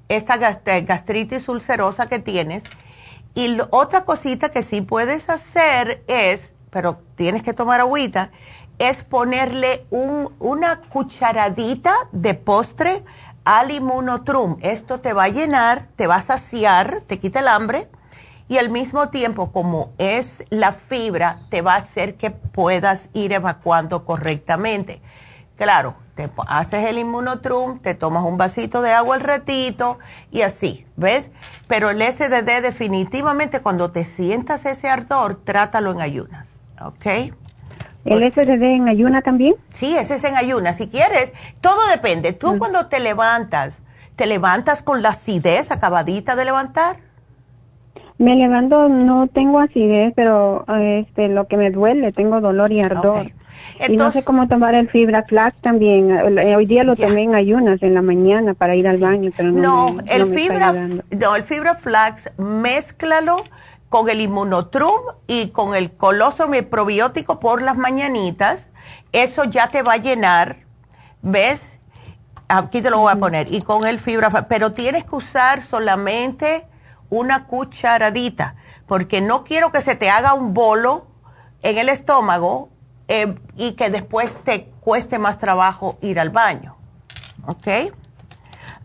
[0.08, 2.64] esta gastritis ulcerosa que tienes.
[3.36, 8.32] Y otra cosita que sí puedes hacer es, pero tienes que tomar agüita,
[8.80, 13.04] es ponerle un, una cucharadita de postre
[13.44, 14.58] al inmunotrum.
[14.62, 17.90] Esto te va a llenar, te va a saciar, te quita el hambre
[18.50, 23.32] y al mismo tiempo, como es la fibra, te va a hacer que puedas ir
[23.32, 25.02] evacuando correctamente.
[25.56, 30.00] Claro, te haces el inmunotrum, te tomas un vasito de agua al ratito
[30.32, 31.30] y así, ¿ves?
[31.68, 36.48] Pero el SDD definitivamente cuando te sientas ese ardor, trátalo en ayunas,
[36.82, 37.34] ¿ok?
[38.06, 39.56] ¿El SDD en ayuna también?
[39.72, 40.74] Sí, ese es en ayuna.
[40.74, 42.34] Si quieres, todo depende.
[42.34, 42.58] Tú mm.
[42.58, 43.80] cuando te levantas,
[44.16, 46.98] ¿te levantas con la acidez acabadita de levantar?
[48.20, 53.32] Me levanto, no tengo acidez, pero este, lo que me duele, tengo dolor y ardor.
[53.88, 56.12] y no sé cómo tomar el fibra flax también.
[56.12, 59.94] Hoy día lo tomé en ayunas en la mañana para ir al baño, pero no,
[59.94, 60.74] no el fibra,
[61.12, 63.38] no, el fibra flax, mézclalo
[63.88, 68.68] con el inmunotrum y con el colostrum y probiótico por las mañanitas,
[69.14, 70.58] eso ya te va a llenar,
[71.22, 71.80] ¿ves?
[72.50, 76.68] Aquí te lo voy a poner, y con el fibra, pero tienes que usar solamente
[77.10, 78.56] una cucharadita,
[78.88, 81.08] porque no quiero que se te haga un bolo
[81.62, 82.70] en el estómago
[83.08, 86.78] eh, y que después te cueste más trabajo ir al baño,
[87.46, 87.68] ¿ok?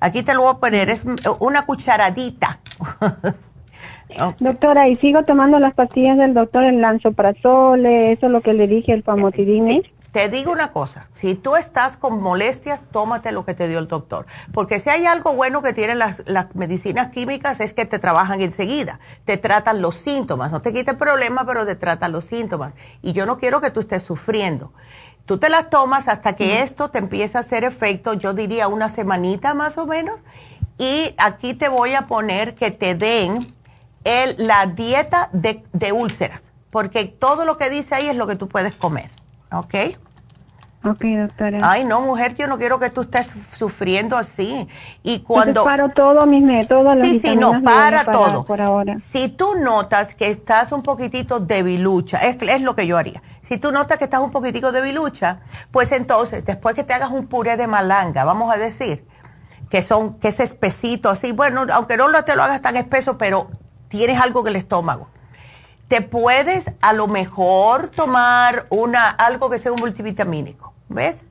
[0.01, 1.05] Aquí te lo voy a poner, es
[1.38, 2.60] una cucharadita.
[4.38, 8.66] Doctora, y sigo tomando las pastillas del doctor, el lanzoprazol, eso es lo que le
[8.66, 9.82] dije, el famotidine.
[10.15, 13.89] Te digo una cosa, si tú estás con molestias, tómate lo que te dio el
[13.89, 14.27] doctor.
[14.53, 18.41] Porque si hay algo bueno que tienen las, las medicinas químicas es que te trabajan
[18.41, 22.74] enseguida, te tratan los síntomas, no te quita el problema, pero te tratan los síntomas.
[23.03, 24.73] Y yo no quiero que tú estés sufriendo.
[25.27, 28.91] Tú te las tomas hasta que esto te empiece a hacer efecto, yo diría una
[28.91, 30.20] semanita más o menos.
[30.78, 33.53] Y aquí te voy a poner que te den
[34.05, 38.47] el, la dieta de, úlceras, porque todo lo que dice ahí es lo que tú
[38.47, 39.11] puedes comer,
[39.52, 39.74] ¿ok?
[40.86, 41.60] Ok, doctora.
[41.62, 43.26] Ay, no, mujer, yo no quiero que tú estés
[43.58, 44.68] sufriendo así.
[45.02, 45.62] Y cuando...
[45.62, 46.98] Entonces paro todo mis métodos.
[46.98, 48.44] Sí, sí, no, para, todo.
[48.44, 48.98] Por ahora.
[48.98, 53.22] Si tú notas que estás un poquitito debilucha, es, es lo que yo haría.
[53.40, 55.40] Si tú notas que estás un poquitico debilucha,
[55.70, 59.06] pues entonces, después que te hagas un puré de malanga, vamos a decir,
[59.70, 63.48] que son, que es espesito, así, bueno, aunque no te lo hagas tan espeso, pero
[63.88, 65.08] tienes algo en el estómago.
[65.94, 71.24] Te puedes a lo mejor tomar una, algo que sea un multivitamínico ¿ves?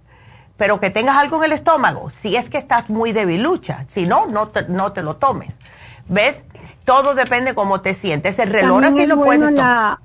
[0.55, 4.25] Pero que tengas algo en el estómago, si es que estás muy debilucha, si no,
[4.25, 5.59] no te, no te lo tomes,
[6.07, 6.43] ¿ves?
[6.85, 8.39] Todo depende cómo te sientes.
[8.39, 9.97] El reloj así lo puedes tomar.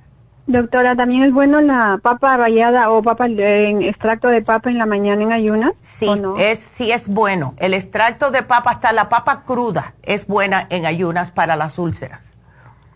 [0.49, 4.87] Doctora, ¿también es bueno la papa rallada o papa en extracto de papa en la
[4.87, 5.75] mañana en ayunas?
[5.83, 7.55] Sí, es, sí es bueno.
[7.59, 12.38] El extracto de papa, hasta la papa cruda, es buena en ayunas para las úlceras.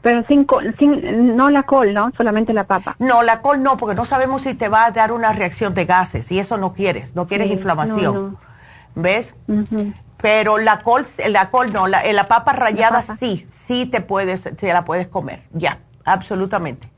[0.03, 0.47] Pero sin,
[0.79, 2.11] sin, no la col, ¿no?
[2.17, 2.97] Solamente la papa.
[2.99, 5.85] No, la col no, porque no sabemos si te va a dar una reacción de
[5.85, 8.37] gases y eso no quieres, no quieres inflamación.
[8.97, 9.35] ¿Ves?
[10.21, 14.73] Pero la col, la col no, la, la papa rallada sí, sí te puedes, te
[14.73, 16.91] la puedes comer, ya, absolutamente.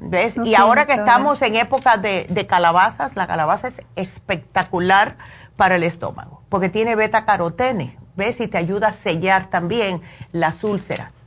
[0.00, 0.36] ¿Ves?
[0.44, 5.16] y ahora que estamos en época de, de calabazas, la calabaza es espectacular
[5.56, 8.40] para el estómago, porque tiene beta carotene, ¿ves?
[8.40, 10.00] Y te ayuda a sellar también
[10.30, 11.17] las úlceras.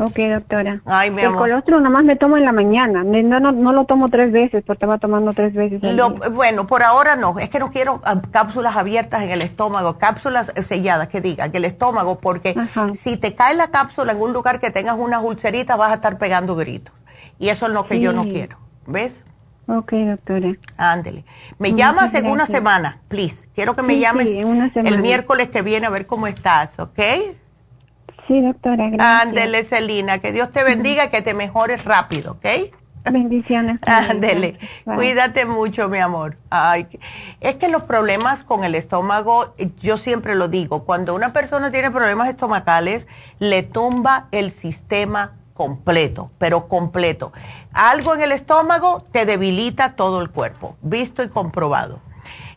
[0.00, 0.80] Ok, doctora.
[0.84, 3.02] Ay, mi el colostrum nomás me tomo en la mañana.
[3.02, 5.80] No, no, lo tomo tres veces, porque va tomando tres veces.
[6.32, 7.38] bueno, por ahora no.
[7.38, 11.58] Es que no quiero ah, cápsulas abiertas en el estómago, cápsulas selladas que digan que
[11.58, 12.54] el estómago, porque
[12.94, 16.16] si te cae la cápsula en un lugar que tengas una ulcerita, vas a estar
[16.18, 16.94] pegando gritos.
[17.40, 18.56] Y eso es lo que yo no quiero.
[18.86, 19.24] ¿Ves?
[19.66, 20.54] Ok, doctora.
[20.76, 21.24] Ándele.
[21.58, 23.48] Me llamas en una semana, please.
[23.54, 27.00] Quiero que me llames el miércoles que viene a ver cómo estás, ¿ok?
[28.28, 29.26] Sí, doctora, gracias.
[29.26, 32.46] Ándele, Celina, que Dios te bendiga y que te mejores rápido, ¿ok?
[33.10, 33.80] Bendiciones.
[33.86, 36.36] Ándele, cuídate mucho, mi amor.
[36.50, 36.86] Ay,
[37.40, 41.90] es que los problemas con el estómago, yo siempre lo digo, cuando una persona tiene
[41.90, 43.06] problemas estomacales,
[43.38, 47.32] le tumba el sistema completo, pero completo.
[47.72, 52.00] Algo en el estómago te debilita todo el cuerpo, visto y comprobado.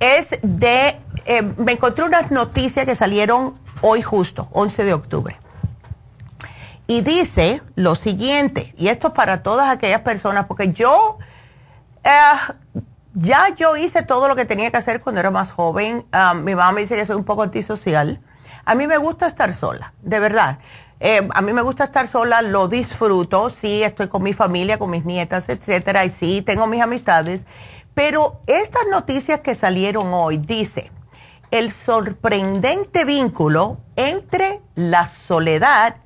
[0.00, 5.38] Es de, eh, me encontré unas noticias que salieron hoy justo, 11 de octubre.
[6.86, 11.18] Y dice lo siguiente, y esto es para todas aquellas personas, porque yo
[12.08, 12.54] eh,
[13.14, 16.06] ya yo hice todo lo que tenía que hacer cuando era más joven.
[16.12, 18.20] Ah, mi mamá me dice que soy un poco antisocial.
[18.64, 20.58] A mí me gusta estar sola, de verdad.
[21.00, 24.90] Eh, a mí me gusta estar sola, lo disfruto, sí, estoy con mi familia, con
[24.90, 27.46] mis nietas, etcétera, y sí, tengo mis amistades.
[27.94, 30.92] Pero estas noticias que salieron hoy dice
[31.50, 35.96] el sorprendente vínculo entre la soledad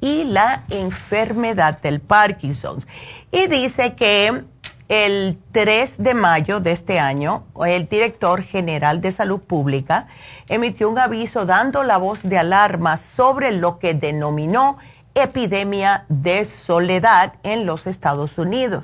[0.00, 2.84] y la enfermedad del Parkinson.
[3.30, 4.44] Y dice que
[4.90, 10.08] el 3 de mayo de este año, el director general de salud pública
[10.48, 14.78] emitió un aviso dando la voz de alarma sobre lo que denominó
[15.14, 18.82] epidemia de soledad en los Estados Unidos.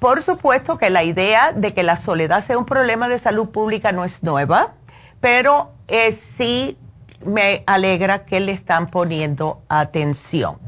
[0.00, 3.92] Por supuesto que la idea de que la soledad sea un problema de salud pública
[3.92, 4.74] no es nueva,
[5.20, 6.76] pero eh, sí
[7.24, 10.58] me alegra que le están poniendo atención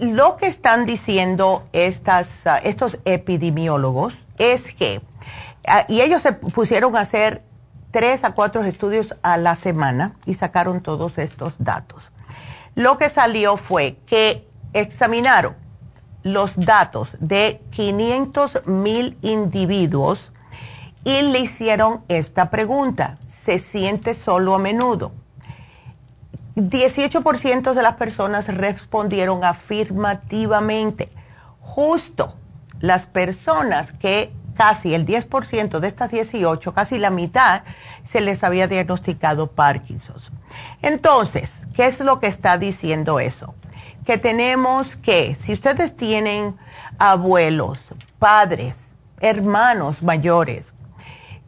[0.00, 5.00] lo que están diciendo estas, ah, estos epidemiólogos es que,
[5.68, 7.42] ah, y ellos se pusieron a hacer
[7.92, 12.10] tres a cuatro estudios a la semana y sacaron todos estos datos.
[12.74, 15.54] Lo que salió fue que examinaron
[16.24, 20.32] los datos de 500 mil individuos
[21.04, 25.12] y le hicieron esta pregunta, ¿se siente solo a menudo?
[26.56, 31.08] 18% de las personas respondieron afirmativamente.
[31.60, 32.36] Justo
[32.80, 37.62] las personas que casi el 10% de estas 18, casi la mitad,
[38.04, 40.20] se les había diagnosticado Parkinson.
[40.80, 43.54] Entonces, ¿qué es lo que está diciendo eso?
[44.06, 46.56] Que tenemos que, si ustedes tienen
[46.98, 47.80] abuelos,
[48.20, 48.90] padres,
[49.20, 50.72] hermanos mayores,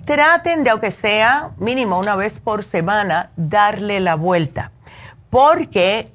[0.04, 4.72] traten de, aunque sea mínimo una vez por semana, darle la vuelta
[5.36, 6.10] porque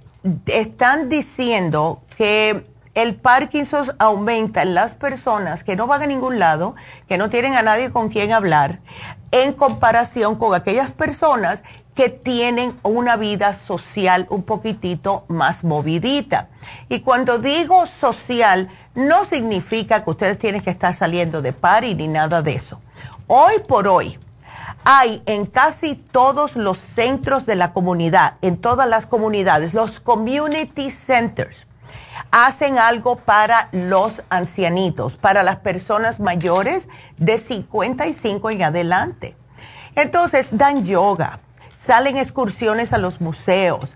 [0.48, 2.66] están diciendo que
[2.96, 6.74] el Parkinson aumenta en las personas que no van a ningún lado,
[7.08, 8.80] que no tienen a nadie con quien hablar,
[9.30, 11.62] en comparación con aquellas personas
[11.94, 16.50] que tienen una vida social un poquitito más movidita.
[16.90, 22.08] Y cuando digo social, no significa que ustedes tienen que estar saliendo de party ni
[22.08, 22.82] nada de eso.
[23.28, 24.18] Hoy por hoy
[24.84, 30.90] hay en casi todos los centros de la comunidad, en todas las comunidades, los community
[30.90, 31.68] centers
[32.32, 36.88] hacen algo para los ancianitos, para las personas mayores
[37.18, 39.36] de 55 en adelante.
[39.96, 41.42] Entonces dan yoga,
[41.76, 43.90] salen excursiones a los museos.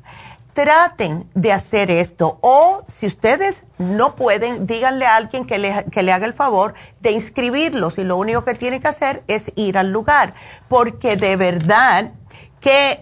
[0.56, 2.40] Traten de hacer esto.
[2.40, 6.74] O si ustedes no pueden, díganle a alguien que le, que le haga el favor
[7.02, 10.34] de inscribirlos y lo único que tienen que hacer es ir al lugar,
[10.70, 12.14] porque de verdad
[12.66, 13.00] que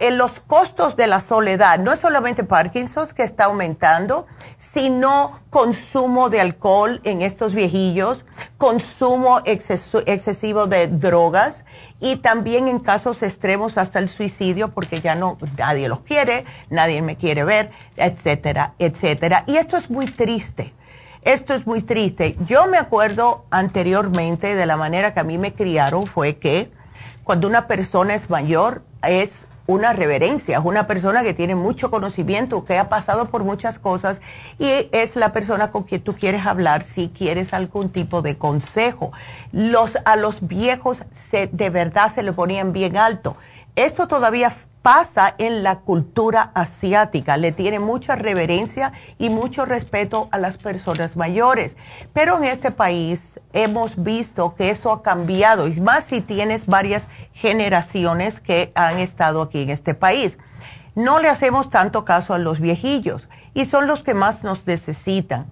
[0.00, 4.26] los costos de la soledad no es solamente Parkinson que está aumentando,
[4.56, 8.24] sino consumo de alcohol en estos viejillos,
[8.56, 11.66] consumo excesivo de drogas
[12.00, 17.02] y también en casos extremos hasta el suicidio porque ya no nadie los quiere, nadie
[17.02, 19.44] me quiere ver, etcétera, etcétera.
[19.46, 20.72] Y esto es muy triste.
[21.20, 22.36] Esto es muy triste.
[22.46, 26.70] Yo me acuerdo anteriormente de la manera que a mí me criaron fue que
[27.26, 32.64] cuando una persona es mayor, es una reverencia, es una persona que tiene mucho conocimiento,
[32.64, 34.20] que ha pasado por muchas cosas
[34.60, 39.10] y es la persona con quien tú quieres hablar si quieres algún tipo de consejo.
[39.50, 43.36] Los, a los viejos se, de verdad se le ponían bien alto.
[43.74, 44.52] Esto todavía
[44.86, 47.36] pasa en la cultura asiática.
[47.36, 51.76] Le tiene mucha reverencia y mucho respeto a las personas mayores.
[52.12, 57.08] Pero en este país hemos visto que eso ha cambiado, y más si tienes varias
[57.32, 60.38] generaciones que han estado aquí en este país.
[60.94, 65.48] No le hacemos tanto caso a los viejillos y son los que más nos necesitan.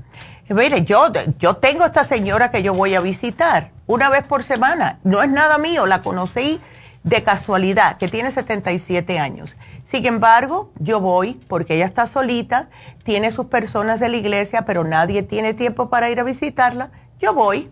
[0.48, 5.00] Mire, yo, yo tengo esta señora que yo voy a visitar una vez por semana.
[5.02, 6.60] No es nada mío, la conocí
[7.04, 9.54] de casualidad, que tiene 77 años.
[9.84, 12.70] Sin embargo, yo voy porque ella está solita,
[13.04, 16.90] tiene sus personas de la iglesia, pero nadie tiene tiempo para ir a visitarla.
[17.20, 17.70] Yo voy,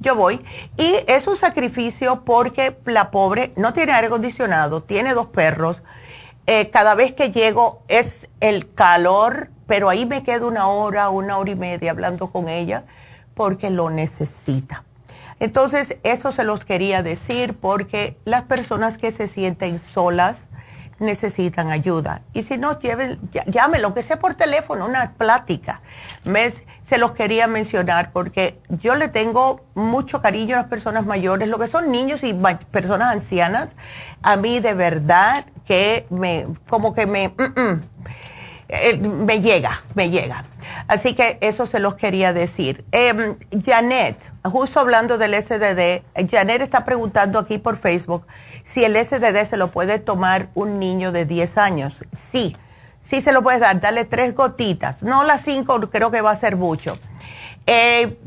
[0.00, 0.44] yo voy.
[0.76, 5.84] Y es un sacrificio porque la pobre no tiene aire acondicionado, tiene dos perros.
[6.46, 11.38] Eh, cada vez que llego es el calor, pero ahí me quedo una hora, una
[11.38, 12.84] hora y media hablando con ella
[13.34, 14.84] porque lo necesita.
[15.42, 20.46] Entonces, eso se los quería decir porque las personas que se sienten solas
[21.00, 22.22] necesitan ayuda.
[22.32, 23.18] Y si no, lleven,
[23.80, 25.80] lo que sea por teléfono, una plática.
[26.84, 31.58] Se los quería mencionar porque yo le tengo mucho cariño a las personas mayores, lo
[31.58, 32.34] que son niños y
[32.70, 33.70] personas ancianas.
[34.22, 37.82] A mí de verdad que me, como que me, mm, mm,
[38.72, 40.46] eh, me llega, me llega.
[40.88, 42.86] Así que eso se los quería decir.
[42.90, 48.26] Eh, Janet, justo hablando del SDD, Janet está preguntando aquí por Facebook
[48.64, 52.02] si el SDD se lo puede tomar un niño de 10 años.
[52.16, 52.56] Sí,
[53.02, 56.36] sí se lo puedes dar, dale tres gotitas, no las cinco, creo que va a
[56.36, 56.98] ser mucho.
[57.66, 58.18] Eh,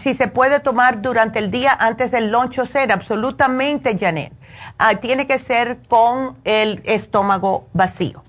[0.00, 4.32] si se puede tomar durante el día antes del lunch o cena, absolutamente, Janet.
[4.78, 8.24] Ah, tiene que ser con el estómago vacío.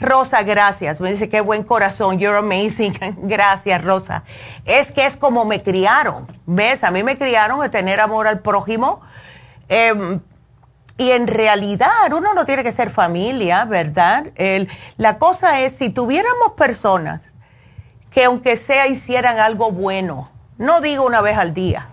[0.00, 1.00] Rosa, gracias.
[1.00, 2.92] Me dice, qué buen corazón, you're amazing.
[3.22, 4.24] gracias, Rosa.
[4.64, 6.84] Es que es como me criaron, ¿ves?
[6.84, 9.00] A mí me criaron de tener amor al prójimo.
[9.68, 10.20] Em,
[10.98, 14.26] y en realidad uno no tiene que ser familia, ¿verdad?
[14.96, 17.34] la cosa es, si tuviéramos personas
[18.10, 21.88] que aunque sea hicieran algo bueno, no digo una vez al día.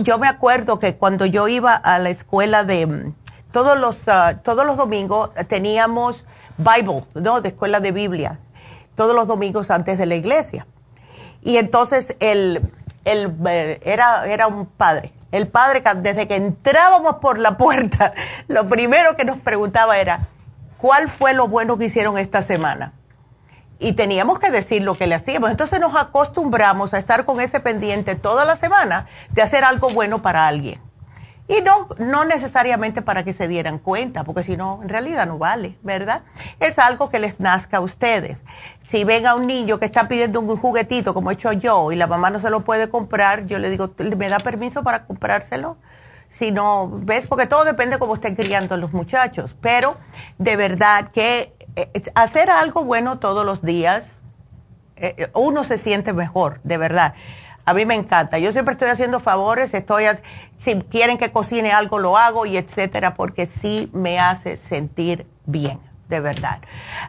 [0.00, 3.14] Yo me acuerdo que cuando yo iba a la escuela de mm,
[3.50, 6.24] todos los, ah, todos los domingos teníamos
[6.60, 7.40] Bible, ¿no?
[7.40, 8.38] De escuela de Biblia,
[8.94, 10.66] todos los domingos antes de la iglesia.
[11.42, 12.62] Y entonces él,
[13.04, 15.12] eh, era, era un padre.
[15.32, 18.12] El padre, desde que entrábamos por la puerta,
[18.48, 20.28] lo primero que nos preguntaba era,
[20.78, 22.92] ¿cuál fue lo bueno que hicieron esta semana?
[23.78, 25.50] Y teníamos que decir lo que le hacíamos.
[25.50, 30.20] Entonces nos acostumbramos a estar con ese pendiente toda la semana de hacer algo bueno
[30.20, 30.80] para alguien.
[31.50, 35.36] Y no, no necesariamente para que se dieran cuenta, porque si no, en realidad no
[35.36, 36.22] vale, ¿verdad?
[36.60, 38.44] Es algo que les nazca a ustedes.
[38.84, 41.96] Si ven a un niño que está pidiendo un juguetito, como he hecho yo, y
[41.96, 45.76] la mamá no se lo puede comprar, yo le digo, ¿me da permiso para comprárselo?
[46.28, 47.26] Si no, ¿ves?
[47.26, 49.56] Porque todo depende de cómo estén criando los muchachos.
[49.60, 49.96] Pero
[50.38, 54.20] de verdad que eh, hacer algo bueno todos los días,
[54.94, 57.14] eh, uno se siente mejor, de verdad.
[57.64, 58.38] A mí me encanta.
[58.38, 60.04] Yo siempre estoy haciendo favores, estoy,
[60.58, 65.80] si quieren que cocine algo, lo hago y etcétera, porque sí me hace sentir bien,
[66.08, 66.60] de verdad.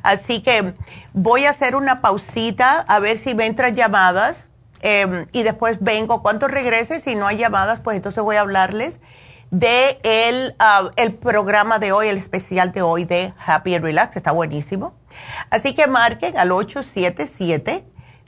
[0.04, 0.74] Así que
[1.14, 4.50] voy a hacer una pausita a ver si me entran llamadas
[4.82, 6.22] em, y después vengo.
[6.22, 9.00] Cuando regrese, si no hay llamadas, pues entonces voy a hablarles
[9.52, 14.14] de el, ah, el programa de hoy, el especial de hoy de Happy and Relax,
[14.14, 14.94] que está buenísimo.
[15.50, 17.86] Así que marquen al 877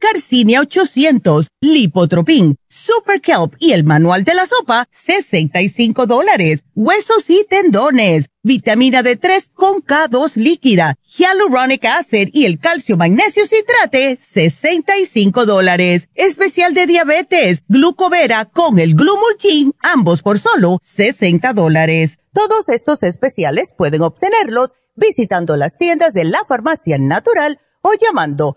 [0.00, 6.64] Carcinia 800, Lipotropin, Super Kelp y el Manual de la Sopa, 65 dólares.
[6.74, 14.16] Huesos y tendones, vitamina D3 con K2 líquida, Hyaluronic Acid y el calcio magnesio citrate,
[14.16, 16.08] 65 dólares.
[16.14, 22.18] Especial de diabetes, glucovera con el Glumulgin, ambos por solo 60 dólares.
[22.32, 28.56] Todos estos especiales pueden obtenerlos visitando las tiendas de la farmacia natural o llamando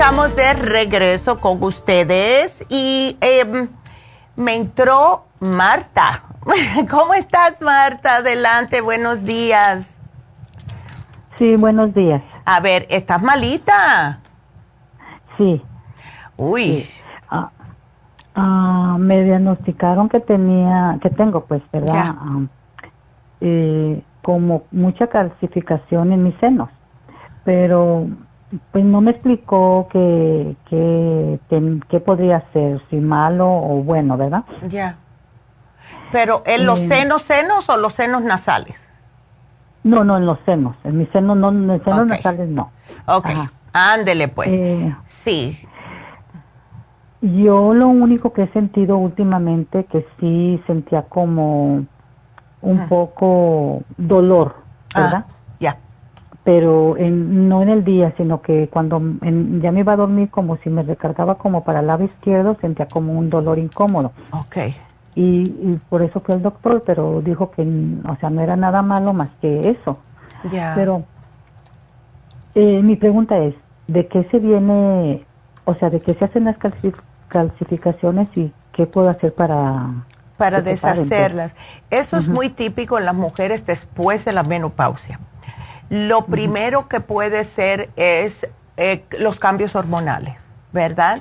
[0.00, 3.68] Estamos de regreso con ustedes y em,
[4.36, 6.22] me entró Marta.
[6.88, 8.18] ¿Cómo estás, Marta?
[8.18, 9.98] Adelante, buenos días.
[11.36, 12.22] Sí, buenos días.
[12.44, 14.20] A ver, ¿estás malita?
[15.36, 15.60] Sí.
[16.36, 16.86] Uy.
[17.28, 17.50] Ah,
[18.36, 22.14] ah, me diagnosticaron que tenía, que tengo, pues, ¿verdad?
[22.20, 22.40] Ah,
[23.40, 26.70] eh, como mucha calcificación en mis senos.
[27.44, 28.06] Pero
[28.72, 34.44] pues no me explicó qué que, podría ser, si malo o bueno, ¿verdad?
[34.68, 34.96] Ya.
[36.12, 38.76] Pero ¿en los eh, senos senos o los senos nasales?
[39.84, 40.76] No, no, en los senos.
[40.84, 42.72] En mis senos no, en los senos nasales no.
[43.06, 43.26] Ok,
[43.72, 44.48] ándele pues.
[44.48, 45.58] Eh, sí.
[47.20, 51.84] Yo lo único que he sentido últimamente que sí sentía como
[52.60, 54.56] un poco dolor,
[54.94, 55.24] ah,
[56.44, 59.00] pero no en el día, sino que cuando
[59.60, 62.86] ya me iba a dormir como si me recargaba como para el lado izquierdo, sentía
[62.88, 64.12] como un dolor incómodo.
[64.30, 64.56] Ok.
[65.14, 69.12] Y, por eso fue el doctor, pero dijo que, o sea, no era nada malo
[69.12, 69.98] más que eso.
[70.50, 70.72] Ya.
[70.74, 71.02] Pero
[72.54, 73.54] eh, mi pregunta es,
[73.88, 75.26] ¿de qué se viene,
[75.64, 76.56] o sea, de qué se hacen las
[77.28, 80.04] calcificaciones y qué puedo hacer para...
[80.36, 81.56] Para deshacerlas.
[81.90, 85.18] Eso es muy típico en las mujeres después de la menopausia
[85.90, 90.40] lo primero que puede ser es eh, los cambios hormonales,
[90.72, 91.20] ¿verdad?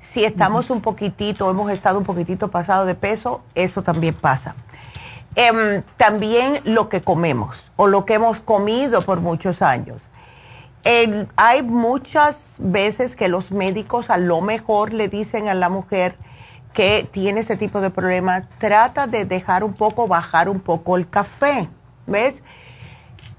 [0.00, 4.54] Si estamos un poquitito, hemos estado un poquitito pasado de peso, eso también pasa.
[5.34, 10.08] Em, también lo que comemos o lo que hemos comido por muchos años.
[11.36, 16.16] hay muchas veces que los médicos a lo mejor le dicen a la mujer
[16.72, 21.08] que tiene ese tipo de problema, trata de dejar un poco, bajar un poco el
[21.08, 21.68] café,
[22.06, 22.42] ¿ves?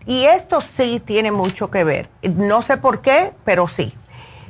[0.10, 2.10] Y esto sí tiene mucho que ver.
[2.24, 3.94] No sé por qué, pero sí.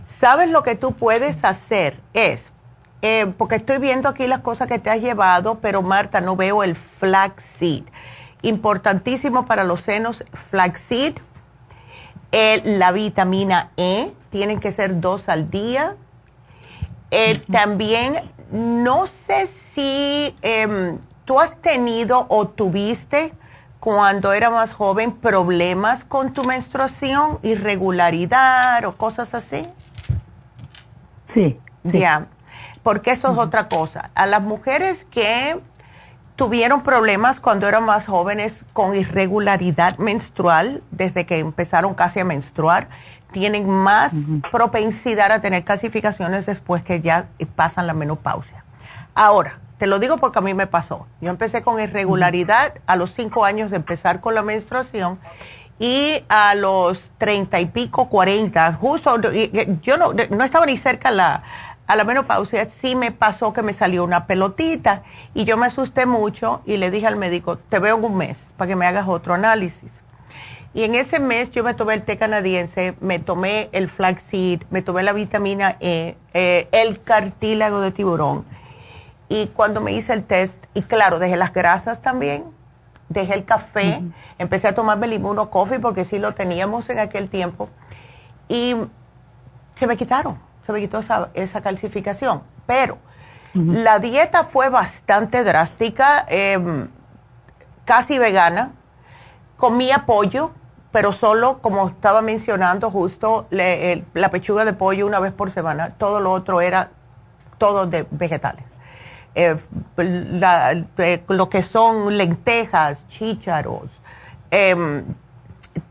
[0.06, 2.00] ¿Sabes lo que tú puedes hacer?
[2.14, 2.54] Es,
[3.02, 6.64] eh, porque estoy viendo aquí las cosas que te has llevado, pero Marta, no veo
[6.64, 7.84] el flaxseed.
[8.42, 11.16] Importantísimo para los senos, flaxseed,
[12.32, 15.98] la vitamina E, tienen que ser dos al día.
[17.12, 23.34] Eh, también, no sé si em, tú has tenido o tuviste
[23.80, 29.68] cuando era más joven problemas con tu menstruación, irregularidad o cosas así?
[31.34, 31.60] Sí.
[31.84, 32.28] Ya,
[32.84, 34.12] porque eso es otra cosa.
[34.16, 35.62] A las mujeres que
[36.36, 42.90] tuvieron problemas cuando eran más jóvenes con irregularidad menstrual, desde que empezaron casi a menstruar,
[43.32, 44.14] tienen más
[44.52, 48.66] propensidad a tener calcificaciones después que ya pasan la menopausia.
[49.14, 51.08] Ahora, te lo digo porque a mí me pasó.
[51.22, 55.20] Yo empecé con irregularidad a los cinco años de empezar con la menstruación
[55.80, 59.20] y a los treinta y pico, cuarenta, justo,
[59.82, 61.44] yo no, no estaba ni cerca la,
[61.88, 65.04] a la menopausia, sí me pasó que me salió una pelotita
[65.34, 68.52] y yo me asusté mucho y le dije al médico, te veo en un mes
[68.58, 69.90] para que me hagas otro análisis.
[70.74, 74.82] Y en ese mes yo me tomé el té canadiense, me tomé el flaxseed, me
[74.82, 78.46] tomé la vitamina E, eh, el cartílago de tiburón.
[79.30, 82.46] Y cuando me hice el test, y claro, dejé las grasas también,
[83.10, 84.02] dejé el café,
[84.40, 87.70] empecé a tomarme el inmuno coffee porque sí lo teníamos en aquel tiempo.
[88.48, 88.76] Y
[89.76, 91.00] se me quitaron, se me quitó
[91.34, 92.42] esa, calcificación.
[92.66, 92.98] Pero
[93.54, 96.90] la dieta fue bastante drástica, em,
[97.86, 98.74] casi vegana.
[99.58, 100.54] Comía pollo,
[100.92, 105.90] pero solo, como estaba mencionando justo, la pechuga de pollo una vez por semana.
[105.92, 106.92] Todo lo otro era
[107.60, 108.69] todo de vegetales.
[109.42, 109.56] Eh,
[111.30, 113.90] lo que son lentejas, chícharos,
[114.52, 115.06] em,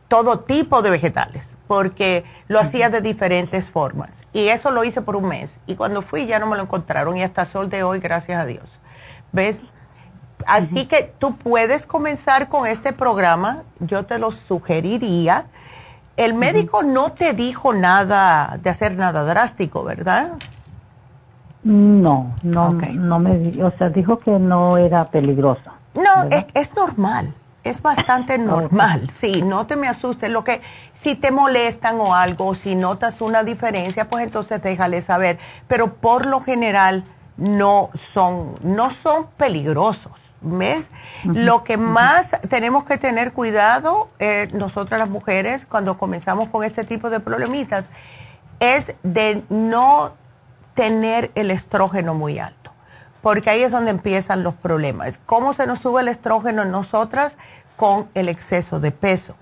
[0.07, 4.21] todo tipo de vegetales, porque lo hacía de diferentes formas.
[4.35, 5.61] Y eso lo hice por un mes.
[5.67, 8.45] Y cuando fui ya no me lo encontraron y hasta sol de hoy, gracias a
[8.45, 8.67] Dios.
[9.33, 9.63] ¿Ves?
[10.47, 15.47] Así que tú puedes comenzar con este programa, yo te lo sugeriría.
[16.19, 20.35] El médico no te dijo nada de hacer nada drástico, ¿verdad?
[21.65, 25.71] No, no, no me, o sea, dijo que no era peligroso.
[25.95, 29.11] No, es, normal, es bastante normal.
[29.13, 30.31] Sí, no te me asustes.
[30.31, 30.63] Lo que,
[30.93, 35.39] si te molestan o algo, si notas una diferencia, pues entonces déjale saber.
[35.67, 37.05] Pero por lo general
[37.37, 40.13] no son, no son peligrosos.
[40.41, 40.89] ¿Ves?
[41.25, 46.85] Lo que más tenemos que tener cuidado, eh, nosotras las mujeres, cuando comenzamos con este
[46.85, 47.87] tipo de problemitas,
[48.61, 50.13] es de no
[50.79, 52.71] tener el estrógeno muy alto,
[53.21, 55.19] porque ahí es donde empiezan los problemas.
[55.27, 57.37] ¿Cómo se nos sube el estrógeno en nosotras?
[57.75, 59.35] Con el exceso de peso.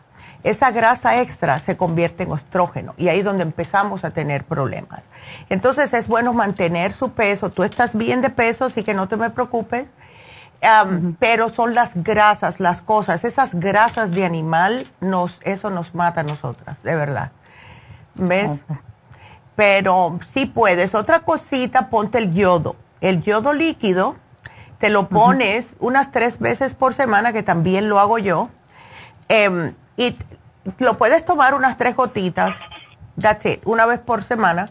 [0.44, 5.02] Esa grasa extra se convierte en estrógeno y ahí es donde empezamos a tener problemas.
[5.50, 7.50] Entonces es bueno mantener su peso.
[7.50, 9.88] Tú estás bien de peso, así que no te me preocupes.
[11.18, 16.24] Pero son las grasas, las cosas, esas grasas de animal, nos, eso nos mata a
[16.24, 17.30] nosotras, de verdad.
[18.14, 18.64] ¿Ves?
[19.56, 20.94] Pero sí puedes.
[20.94, 22.76] Otra cosita, ponte el yodo.
[23.00, 24.16] El yodo líquido,
[24.78, 28.50] te lo pones unas tres veces por semana, que también lo hago yo,
[29.28, 30.16] em, y
[30.78, 32.54] lo puedes tomar unas tres gotitas,
[33.20, 34.70] that's it, una vez por semana,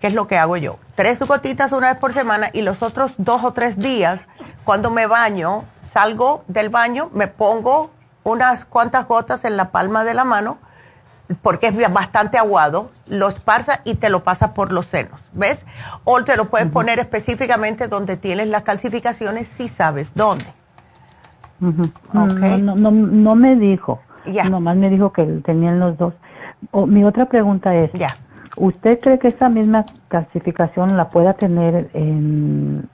[0.00, 0.78] que es lo que hago yo.
[0.94, 4.22] Tres gotitas una vez por semana y los otros dos o tres días,
[4.64, 7.90] cuando me baño, salgo del baño, me pongo
[8.22, 10.58] unas cuantas gotas en la palma de la mano,
[11.42, 15.66] porque es bastante aguado, lo esparza y te lo pasa por los senos, ¿ves?
[16.04, 20.46] O te lo puedes poner específicamente donde tienes las calcificaciones si sabes dónde.
[21.60, 22.26] no,
[22.90, 24.44] no, me dijo, ya.
[24.48, 26.14] nomás me dijo que tenían los dos.
[26.72, 27.90] mi otra pregunta es.
[28.56, 32.88] ¿usted cree que esa misma calcificación la pueda tener en,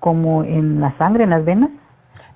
[0.00, 1.70] como en la sangre, en las venas?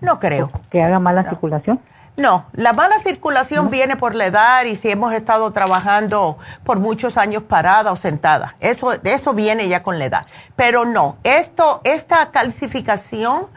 [0.00, 0.50] No creo.
[0.70, 1.80] ¿Que haga mala circulación?
[2.16, 7.18] No, la mala circulación viene por la edad y si hemos estado trabajando por muchos
[7.18, 8.56] años parada o sentada.
[8.60, 10.26] Eso, eso viene ya con la edad.
[10.56, 13.48] Pero no, esto, esta calcificación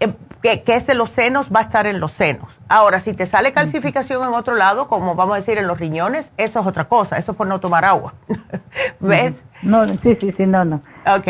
[0.00, 0.12] eh,
[0.42, 2.48] que, es de los senos va a estar en los senos.
[2.68, 6.32] Ahora, si te sale calcificación en otro lado, como vamos a decir en los riñones,
[6.36, 7.16] eso es otra cosa.
[7.16, 8.14] Eso es por no tomar agua.
[9.00, 9.42] ¿Ves?
[9.62, 10.82] No, sí, sí, sí, no, no.
[11.06, 11.28] Ok.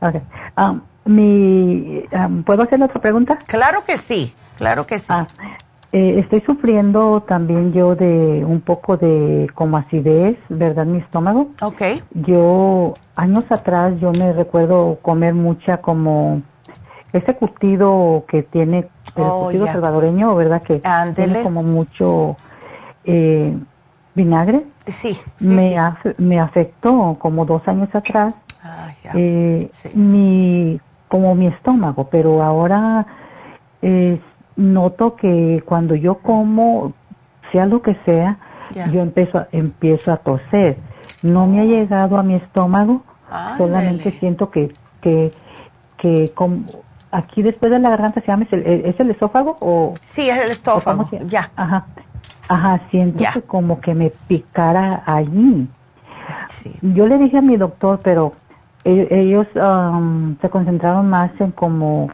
[0.00, 0.22] okay.
[0.58, 3.38] Um, mi, um, ¿Puedo hacer otra pregunta?
[3.46, 4.34] Claro que sí.
[4.56, 5.06] Claro que sí.
[5.08, 5.26] Ah,
[5.92, 10.86] eh, estoy sufriendo también yo de un poco de como acidez, ¿verdad?
[10.86, 11.50] Mi estómago.
[11.62, 11.82] Ok.
[12.14, 16.42] Yo, años atrás, yo me recuerdo comer mucha como
[17.12, 18.78] ese curtido que tiene,
[19.14, 20.62] el oh, curtido salvadoreño, ¿verdad?
[20.62, 20.82] Que
[21.14, 22.36] tiene como mucho
[23.04, 23.56] eh,
[24.16, 24.64] vinagre.
[24.88, 25.16] Sí.
[25.38, 25.76] me,
[26.18, 28.34] me afectó como dos años atrás.
[28.64, 33.06] Ah, eh, mi, como mi estómago, pero ahora
[33.80, 34.18] eh,
[34.56, 36.92] noto que cuando yo como,
[37.52, 38.38] sea lo que sea,
[38.92, 40.78] yo empiezo a, empiezo a toser.
[41.22, 43.02] No me ha llegado a mi estómago,
[43.56, 45.30] solamente siento que, que,
[45.96, 46.32] que
[47.10, 49.94] aquí después de la garganta se llama, ¿es el, esófago o?
[50.04, 51.50] Sí, es el esófago, ya.
[51.56, 51.86] Ajá,
[52.48, 55.68] ajá, siento que como que me picara allí.
[56.82, 58.34] Yo le dije a mi doctor, pero
[58.84, 62.10] ellos, um, se concentraron más en como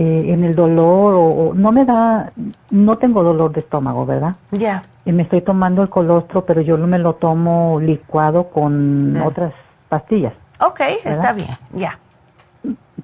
[0.00, 2.30] eh, en el dolor o, no me da,
[2.70, 4.36] no tengo dolor de estómago, ¿verdad?
[4.52, 4.84] Ya.
[5.04, 9.52] Y me estoy tomando el colostro, pero yo me lo tomo licuado con otras
[9.88, 10.34] pastillas.
[10.60, 11.98] Ok, está bien, ya.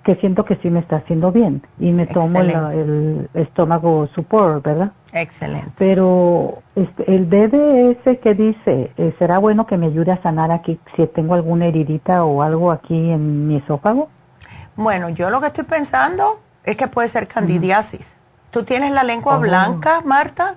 [0.04, 1.62] Que siento que sí me está haciendo bien.
[1.80, 4.92] Y me tomo el, estómago support, ¿verdad?
[5.12, 5.72] Excelente.
[5.76, 10.78] Pero este, el BDS que dice, eh, ¿será bueno que me ayude a sanar aquí
[10.94, 14.10] si tengo alguna heridita o algo aquí en mi esófago?
[14.76, 18.16] Bueno, yo lo que estoy pensando es que puede ser candidiasis.
[18.50, 19.40] ¿Tú tienes la lengua oh.
[19.40, 20.56] blanca, Marta?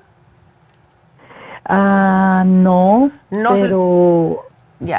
[1.66, 4.46] Ah, no, no pero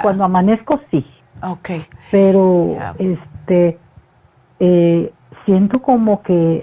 [0.02, 1.06] cuando amanezco sí.
[1.43, 1.70] Ok.
[2.10, 3.78] Pero, este,
[4.60, 5.12] eh,
[5.47, 6.62] siento como que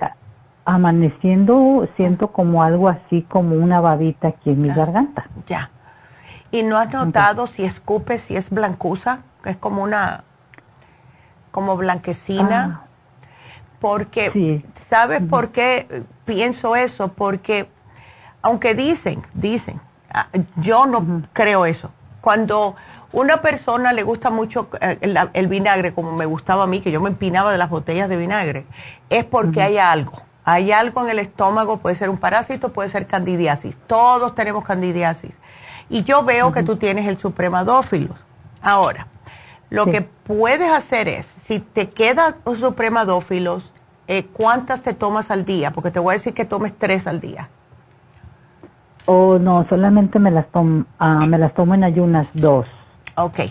[0.65, 5.29] amaneciendo, siento como algo así, como una babita aquí en mi garganta.
[5.47, 5.71] Ya.
[6.51, 9.23] ¿Y no has notado si escupe, si es blancuza?
[9.43, 10.23] Es como una,
[11.51, 12.81] como blanquecina.
[12.83, 12.84] Ah.
[13.85, 17.09] Porque, ¿sabes por qué pienso eso?
[17.09, 17.69] Porque,
[18.41, 19.79] aunque dicen, dicen,
[20.11, 21.91] ah, yo no creo eso.
[22.19, 22.75] Cuando
[23.11, 24.97] una persona le gusta mucho eh,
[25.33, 28.17] el, vinagre, como me gustaba a mí, que yo me empinaba de las botellas de
[28.17, 28.65] vinagre,
[29.11, 30.13] es porque hay algo.
[30.45, 33.77] Hay algo en el estómago, puede ser un parásito, puede ser candidiasis.
[33.85, 35.35] Todos tenemos candidiasis.
[35.91, 38.25] Y yo veo que tú tienes el supremadófilos.
[38.63, 39.05] Ahora,
[39.69, 43.74] lo que puedes hacer es, si te queda un supremadófilos,
[44.07, 45.71] eh, ¿cuántas te tomas al día?
[45.71, 47.49] Porque te voy a decir que tomes tres al día.
[49.05, 50.45] Oh, no, solamente me las,
[50.99, 52.65] ah, me las tomo en ayunas dos.
[53.15, 53.41] Ok.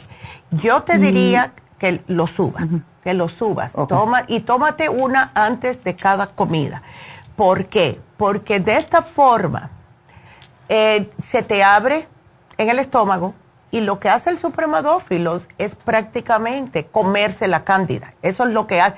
[0.51, 2.69] Yo te diría que lo subas,
[3.03, 3.73] que lo subas.
[3.89, 6.83] Toma, y tómate una antes de cada comida.
[7.37, 8.01] ¿Por qué?
[8.17, 9.71] Porque de esta forma
[10.69, 12.09] eh, se te abre
[12.57, 13.35] en el estómago
[13.75, 18.15] y lo que hace el supremadófilos es prácticamente comerse la cándida.
[18.23, 18.97] Eso es lo que hace.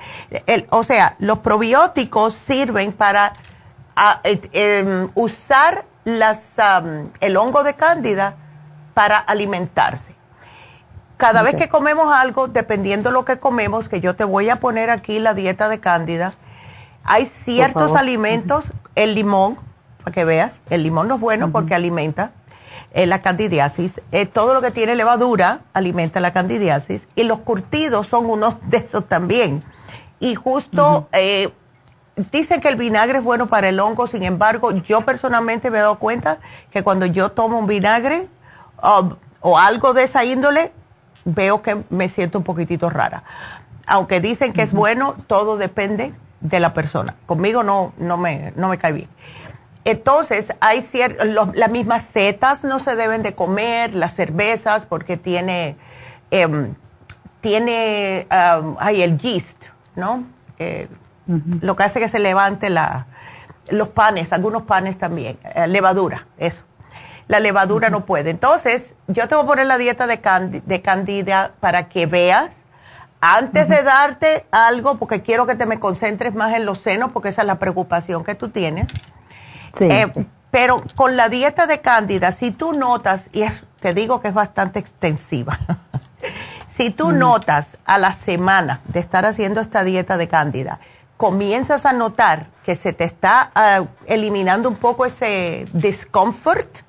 [0.69, 3.33] o sea, los probióticos sirven para
[4.23, 6.57] eh, em, usar las,
[7.21, 8.35] el hongo de cándida
[8.93, 10.13] para alimentarse.
[11.17, 14.57] Cada vez que comemos algo, dependiendo de lo que comemos, que yo te voy a
[14.57, 16.35] poner aquí la dieta de cándida,
[17.03, 19.57] hay ciertos alimentos, el limón,
[20.03, 22.31] para que veas, el limón no es bueno porque alimenta
[22.91, 28.07] eh, la candidiasis, eh, todo lo que tiene levadura alimenta la candidiasis y los curtidos
[28.07, 29.63] son uno de esos también.
[30.19, 31.51] Y justo eh,
[32.31, 35.81] dicen que el vinagre es bueno para el hongo, sin embargo, yo personalmente me he
[35.81, 36.39] dado cuenta
[36.71, 38.27] que cuando yo tomo un vinagre
[38.81, 40.71] um, o algo de esa índole,
[41.25, 43.23] veo que me siento un poquitito rara.
[43.85, 47.15] Aunque dicen que es bueno, todo depende de la persona.
[47.25, 49.09] Conmigo no, no, me, no me cae bien.
[49.87, 50.85] Entonces, hay
[51.53, 55.77] las mismas setas no se deben de comer, las cervezas, porque tiene,
[56.29, 56.75] em,
[57.39, 60.25] tiene, hay el yeast, ¿no?
[60.59, 60.89] Eh,
[61.61, 63.07] lo que hace que se levante la,
[63.69, 66.63] los panes, algunos panes también, eh, levadura, eso
[67.29, 68.29] la levadura no puede.
[68.29, 70.17] Entonces, yo te voy a poner la dieta de,
[70.65, 72.51] de candida para que veas,
[73.21, 77.29] antes de darte algo, porque quiero que te me concentres más en los senos, porque
[77.29, 78.87] esa es la preocupación que tú tienes.
[79.79, 80.11] Eh,
[80.51, 83.43] pero con la dieta de cándida, si tú notas, y
[83.79, 85.59] te digo que es bastante extensiva,
[86.67, 90.79] si tú notas a la semana de estar haciendo esta dieta de cándida,
[91.17, 96.79] comienzas a notar que se te está ah, eliminando un poco ese discomfort,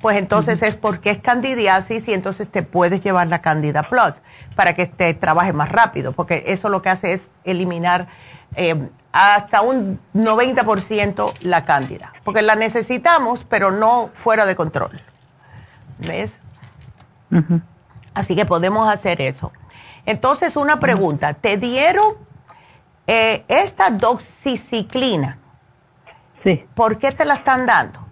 [0.00, 4.22] pues entonces es porque es candidiasis y entonces te puedes llevar la Candida Plus
[4.54, 8.08] para que te trabaje más rápido, porque eso lo que hace es eliminar
[8.54, 15.00] eh, hasta un 90% la cándida, porque la necesitamos, pero no fuera de control.
[15.98, 16.40] ¿Ves?
[18.14, 19.52] Así que podemos hacer eso.
[20.06, 22.14] Entonces, una pregunta, ¿te dieron
[23.06, 25.38] eh, esta doxiciclina?
[26.42, 26.64] Sí.
[26.74, 28.09] ¿Por qué te la están dando?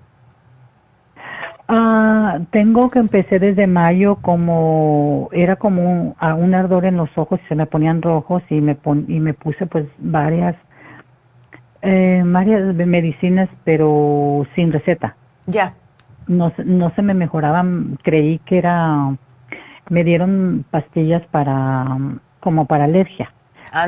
[1.70, 7.38] Ah, tengo que empecé desde mayo como era como un, un, ardor en los ojos
[7.44, 10.56] y se me ponían rojos y me pon, y me puse pues varias
[11.82, 15.14] eh, varias medicinas pero sin receta.
[15.46, 15.74] Ya.
[16.26, 19.14] No no se me mejoraban, creí que era
[19.90, 21.98] me dieron pastillas para
[22.40, 23.30] como para alergia.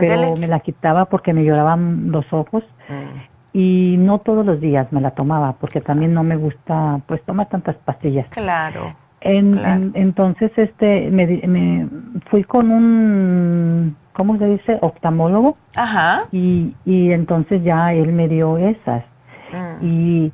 [0.01, 2.63] Pero me la quitaba porque me lloraban los ojos.
[2.91, 7.23] Mm y no todos los días me la tomaba porque también no me gusta pues
[7.25, 8.27] tomar tantas pastillas.
[8.31, 8.95] Claro.
[9.23, 11.89] En, entonces este me,
[12.31, 14.79] fui con un ¿cómo se dice?
[14.81, 15.57] oftalmólogo.
[15.75, 16.23] Ajá.
[16.33, 19.05] Y, y entonces ya él me dio esas.
[19.53, 19.87] Mm.
[19.87, 20.33] Y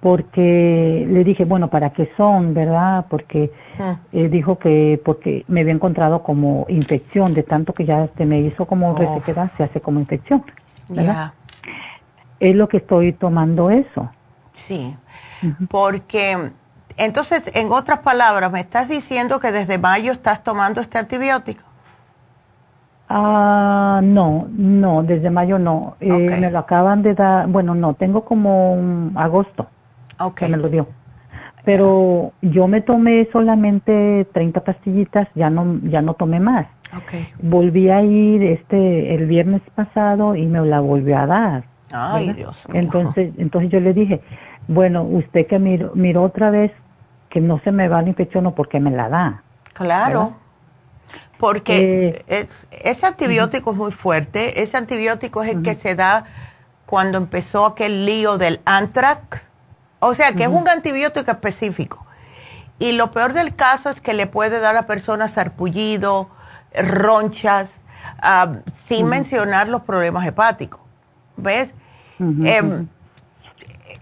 [0.00, 3.06] porque le dije, bueno, ¿para qué son, verdad?
[3.08, 4.16] Porque mm.
[4.16, 8.40] eh, dijo que porque me había encontrado como infección, de tanto que ya este me
[8.40, 10.44] hizo como resequedad, se hace como infección,
[10.88, 11.32] ¿verdad?
[12.40, 14.10] Es lo que estoy tomando eso.
[14.54, 14.96] Sí,
[15.70, 16.50] porque
[16.98, 21.62] entonces, en otras palabras, me estás diciendo que desde mayo estás tomando este antibiótico.
[23.08, 25.96] Ah, no, no, desde mayo no.
[26.00, 29.68] Eh, me lo acaban de dar, bueno, no, tengo como un agosto
[30.34, 30.88] que me lo dio.
[31.64, 36.66] Pero yo me tomé solamente 30 pastillitas, ya no, ya no tomé más.
[37.04, 37.28] Okay.
[37.40, 41.64] Volví a ir este el viernes pasado y me la volvió a dar.
[41.92, 44.20] Ay, Dios Entonces, entonces yo le dije,
[44.66, 46.72] bueno, usted que miró, miró otra vez
[47.28, 49.42] que no se me va la infección o porque me la da.
[49.72, 50.34] Claro.
[51.38, 54.62] Porque eh, ese antibiótico es muy fuerte.
[54.62, 56.24] Ese antibiótico es el que se da
[56.84, 59.48] cuando empezó aquel lío del anthrax.
[60.00, 62.04] O sea, que es un antibiótico específico.
[62.78, 66.28] Y lo peor del caso es que le puede dar a personas sarpullido,
[66.74, 67.80] ronchas,
[68.22, 68.56] ah,
[68.86, 70.80] sin mencionar los problemas hepáticos.
[71.38, 71.74] ¿Ves?
[72.18, 72.88] Em,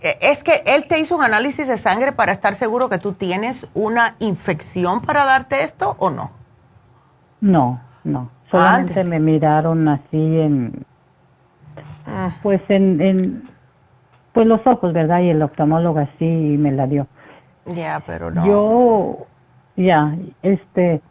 [0.03, 3.13] e, es que él te hizo un análisis de sangre para estar seguro que tú
[3.13, 6.31] tienes una infección para darte esto o no.
[7.41, 8.31] No, no.
[8.51, 10.85] Solamente me miraron así en,
[12.07, 12.33] ah.
[12.43, 13.51] pues en, en,
[14.33, 15.21] pues los ojos, ¿verdad?
[15.21, 17.07] Y el oftalmólogo así me la dio.
[17.67, 18.47] Ya, pero no.
[18.47, 19.27] Yo,
[19.77, 21.03] ya, este,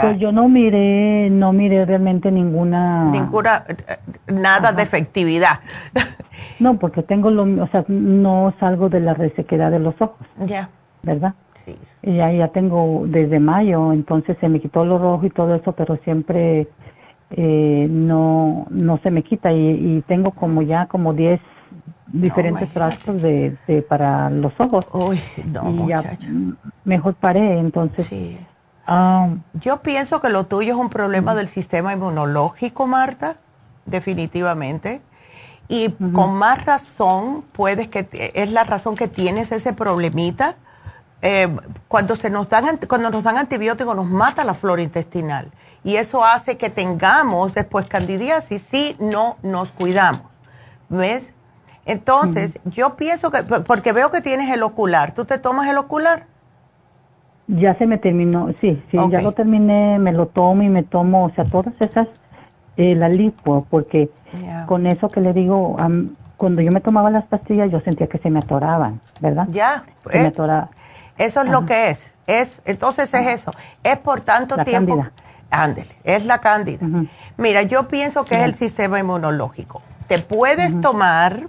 [0.00, 3.04] pues yo no miré, no miré realmente ninguna...
[3.04, 3.64] Ninguna,
[4.26, 5.60] nada de efectividad.
[6.58, 10.26] no, porque tengo lo, o sea, no salgo de la resequedad de los ojos.
[10.40, 10.70] Ya.
[11.02, 11.34] ¿Verdad?
[11.64, 11.76] Sí.
[12.02, 15.72] Y ya, ya tengo desde mayo, entonces se me quitó lo rojo y todo eso,
[15.72, 16.68] pero siempre
[17.30, 21.40] eh, no, no se me quita y, tengo como ya como 10
[22.08, 24.86] diferentes frascos de, de, para los ojos.
[24.92, 26.02] Uy, no, y ya
[26.84, 28.06] mejor paré, entonces...
[28.06, 28.38] Sí
[28.90, 33.36] Ah, yo pienso que lo tuyo es un problema del sistema inmunológico, Marta,
[33.84, 35.02] definitivamente.
[35.68, 40.56] Y con más razón, puedes que es la razón que tienes ese problemita.
[41.20, 41.54] Eh,
[41.86, 45.50] cuando se nos dan cuando nos dan antibióticos nos mata la flora intestinal
[45.82, 50.22] y eso hace que tengamos después candidiasis si no nos cuidamos.
[50.88, 51.34] ¿Ves?
[51.84, 56.26] Entonces, yo pienso que porque veo que tienes el ocular, ¿tú te tomas el ocular?
[57.48, 61.24] Ya se me terminó, sí, sí, ya lo terminé, me lo tomo y me tomo,
[61.24, 62.06] o sea, todas esas,
[62.76, 64.10] eh, la lipo, porque
[64.66, 65.76] con eso que le digo,
[66.36, 69.48] cuando yo me tomaba las pastillas yo sentía que se me atoraban, ¿verdad?
[69.50, 70.64] Ya, se me eh,
[71.16, 73.52] Eso es lo que es, es entonces es eso,
[73.82, 74.96] es por tanto la tiempo.
[74.96, 75.12] Cándida.
[75.50, 76.86] Ándele, es la cándida.
[77.38, 79.80] Mira, yo pienso que es el sistema inmunológico.
[80.06, 81.48] Te puedes tomar,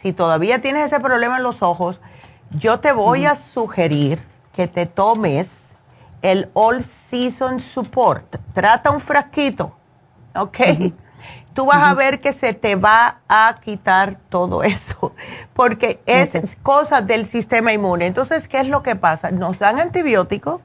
[0.00, 2.00] si todavía tienes ese problema en los ojos,
[2.50, 4.20] yo te voy a sugerir
[4.58, 5.60] que te tomes
[6.20, 8.38] el All Season Support.
[8.54, 9.76] Trata un frasquito,
[10.34, 10.58] ¿ok?
[11.54, 15.14] Tú vas a ver que se te va a quitar todo eso,
[15.52, 18.08] porque es cosa del sistema inmune.
[18.08, 19.30] Entonces, ¿qué es lo que pasa?
[19.30, 20.60] Nos dan antibióticos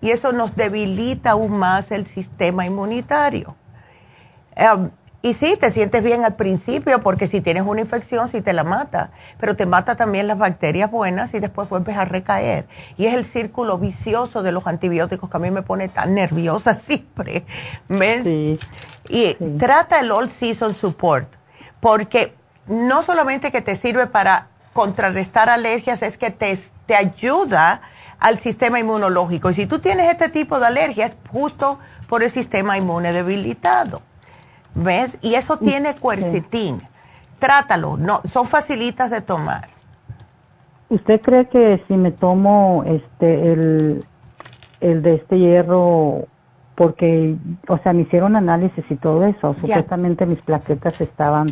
[0.00, 3.56] y eso nos debilita aún más el sistema inmunitario.
[4.54, 4.88] Em,
[5.22, 8.64] y sí, te sientes bien al principio porque si tienes una infección, sí te la
[8.64, 12.66] mata, pero te mata también las bacterias buenas y después vuelves a recaer.
[12.96, 16.74] Y es el círculo vicioso de los antibióticos que a mí me pone tan nerviosa
[16.78, 17.44] siempre.
[17.88, 18.24] ¿Ves?
[18.24, 18.58] Sí,
[19.08, 21.28] y trata el All Season Support
[21.78, 22.34] porque
[22.66, 27.82] no solamente que te sirve para contrarrestar alergias, es que te, te ayuda
[28.18, 29.50] al sistema inmunológico.
[29.50, 31.78] Y si tú tienes este tipo de alergias, es justo
[32.08, 34.02] por el sistema inmune debilitado.
[34.74, 35.18] ¿Ves?
[35.20, 36.82] Y eso tiene cuercetín.
[37.38, 39.68] Trátalo, no, son facilitas de tomar.
[40.88, 44.04] ¿Usted cree que si me tomo este el,
[44.80, 46.26] el de este hierro,
[46.74, 47.36] porque,
[47.68, 51.48] o sea, me hicieron análisis y todo eso, supuestamente mis plaquetas estaban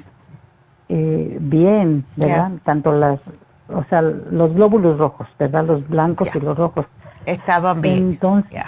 [0.88, 2.52] eh, bien, ¿verdad?
[2.64, 3.20] Tanto las,
[3.68, 5.64] o sea, los glóbulos rojos, ¿verdad?
[5.64, 6.86] Los blancos y los rojos.
[7.26, 8.10] Estaban bien.
[8.10, 8.62] Entonces,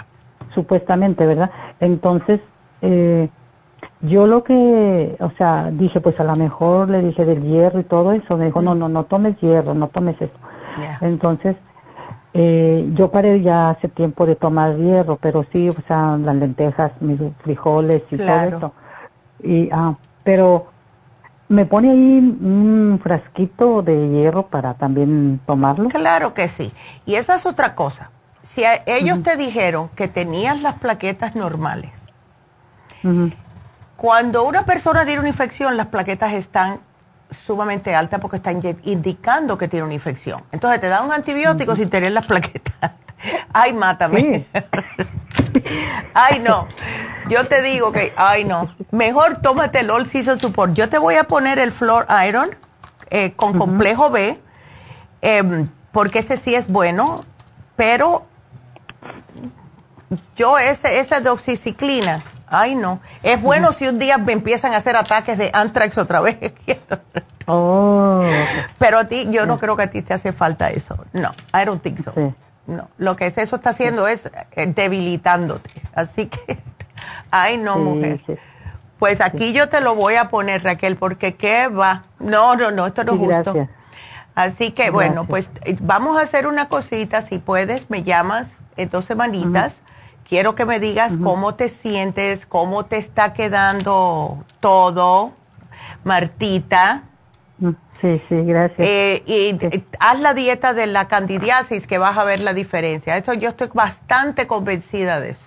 [0.53, 1.51] supuestamente, ¿verdad?
[1.79, 2.39] Entonces,
[2.81, 3.29] eh,
[4.01, 7.83] yo lo que, o sea, dije, pues a lo mejor le dije del hierro y
[7.83, 8.37] todo eso.
[8.37, 10.33] Me dijo, no, no, no tomes hierro, no tomes eso.
[11.01, 11.55] Entonces,
[12.33, 16.91] eh, yo paré ya hace tiempo de tomar hierro, pero sí, o sea, las lentejas,
[16.99, 18.73] mis frijoles y todo eso.
[19.43, 20.67] Y, ah, pero
[21.47, 25.89] me pone ahí un frasquito de hierro para también tomarlo.
[25.89, 26.73] Claro que sí.
[27.05, 28.09] Y esa es otra cosa.
[28.43, 31.91] Si ellos te dijeron que tenías las plaquetas normales,
[33.95, 36.79] cuando una persona tiene una infección, las plaquetas están
[37.31, 40.43] sumamente altas porque están indicando que tiene una infección.
[40.51, 42.91] Entonces te dan un antibiótico sin tener las plaquetas.
[43.53, 44.45] Ay, mátame.
[46.13, 46.67] ay, no.
[47.29, 48.75] Yo te digo que, ay, no.
[48.91, 50.73] Mejor tómate el All Season Support.
[50.73, 52.49] Yo te voy a poner el Floor Iron
[53.09, 54.39] eh, con complejo B,
[55.21, 57.23] em, porque ese sí es bueno,
[57.75, 58.25] pero
[60.35, 62.23] yo ese, esa doxiciclina,
[62.53, 63.01] ay, no.
[63.23, 66.37] Es bueno si un día me empiezan a hacer ataques de anthrax otra vez.
[67.47, 68.23] oh.
[68.77, 70.95] Pero a ti, yo no creo que a ti te hace falta eso.
[71.13, 72.13] No, I don't think so.
[72.65, 75.69] No, lo que eso está haciendo es eh, debilitándote.
[75.93, 76.59] Así que,
[77.31, 78.21] ay no, mujer.
[78.99, 82.03] Pues aquí yo te lo voy a poner, Raquel, porque qué va.
[82.19, 83.67] No, no, no, esto no es justo.
[84.35, 87.21] Así que, bueno, pues eh, vamos a hacer una cosita.
[87.23, 89.81] Si puedes, me llamas en dos semanitas.
[90.27, 95.33] Quiero que me digas cómo te sientes, cómo te está quedando todo,
[96.03, 97.03] Martita.
[98.03, 98.85] Sí, sí, gracias.
[98.85, 99.57] Eh, y
[99.99, 103.15] haz la dieta de la candidiasis que vas a ver la diferencia.
[103.15, 105.45] Esto yo estoy bastante convencida de eso.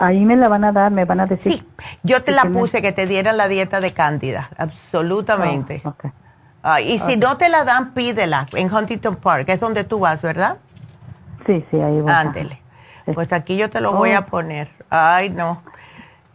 [0.00, 1.52] Ahí me la van a dar, me van a decir.
[1.52, 1.68] Sí,
[2.02, 5.82] yo te la puse que te dieran la dieta de cándida, absolutamente.
[5.84, 5.94] Oh,
[6.62, 10.22] ah, y si no te la dan, pídela en Huntington Park, es donde tú vas,
[10.22, 10.56] ¿verdad?
[11.46, 12.10] Sí, sí, ahí voy.
[12.12, 12.60] Ándele.
[13.14, 14.26] Pues aquí yo te lo voy a oh.
[14.26, 14.70] poner.
[14.88, 15.62] Ay, no.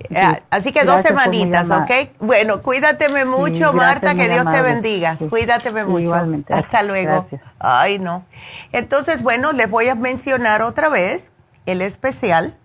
[0.10, 1.92] Eh, así que dos semanitas, ¿ok?
[2.20, 5.18] Bueno, cuídateme mucho, Marta, que Dios te bendiga.
[5.30, 6.00] Cuídateme mucho.
[6.00, 6.54] Igualmente.
[6.54, 7.28] Hasta luego.
[7.60, 8.26] Ay, no.
[8.72, 11.32] Entonces, bueno, les voy a mencionar otra vez
[11.66, 12.58] el especial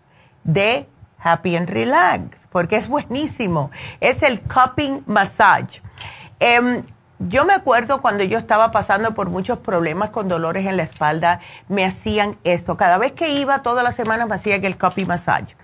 [0.44, 0.88] de
[1.18, 3.70] Happy and Relax, porque es buenísimo.
[4.00, 5.82] Es el cupping massage.
[6.40, 6.82] Em,
[7.20, 11.40] yo me acuerdo cuando yo estaba pasando por muchos problemas con dolores en la espalda,
[11.68, 12.78] me hacían esto.
[12.78, 15.54] Cada vez que iba, todas las semanas me hacían el copy massage.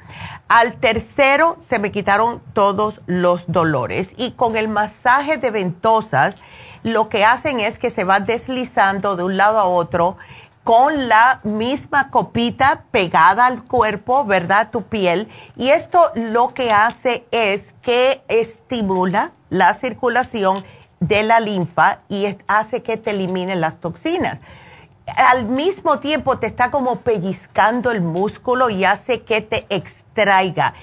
[0.49, 6.37] Al tercero se me quitaron todos los dolores y con el masaje de ventosas
[6.83, 10.19] lo que hacen es que se va deslizando de un lado a otro
[10.63, 14.71] con la misma copita pegada al cuerpo, ¿verdad?
[14.71, 15.29] Tu piel.
[15.57, 20.65] Y esto lo que hace es que estimula la circulación
[21.09, 24.41] de la linfa y hace que te eliminen las toxinas.
[25.17, 30.75] Al mismo tiempo te está como pellizcando el músculo y hace que te extraiga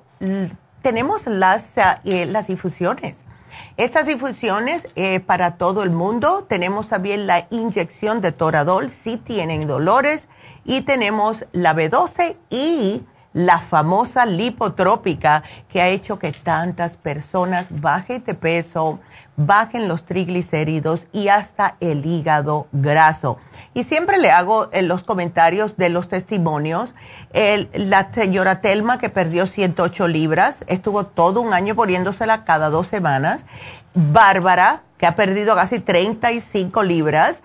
[0.81, 1.73] Tenemos las,
[2.05, 3.25] eh, las infusiones
[3.77, 6.45] estas infusiones eh, para todo el mundo.
[6.47, 10.27] Tenemos también la inyección de Toradol si tienen dolores
[10.65, 13.03] y tenemos la B12 y
[13.39, 18.99] la famosa lipotrópica que ha hecho que tantas personas bajen de peso,
[19.37, 23.37] bajen los triglicéridos y hasta el hígado graso.
[23.73, 26.93] Y siempre le hago en los comentarios de los testimonios,
[27.73, 33.45] la señora Telma que perdió 108 libras, estuvo todo un año poniéndosela cada dos semanas.
[33.93, 37.41] Bárbara, que ha perdido casi 35 libras,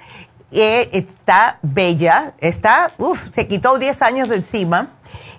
[0.51, 4.89] eh, está bella, está, uff, se quitó 10 años de encima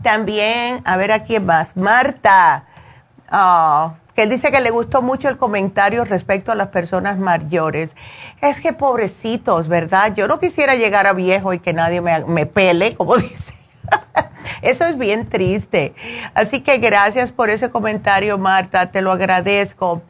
[0.02, 1.78] También, a ver a quién más.
[1.78, 2.66] Marta,
[3.32, 7.95] oh, que dice que le gustó mucho el comentario respecto a las personas mayores.
[8.41, 10.16] Es que pobrecitos, ¿verdad?
[10.16, 13.53] Yo no quisiera llegar a viejo y que nadie me, me pele, como dice.
[14.62, 15.94] Eso es bien triste.
[16.34, 20.02] Así que gracias por ese comentario, Marta, te lo agradezco.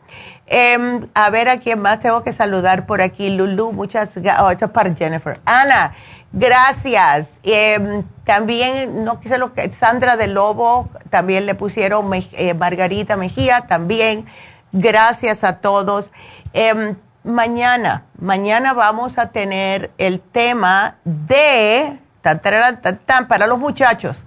[0.47, 3.29] Em, a ver a quién más tengo que saludar por aquí.
[3.29, 4.41] Lulu, muchas gracias.
[4.41, 5.39] Oh, esto es para Jennifer.
[5.45, 5.95] Ana,
[6.31, 7.39] gracias.
[7.43, 9.71] Em, también, no quise lo que.
[9.71, 14.25] Sandra de Lobo, también le pusieron eh, Margarita Mejía, también.
[14.71, 16.11] Gracias a todos.
[16.53, 21.99] Em, mañana, mañana vamos a tener el tema de.
[23.27, 24.17] Para los muchachos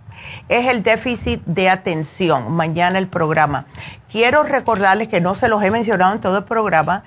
[0.48, 2.52] es el déficit de atención.
[2.52, 3.66] Mañana el programa.
[4.10, 7.04] Quiero recordarles que no se los he mencionado en todo el programa,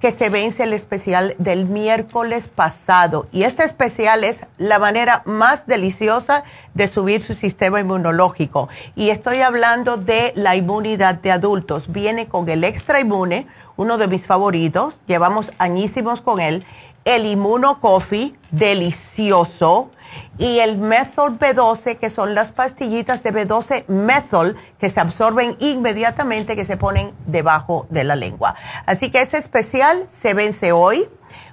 [0.00, 3.26] que se vence el especial del miércoles pasado.
[3.32, 6.44] Y este especial es la manera más deliciosa
[6.74, 8.68] de subir su sistema inmunológico.
[8.94, 11.90] Y estoy hablando de la inmunidad de adultos.
[11.90, 13.46] Viene con el extra inmune,
[13.76, 15.00] uno de mis favoritos.
[15.06, 16.64] Llevamos añísimos con él.
[17.08, 19.90] El Inmuno Coffee, delicioso
[20.36, 26.54] y el Methol B12, que son las pastillitas de B12 Methol que se absorben inmediatamente,
[26.54, 28.56] que se ponen debajo de la lengua.
[28.84, 31.08] Así que ese especial se vence hoy.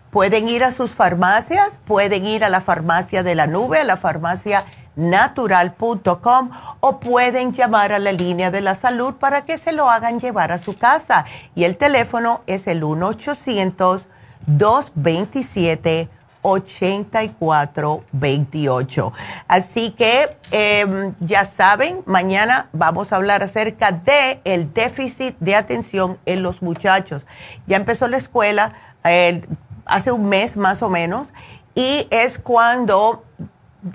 [0.10, 3.96] Pueden ir a sus farmacias, pueden ir a la farmacia de la nube, a la
[3.96, 4.66] farmacia
[4.98, 6.50] natural.com
[6.82, 10.52] o pueden llamar a la línea de la salud para que se lo hagan llevar
[10.52, 11.24] a su casa.
[11.56, 14.08] Y el teléfono es el 1 800
[14.48, 16.10] 227
[16.46, 19.14] 8428.
[19.48, 26.20] Así que em, ya saben, mañana vamos a hablar acerca de el déficit de atención
[26.26, 27.26] en los muchachos.
[27.66, 28.74] Ya empezó la escuela
[29.04, 29.44] eh,
[29.86, 31.30] hace un mes más o menos
[31.74, 33.24] y es cuando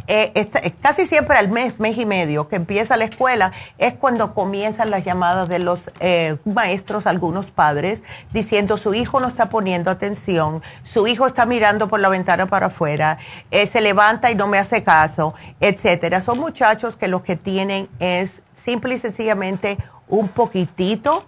[0.07, 4.35] eh, eh, casi siempre al mes, mes y medio que empieza la escuela, es cuando
[4.35, 9.91] comienzan las llamadas de los eh, maestros, algunos padres, diciendo su hijo no está poniendo
[9.91, 13.19] atención, su hijo está mirando por la ventana para afuera,
[13.51, 16.21] se levanta y no me hace caso, etcétera.
[16.21, 19.77] Son muchachos que lo que tienen es simple y sencillamente
[20.07, 21.25] un poquitito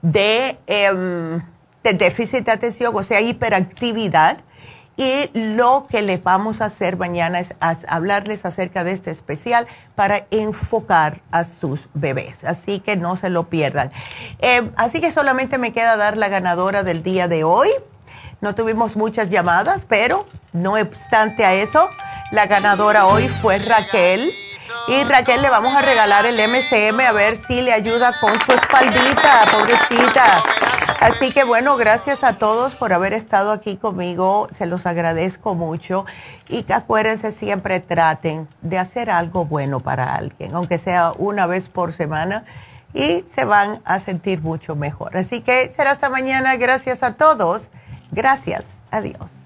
[0.00, 1.42] de, em,
[1.82, 4.38] de déficit de atención, o sea, hiperactividad
[4.96, 7.54] y lo que les vamos a hacer mañana es
[7.86, 12.44] hablarles acerca de este especial para enfocar a sus bebés.
[12.44, 13.92] Así que no se lo pierdan.
[14.38, 17.68] Eh, así que solamente me queda dar la ganadora del día de hoy.
[18.40, 21.88] No tuvimos muchas llamadas, pero no obstante a eso,
[22.30, 24.32] la ganadora hoy fue Raquel.
[24.88, 28.52] Y Raquel le vamos a regalar el MCM a ver si le ayuda con su
[28.52, 30.42] espaldita, pobrecita.
[31.00, 36.04] Así que bueno, gracias a todos por haber estado aquí conmigo, se los agradezco mucho.
[36.48, 41.92] Y acuérdense siempre traten de hacer algo bueno para alguien, aunque sea una vez por
[41.92, 42.44] semana
[42.94, 45.16] y se van a sentir mucho mejor.
[45.16, 47.68] Así que será hasta mañana, gracias a todos,
[48.10, 49.45] gracias, adiós.